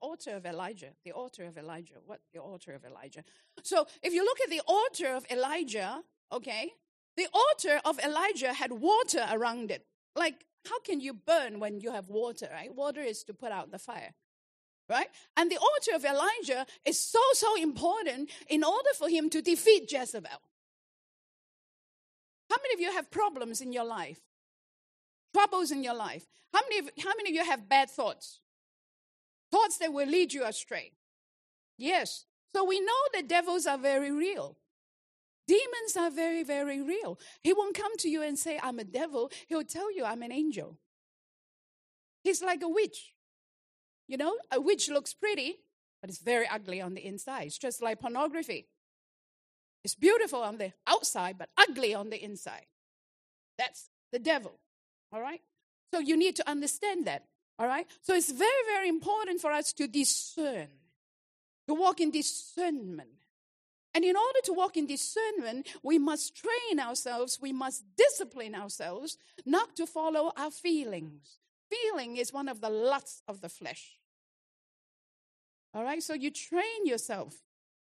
Altar 0.00 0.36
of 0.36 0.46
Elijah. 0.46 0.90
The 1.04 1.12
altar 1.12 1.44
of 1.44 1.56
Elijah. 1.56 1.94
What? 2.04 2.20
The 2.32 2.40
altar 2.40 2.72
of 2.72 2.84
Elijah. 2.84 3.24
So 3.62 3.86
if 4.02 4.12
you 4.12 4.24
look 4.24 4.40
at 4.40 4.50
the 4.50 4.62
altar 4.66 5.08
of 5.14 5.26
Elijah, 5.30 6.02
okay, 6.32 6.72
the 7.16 7.26
altar 7.32 7.80
of 7.84 7.98
Elijah 7.98 8.52
had 8.52 8.72
water 8.72 9.26
around 9.30 9.70
it. 9.70 9.84
Like, 10.14 10.44
how 10.68 10.80
can 10.80 11.00
you 11.00 11.14
burn 11.14 11.60
when 11.60 11.80
you 11.80 11.92
have 11.92 12.08
water, 12.08 12.48
right? 12.52 12.74
Water 12.74 13.00
is 13.00 13.24
to 13.24 13.34
put 13.34 13.52
out 13.52 13.70
the 13.70 13.78
fire. 13.78 14.14
Right? 14.88 15.08
And 15.36 15.50
the 15.50 15.58
altar 15.58 15.94
of 15.94 16.04
Elijah 16.04 16.64
is 16.86 16.98
so, 16.98 17.20
so 17.34 17.60
important 17.60 18.30
in 18.48 18.64
order 18.64 18.90
for 18.96 19.08
him 19.08 19.28
to 19.30 19.42
defeat 19.42 19.92
Jezebel. 19.92 20.40
How 22.48 22.56
many 22.62 22.74
of 22.74 22.80
you 22.80 22.92
have 22.92 23.10
problems 23.10 23.60
in 23.60 23.72
your 23.72 23.84
life? 23.84 24.20
Troubles 25.34 25.70
in 25.70 25.84
your 25.84 25.94
life? 25.94 26.26
How 26.54 26.60
many 26.62 26.78
of, 26.78 26.90
how 27.04 27.12
many 27.18 27.30
of 27.30 27.34
you 27.34 27.44
have 27.44 27.68
bad 27.68 27.90
thoughts? 27.90 28.40
Thoughts 29.50 29.78
that 29.78 29.92
will 29.92 30.06
lead 30.06 30.32
you 30.32 30.44
astray. 30.44 30.92
Yes. 31.76 32.26
So 32.54 32.64
we 32.64 32.80
know 32.80 33.02
that 33.14 33.28
devils 33.28 33.66
are 33.66 33.78
very 33.78 34.10
real. 34.10 34.56
Demons 35.46 35.96
are 35.96 36.10
very, 36.10 36.42
very 36.42 36.82
real. 36.82 37.18
He 37.42 37.52
won't 37.52 37.74
come 37.74 37.96
to 37.98 38.08
you 38.08 38.22
and 38.22 38.38
say, 38.38 38.60
I'm 38.62 38.78
a 38.78 38.84
devil. 38.84 39.30
He'll 39.46 39.64
tell 39.64 39.94
you, 39.94 40.04
I'm 40.04 40.22
an 40.22 40.32
angel. 40.32 40.78
He's 42.22 42.42
like 42.42 42.62
a 42.62 42.68
witch. 42.68 43.14
You 44.06 44.18
know, 44.18 44.34
a 44.52 44.60
witch 44.60 44.90
looks 44.90 45.14
pretty, 45.14 45.60
but 46.00 46.10
it's 46.10 46.18
very 46.18 46.46
ugly 46.48 46.80
on 46.80 46.94
the 46.94 47.04
inside. 47.04 47.46
It's 47.46 47.58
just 47.58 47.82
like 47.82 48.00
pornography. 48.00 48.68
It's 49.84 49.94
beautiful 49.94 50.42
on 50.42 50.58
the 50.58 50.72
outside, 50.86 51.38
but 51.38 51.48
ugly 51.56 51.94
on 51.94 52.10
the 52.10 52.22
inside. 52.22 52.66
That's 53.56 53.88
the 54.12 54.18
devil. 54.18 54.58
All 55.12 55.20
right? 55.20 55.40
So 55.94 56.00
you 56.00 56.16
need 56.16 56.36
to 56.36 56.48
understand 56.48 57.06
that. 57.06 57.24
All 57.58 57.66
right? 57.66 57.86
So 58.02 58.14
it's 58.14 58.30
very, 58.30 58.64
very 58.66 58.88
important 58.88 59.40
for 59.40 59.50
us 59.50 59.72
to 59.74 59.88
discern, 59.88 60.68
to 61.66 61.74
walk 61.74 62.00
in 62.00 62.10
discernment. 62.10 63.08
And 63.94 64.04
in 64.04 64.16
order 64.16 64.38
to 64.44 64.52
walk 64.52 64.76
in 64.76 64.86
discernment, 64.86 65.68
we 65.82 65.98
must 65.98 66.36
train 66.36 66.78
ourselves, 66.78 67.38
we 67.40 67.52
must 67.52 67.84
discipline 67.96 68.54
ourselves 68.54 69.18
not 69.44 69.74
to 69.76 69.86
follow 69.86 70.30
our 70.36 70.50
feelings. 70.50 71.38
Feeling 71.68 72.16
is 72.16 72.32
one 72.32 72.48
of 72.48 72.60
the 72.60 72.70
lusts 72.70 73.22
of 73.26 73.40
the 73.40 73.48
flesh. 73.48 73.98
All 75.74 75.82
right? 75.82 76.02
So 76.02 76.14
you 76.14 76.30
train 76.30 76.84
yourself 76.84 77.42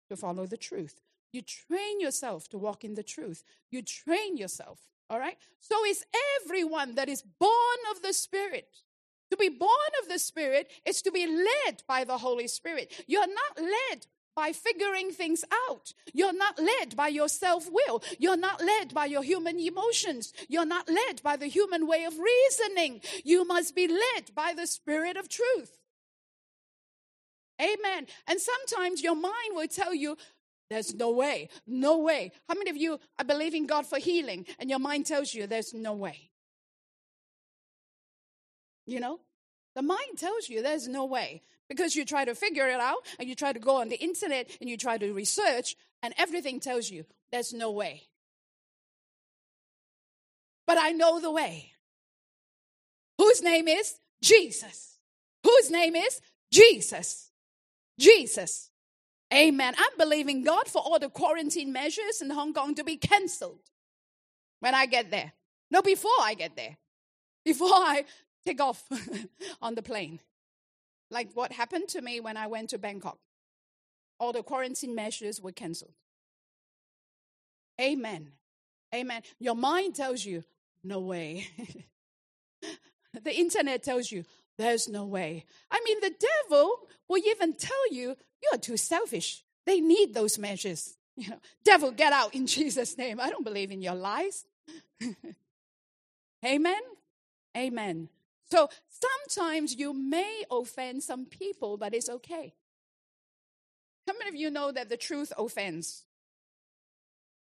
to 0.09 0.15
follow 0.15 0.45
the 0.45 0.57
truth. 0.57 1.01
You 1.33 1.41
train 1.41 1.99
yourself 1.99 2.47
to 2.49 2.57
walk 2.57 2.85
in 2.85 2.95
the 2.95 3.03
truth. 3.03 3.43
You 3.69 3.81
train 3.81 4.37
yourself. 4.37 4.79
All 5.09 5.19
right? 5.19 5.37
So 5.59 5.75
it's 5.81 6.05
everyone 6.41 6.95
that 6.95 7.09
is 7.09 7.21
born 7.21 7.79
of 7.91 8.01
the 8.01 8.13
Spirit 8.13 8.69
to 9.31 9.37
be 9.37 9.49
born 9.49 9.91
of 10.01 10.09
the 10.09 10.19
Spirit 10.19 10.69
is 10.85 11.01
to 11.01 11.11
be 11.11 11.27
led 11.27 11.83
by 11.87 12.03
the 12.03 12.17
Holy 12.17 12.47
Spirit. 12.47 12.93
You're 13.07 13.27
not 13.27 13.57
led 13.57 14.07
by 14.35 14.51
figuring 14.51 15.11
things 15.11 15.43
out. 15.67 15.93
You're 16.13 16.31
not 16.31 16.59
led 16.59 16.95
by 16.95 17.07
your 17.07 17.27
self 17.27 17.67
will. 17.71 18.03
You're 18.19 18.37
not 18.37 18.61
led 18.61 18.93
by 18.93 19.07
your 19.07 19.23
human 19.23 19.59
emotions. 19.59 20.31
You're 20.47 20.65
not 20.65 20.87
led 20.87 21.23
by 21.23 21.37
the 21.37 21.47
human 21.47 21.87
way 21.87 22.03
of 22.05 22.13
reasoning. 22.19 23.01
You 23.25 23.45
must 23.45 23.75
be 23.75 23.87
led 23.87 24.35
by 24.35 24.53
the 24.55 24.67
Spirit 24.67 25.17
of 25.17 25.27
truth. 25.27 25.79
Amen. 27.59 28.05
And 28.27 28.39
sometimes 28.39 29.01
your 29.01 29.15
mind 29.15 29.53
will 29.53 29.67
tell 29.67 29.95
you, 29.95 30.17
there's 30.69 30.93
no 30.93 31.09
way, 31.09 31.49
no 31.65 31.97
way. 31.97 32.31
How 32.47 32.55
many 32.55 32.69
of 32.69 32.77
you 32.77 32.99
are 33.17 33.25
believing 33.25 33.65
God 33.65 33.87
for 33.87 33.97
healing 33.97 34.45
and 34.59 34.69
your 34.69 34.79
mind 34.79 35.07
tells 35.07 35.33
you 35.33 35.47
there's 35.47 35.73
no 35.73 35.93
way? 35.93 36.29
You 38.87 38.99
know, 39.01 39.19
the 39.75 39.83
mind 39.83 40.17
tells 40.17 40.49
you 40.49 40.63
there's 40.63 40.87
no 40.87 41.05
way 41.05 41.43
because 41.69 41.95
you 41.95 42.05
try 42.05 42.25
to 42.25 42.33
figure 42.33 42.67
it 42.67 42.79
out 42.79 43.05
and 43.19 43.29
you 43.29 43.35
try 43.35 43.53
to 43.53 43.59
go 43.59 43.75
on 43.75 43.89
the 43.89 44.01
internet 44.01 44.49
and 44.59 44.69
you 44.69 44.77
try 44.77 44.97
to 44.97 45.13
research 45.13 45.75
and 46.01 46.13
everything 46.17 46.59
tells 46.59 46.89
you 46.89 47.05
there's 47.31 47.53
no 47.53 47.71
way. 47.71 48.03
But 50.65 50.77
I 50.79 50.91
know 50.91 51.19
the 51.19 51.31
way. 51.31 51.73
Whose 53.17 53.41
name 53.43 53.67
is 53.67 53.95
Jesus? 54.21 54.97
Whose 55.43 55.69
name 55.69 55.95
is 55.95 56.21
Jesus? 56.51 57.31
Jesus. 57.99 58.69
Amen. 59.33 59.73
I'm 59.77 59.97
believing 59.97 60.43
God 60.43 60.67
for 60.67 60.81
all 60.81 60.99
the 60.99 61.09
quarantine 61.09 61.73
measures 61.73 62.21
in 62.21 62.29
Hong 62.29 62.53
Kong 62.53 62.75
to 62.75 62.83
be 62.83 62.95
canceled 62.95 63.59
when 64.59 64.73
I 64.73 64.85
get 64.85 65.11
there. 65.11 65.33
No, 65.69 65.81
before 65.81 66.11
I 66.21 66.33
get 66.33 66.55
there. 66.55 66.77
Before 67.43 67.69
I 67.69 68.05
take 68.47 68.61
off 68.61 68.83
on 69.61 69.75
the 69.75 69.81
plane. 69.81 70.19
Like 71.09 71.29
what 71.33 71.51
happened 71.51 71.89
to 71.89 72.01
me 72.01 72.19
when 72.19 72.37
I 72.37 72.47
went 72.47 72.69
to 72.69 72.77
Bangkok. 72.77 73.19
All 74.19 74.33
the 74.33 74.43
quarantine 74.43 74.95
measures 74.95 75.41
were 75.41 75.51
canceled. 75.51 75.93
Amen. 77.79 78.31
Amen. 78.95 79.21
Your 79.39 79.55
mind 79.55 79.95
tells 79.95 80.25
you, 80.25 80.43
no 80.83 80.99
way. 80.99 81.47
the 83.23 83.35
internet 83.35 83.83
tells 83.83 84.11
you, 84.11 84.23
there's 84.57 84.87
no 84.87 85.05
way. 85.05 85.45
I 85.69 85.81
mean, 85.85 85.99
the 86.01 86.15
devil 86.49 86.79
will 87.07 87.21
even 87.23 87.53
tell 87.53 87.93
you, 87.93 88.15
you're 88.41 88.59
too 88.59 88.77
selfish. 88.77 89.43
They 89.65 89.81
need 89.81 90.13
those 90.13 90.37
measures. 90.37 90.93
You 91.19 91.31
know, 91.31 91.39
devil, 91.63 91.89
get 91.89 92.13
out 92.13 92.35
in 92.35 92.45
Jesus' 92.45 92.95
name. 92.95 93.19
I 93.19 93.31
don't 93.31 93.43
believe 93.43 93.71
in 93.71 93.81
your 93.81 93.95
lies. 93.95 94.45
Amen. 96.45 96.81
Amen. 97.57 98.09
So 98.49 98.69
sometimes 98.89 99.75
you 99.75 99.93
may 99.93 100.43
offend 100.49 101.03
some 101.03 101.25
people, 101.25 101.77
but 101.77 101.93
it's 101.93 102.09
okay. 102.09 102.53
How 104.07 104.13
many 104.17 104.29
of 104.29 104.35
you 104.35 104.49
know 104.49 104.71
that 104.71 104.89
the 104.89 104.97
truth 104.97 105.33
offends? 105.37 106.05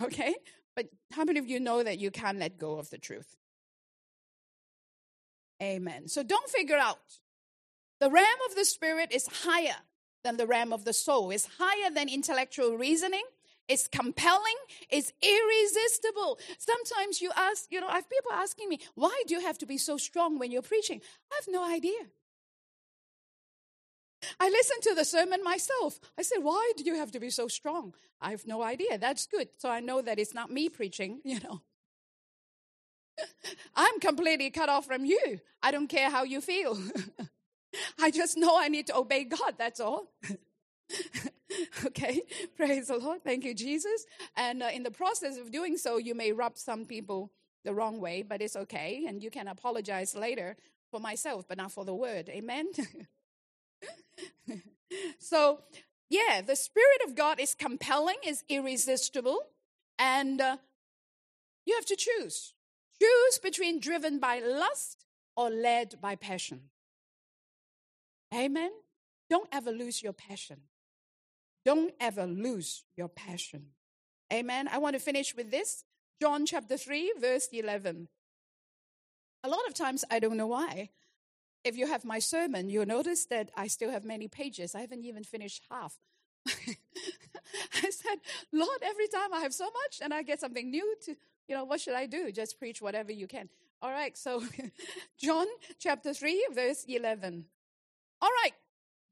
Okay? 0.02 0.34
But 0.74 0.88
how 1.12 1.24
many 1.24 1.38
of 1.38 1.48
you 1.48 1.60
know 1.60 1.82
that 1.82 1.98
you 1.98 2.10
can't 2.10 2.38
let 2.38 2.58
go 2.58 2.78
of 2.78 2.90
the 2.90 2.98
truth? 2.98 3.36
Amen. 5.62 6.08
So 6.08 6.22
don't 6.22 6.48
figure 6.48 6.76
out. 6.76 6.98
The 8.00 8.10
realm 8.10 8.38
of 8.48 8.54
the 8.54 8.64
spirit 8.64 9.10
is 9.10 9.26
higher 9.26 9.76
than 10.22 10.36
the 10.36 10.46
realm 10.46 10.72
of 10.72 10.84
the 10.84 10.92
soul, 10.92 11.30
it's 11.30 11.48
higher 11.58 11.90
than 11.90 12.08
intellectual 12.08 12.76
reasoning. 12.76 13.22
It's 13.68 13.88
compelling, 13.88 14.54
it's 14.90 15.12
irresistible. 15.22 16.38
Sometimes 16.58 17.20
you 17.20 17.30
ask, 17.36 17.66
you 17.70 17.80
know, 17.80 17.88
I 17.88 17.96
have 17.96 18.08
people 18.08 18.32
asking 18.32 18.68
me, 18.68 18.78
why 18.94 19.22
do 19.26 19.34
you 19.34 19.40
have 19.40 19.58
to 19.58 19.66
be 19.66 19.76
so 19.76 19.96
strong 19.96 20.38
when 20.38 20.52
you're 20.52 20.62
preaching? 20.62 21.00
I 21.32 21.34
have 21.36 21.52
no 21.52 21.68
idea. 21.68 21.98
I 24.40 24.48
listened 24.48 24.82
to 24.84 24.94
the 24.94 25.04
sermon 25.04 25.42
myself. 25.42 26.00
I 26.18 26.22
said, 26.22 26.38
Why 26.42 26.72
do 26.76 26.84
you 26.84 26.96
have 26.96 27.12
to 27.12 27.20
be 27.20 27.30
so 27.30 27.48
strong? 27.48 27.94
I 28.20 28.30
have 28.30 28.46
no 28.46 28.62
idea. 28.62 28.98
That's 28.98 29.26
good. 29.26 29.48
So 29.58 29.68
I 29.68 29.80
know 29.80 30.00
that 30.02 30.18
it's 30.18 30.34
not 30.34 30.50
me 30.50 30.68
preaching, 30.68 31.20
you 31.24 31.40
know. 31.40 31.62
I'm 33.76 34.00
completely 34.00 34.50
cut 34.50 34.68
off 34.68 34.86
from 34.86 35.04
you. 35.04 35.40
I 35.62 35.70
don't 35.70 35.88
care 35.88 36.10
how 36.10 36.24
you 36.24 36.40
feel. 36.40 36.78
I 38.00 38.10
just 38.10 38.36
know 38.36 38.58
I 38.58 38.68
need 38.68 38.86
to 38.88 38.96
obey 38.96 39.24
God, 39.24 39.54
that's 39.58 39.80
all. 39.80 40.12
okay, 41.86 42.22
praise 42.56 42.88
the 42.88 42.98
Lord. 42.98 43.22
Thank 43.24 43.44
you, 43.44 43.54
Jesus. 43.54 44.06
And 44.36 44.62
uh, 44.62 44.68
in 44.72 44.82
the 44.82 44.90
process 44.90 45.36
of 45.38 45.50
doing 45.50 45.76
so, 45.76 45.96
you 45.96 46.14
may 46.14 46.32
rub 46.32 46.56
some 46.56 46.84
people 46.84 47.32
the 47.64 47.74
wrong 47.74 48.00
way, 48.00 48.22
but 48.22 48.40
it's 48.40 48.56
okay. 48.56 49.04
And 49.08 49.22
you 49.22 49.30
can 49.30 49.48
apologize 49.48 50.14
later 50.14 50.56
for 50.90 51.00
myself, 51.00 51.46
but 51.48 51.58
not 51.58 51.72
for 51.72 51.84
the 51.84 51.94
word. 51.94 52.28
Amen. 52.28 52.66
so, 55.18 55.60
yeah, 56.08 56.40
the 56.40 56.56
Spirit 56.56 57.00
of 57.06 57.14
God 57.14 57.40
is 57.40 57.54
compelling, 57.54 58.16
is 58.24 58.44
irresistible, 58.48 59.40
and 59.98 60.40
uh, 60.40 60.56
you 61.64 61.74
have 61.74 61.86
to 61.86 61.96
choose. 61.96 62.54
Choose 63.00 63.38
between 63.42 63.80
driven 63.80 64.18
by 64.18 64.38
lust 64.38 65.04
or 65.36 65.50
led 65.50 66.00
by 66.00 66.14
passion. 66.14 66.70
Amen. 68.34 68.70
Don't 69.28 69.48
ever 69.52 69.72
lose 69.72 70.02
your 70.02 70.12
passion. 70.12 70.60
Don't 71.66 71.92
ever 71.98 72.26
lose 72.26 72.84
your 72.96 73.08
passion. 73.08 73.70
Amen. 74.32 74.68
I 74.68 74.78
want 74.78 74.94
to 74.94 75.00
finish 75.00 75.34
with 75.34 75.50
this 75.50 75.82
John 76.22 76.46
chapter 76.46 76.76
3, 76.76 77.14
verse 77.20 77.48
11. 77.52 78.06
A 79.42 79.48
lot 79.48 79.66
of 79.66 79.74
times, 79.74 80.04
I 80.08 80.20
don't 80.20 80.36
know 80.36 80.46
why. 80.46 80.90
If 81.64 81.76
you 81.76 81.88
have 81.88 82.04
my 82.04 82.20
sermon, 82.20 82.70
you'll 82.70 82.86
notice 82.86 83.26
that 83.26 83.50
I 83.56 83.66
still 83.66 83.90
have 83.90 84.04
many 84.04 84.28
pages. 84.28 84.76
I 84.76 84.80
haven't 84.82 85.04
even 85.04 85.24
finished 85.24 85.64
half. 85.68 85.98
I 86.46 87.90
said, 87.90 88.18
Lord, 88.52 88.78
every 88.82 89.08
time 89.08 89.34
I 89.34 89.40
have 89.40 89.52
so 89.52 89.64
much 89.64 90.00
and 90.00 90.14
I 90.14 90.22
get 90.22 90.38
something 90.38 90.70
new 90.70 90.94
to, 91.06 91.16
you 91.48 91.56
know, 91.56 91.64
what 91.64 91.80
should 91.80 91.94
I 91.94 92.06
do? 92.06 92.30
Just 92.30 92.60
preach 92.60 92.80
whatever 92.80 93.10
you 93.10 93.26
can. 93.26 93.48
All 93.82 93.90
right, 93.90 94.16
so 94.16 94.40
John 95.18 95.48
chapter 95.80 96.14
3, 96.14 96.46
verse 96.54 96.84
11. 96.86 97.44
All 98.22 98.30
right, 98.44 98.52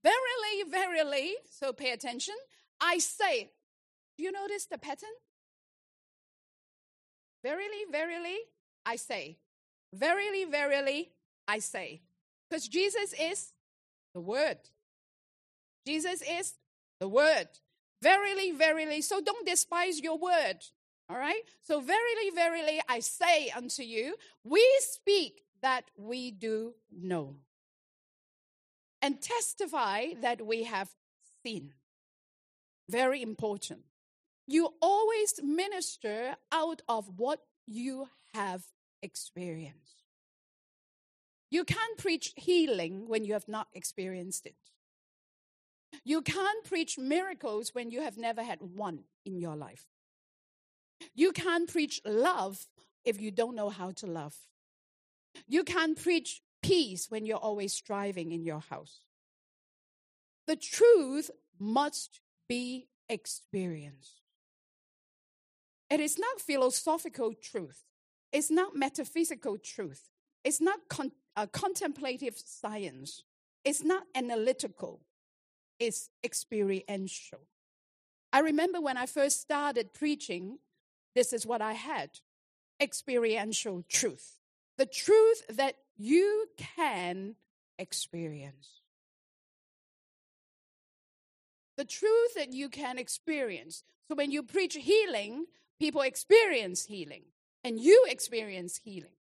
verily, 0.05 0.71
verily, 0.71 1.35
so 1.51 1.73
pay 1.73 1.91
attention. 1.91 2.35
I 2.81 2.99
say, 2.99 3.51
do 4.17 4.25
you 4.25 4.31
notice 4.31 4.67
the 4.67 4.79
pattern? 4.79 5.17
Verily, 7.43 7.85
verily, 7.91 8.39
I 8.87 8.97
say. 8.97 9.39
Verily, 9.93 10.45
verily, 10.45 11.11
I 11.49 11.59
say. 11.59 12.03
Because 12.49 12.69
Jesus 12.69 13.15
is 13.21 13.53
the 14.15 14.21
Word. 14.21 14.59
Jesus 15.87 16.23
is 16.23 16.55
the 17.01 17.09
Word. 17.09 17.49
Verily, 18.03 18.53
verily. 18.53 19.01
So 19.01 19.21
don't 19.21 19.47
despise 19.47 20.01
your 20.01 20.19
Word. 20.19 20.59
All 21.09 21.19
right? 21.19 21.43
So, 21.63 21.81
verily, 21.81 22.31
verily, 22.35 22.81
I 22.89 23.01
say 23.01 23.51
unto 23.55 23.83
you, 23.83 24.17
we 24.43 24.67
speak 24.81 25.43
that 25.61 25.85
we 25.97 26.31
do 26.31 26.75
know, 26.91 27.37
and 29.05 29.21
testify 29.21 30.07
that 30.23 30.47
we 30.47 30.63
have 30.63 30.89
seen. 31.45 31.75
Very 32.89 33.21
important. 33.21 33.81
You 34.47 34.71
always 34.81 35.35
minister 35.43 36.37
out 36.51 36.81
of 36.89 37.19
what 37.19 37.41
you 37.67 38.09
have 38.33 38.63
experienced. 39.03 40.05
You 41.51 41.65
can't 41.65 41.99
preach 41.99 42.33
healing 42.35 43.07
when 43.07 43.27
you 43.27 43.35
have 43.35 43.47
not 43.47 43.69
experienced 43.75 44.47
it. 44.47 44.57
You 46.03 46.23
can't 46.23 46.65
preach 46.65 46.97
miracles 46.99 47.75
when 47.75 47.91
you 47.91 48.01
have 48.01 48.17
never 48.17 48.43
had 48.43 48.61
one 48.63 49.01
in 49.27 49.39
your 49.39 49.55
life. 49.55 49.85
You 51.15 51.33
can't 51.33 51.71
preach 51.71 52.01
love 52.07 52.69
if 53.05 53.21
you 53.21 53.31
don't 53.31 53.55
know 53.55 53.69
how 53.69 53.91
to 54.01 54.07
love. 54.07 54.35
You 55.47 55.63
can't 55.63 56.03
preach 56.03 56.41
peace 56.65 57.11
when 57.11 57.27
you're 57.27 57.37
always 57.37 57.73
striving 57.73 58.33
in 58.33 58.45
your 58.45 58.61
house. 58.61 59.01
The 60.47 60.57
truth 60.57 61.31
must 61.59 62.21
be 62.49 62.89
experienced. 63.09 64.23
It 65.91 66.01
is 66.01 66.19
not 66.19 66.41
philosophical 66.41 67.35
truth. 67.35 67.85
It's 68.33 68.51
not 68.51 68.75
metaphysical 68.75 69.59
truth. 69.59 70.09
It's 70.43 70.61
not 70.61 70.81
con- 70.89 71.13
uh, 71.37 71.47
contemplative 71.53 72.37
science. 72.37 73.25
It's 73.65 73.83
not 73.83 74.05
analytical. 74.15 75.01
It's 75.79 76.09
experiential. 76.25 77.41
I 78.33 78.41
remember 78.41 78.81
when 78.81 78.97
I 78.97 79.07
first 79.07 79.41
started 79.41 79.93
preaching, 79.93 80.59
this 81.15 81.33
is 81.33 81.47
what 81.47 81.61
I 81.61 81.75
had 81.75 82.11
experiential 82.81 83.85
truth. 83.89 84.39
The 84.79 84.87
truth 84.87 85.47
that 85.49 85.77
you 85.97 86.47
can 86.57 87.37
experience. 87.79 88.81
The 91.77 91.85
truth 91.85 92.35
that 92.37 92.53
you 92.53 92.69
can 92.69 92.99
experience. 92.99 93.83
So 94.09 94.15
when 94.15 94.31
you 94.31 94.43
preach 94.43 94.75
healing, 94.75 95.47
people 95.81 96.03
experience 96.03 96.87
healing 96.87 97.23
and 97.65 97.81
you 97.81 98.05
experience 98.09 98.81
healing. 98.85 99.17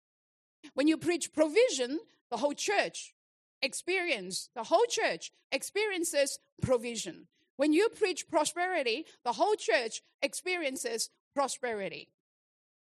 When 0.73 0.87
you 0.87 0.97
preach 0.97 1.31
provision, 1.31 1.99
the 2.31 2.37
whole 2.37 2.53
church 2.53 3.13
experience, 3.61 4.49
the 4.55 4.63
whole 4.63 4.85
church 4.89 5.31
experiences 5.51 6.39
provision. 6.61 7.27
When 7.57 7.73
you 7.73 7.89
preach 7.89 8.27
prosperity, 8.27 9.05
the 9.23 9.33
whole 9.33 9.55
church 9.55 10.01
experiences 10.21 11.09
prosperity. 11.35 12.09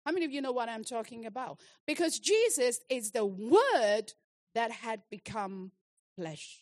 How 0.05 0.13
many 0.13 0.25
of 0.25 0.33
you 0.33 0.43
know 0.43 0.53
what 0.53 0.69
I'm 0.69 0.85
talking 0.85 1.25
about? 1.25 1.61
Because 1.87 2.19
Jesus 2.19 2.81
is 2.91 3.11
the 3.11 3.25
Word 3.25 4.13
that 4.55 4.71
had 4.71 5.03
become 5.11 5.73
flesh. 6.17 6.61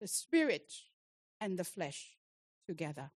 The 0.00 0.08
Spirit 0.08 0.72
and 1.40 1.58
the 1.58 1.64
flesh 1.64 2.16
together. 2.68 3.10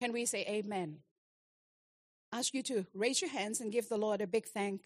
Can 0.00 0.12
we 0.12 0.26
say 0.26 0.44
amen? 0.46 0.98
Ask 2.32 2.52
you 2.52 2.62
to 2.64 2.86
raise 2.94 3.20
your 3.22 3.30
hands 3.30 3.60
and 3.60 3.72
give 3.72 3.88
the 3.88 3.96
Lord 3.96 4.20
a 4.20 4.26
big 4.26 4.46
thank, 4.46 4.82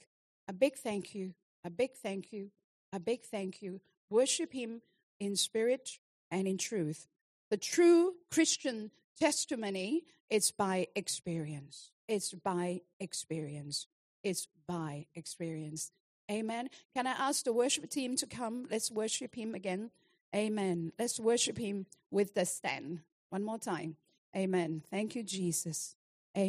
a 0.46 0.52
big 0.52 0.76
thank 0.76 1.14
you, 1.14 1.34
a 1.64 1.70
big 1.70 1.92
thank 1.94 2.32
you, 2.32 2.50
a 2.92 3.00
big 3.00 3.22
thank 3.22 3.62
you. 3.62 3.80
Worship 4.10 4.52
Him 4.52 4.82
in 5.18 5.34
spirit 5.34 5.98
and 6.30 6.46
in 6.46 6.58
truth. 6.58 7.08
The 7.50 7.56
true 7.56 8.14
Christian 8.30 8.90
testimony 9.18 10.04
is 10.30 10.50
by 10.50 10.88
experience. 10.94 11.90
It's 12.06 12.32
by 12.32 12.80
experience. 13.00 13.86
It's 14.22 14.48
by 14.66 15.06
experience. 15.14 15.92
Amen. 16.30 16.68
Can 16.94 17.06
I 17.06 17.12
ask 17.12 17.44
the 17.44 17.52
worship 17.52 17.88
team 17.90 18.16
to 18.16 18.26
come? 18.26 18.66
Let's 18.70 18.90
worship 18.90 19.34
Him 19.34 19.54
again. 19.54 19.90
Amen. 20.34 20.92
Let's 20.98 21.18
worship 21.18 21.58
Him 21.58 21.86
with 22.10 22.34
the 22.34 22.44
stand. 22.44 23.00
One 23.30 23.44
more 23.44 23.58
time. 23.58 23.96
Amen. 24.36 24.82
Thank 24.90 25.14
you, 25.14 25.22
Jesus. 25.22 25.97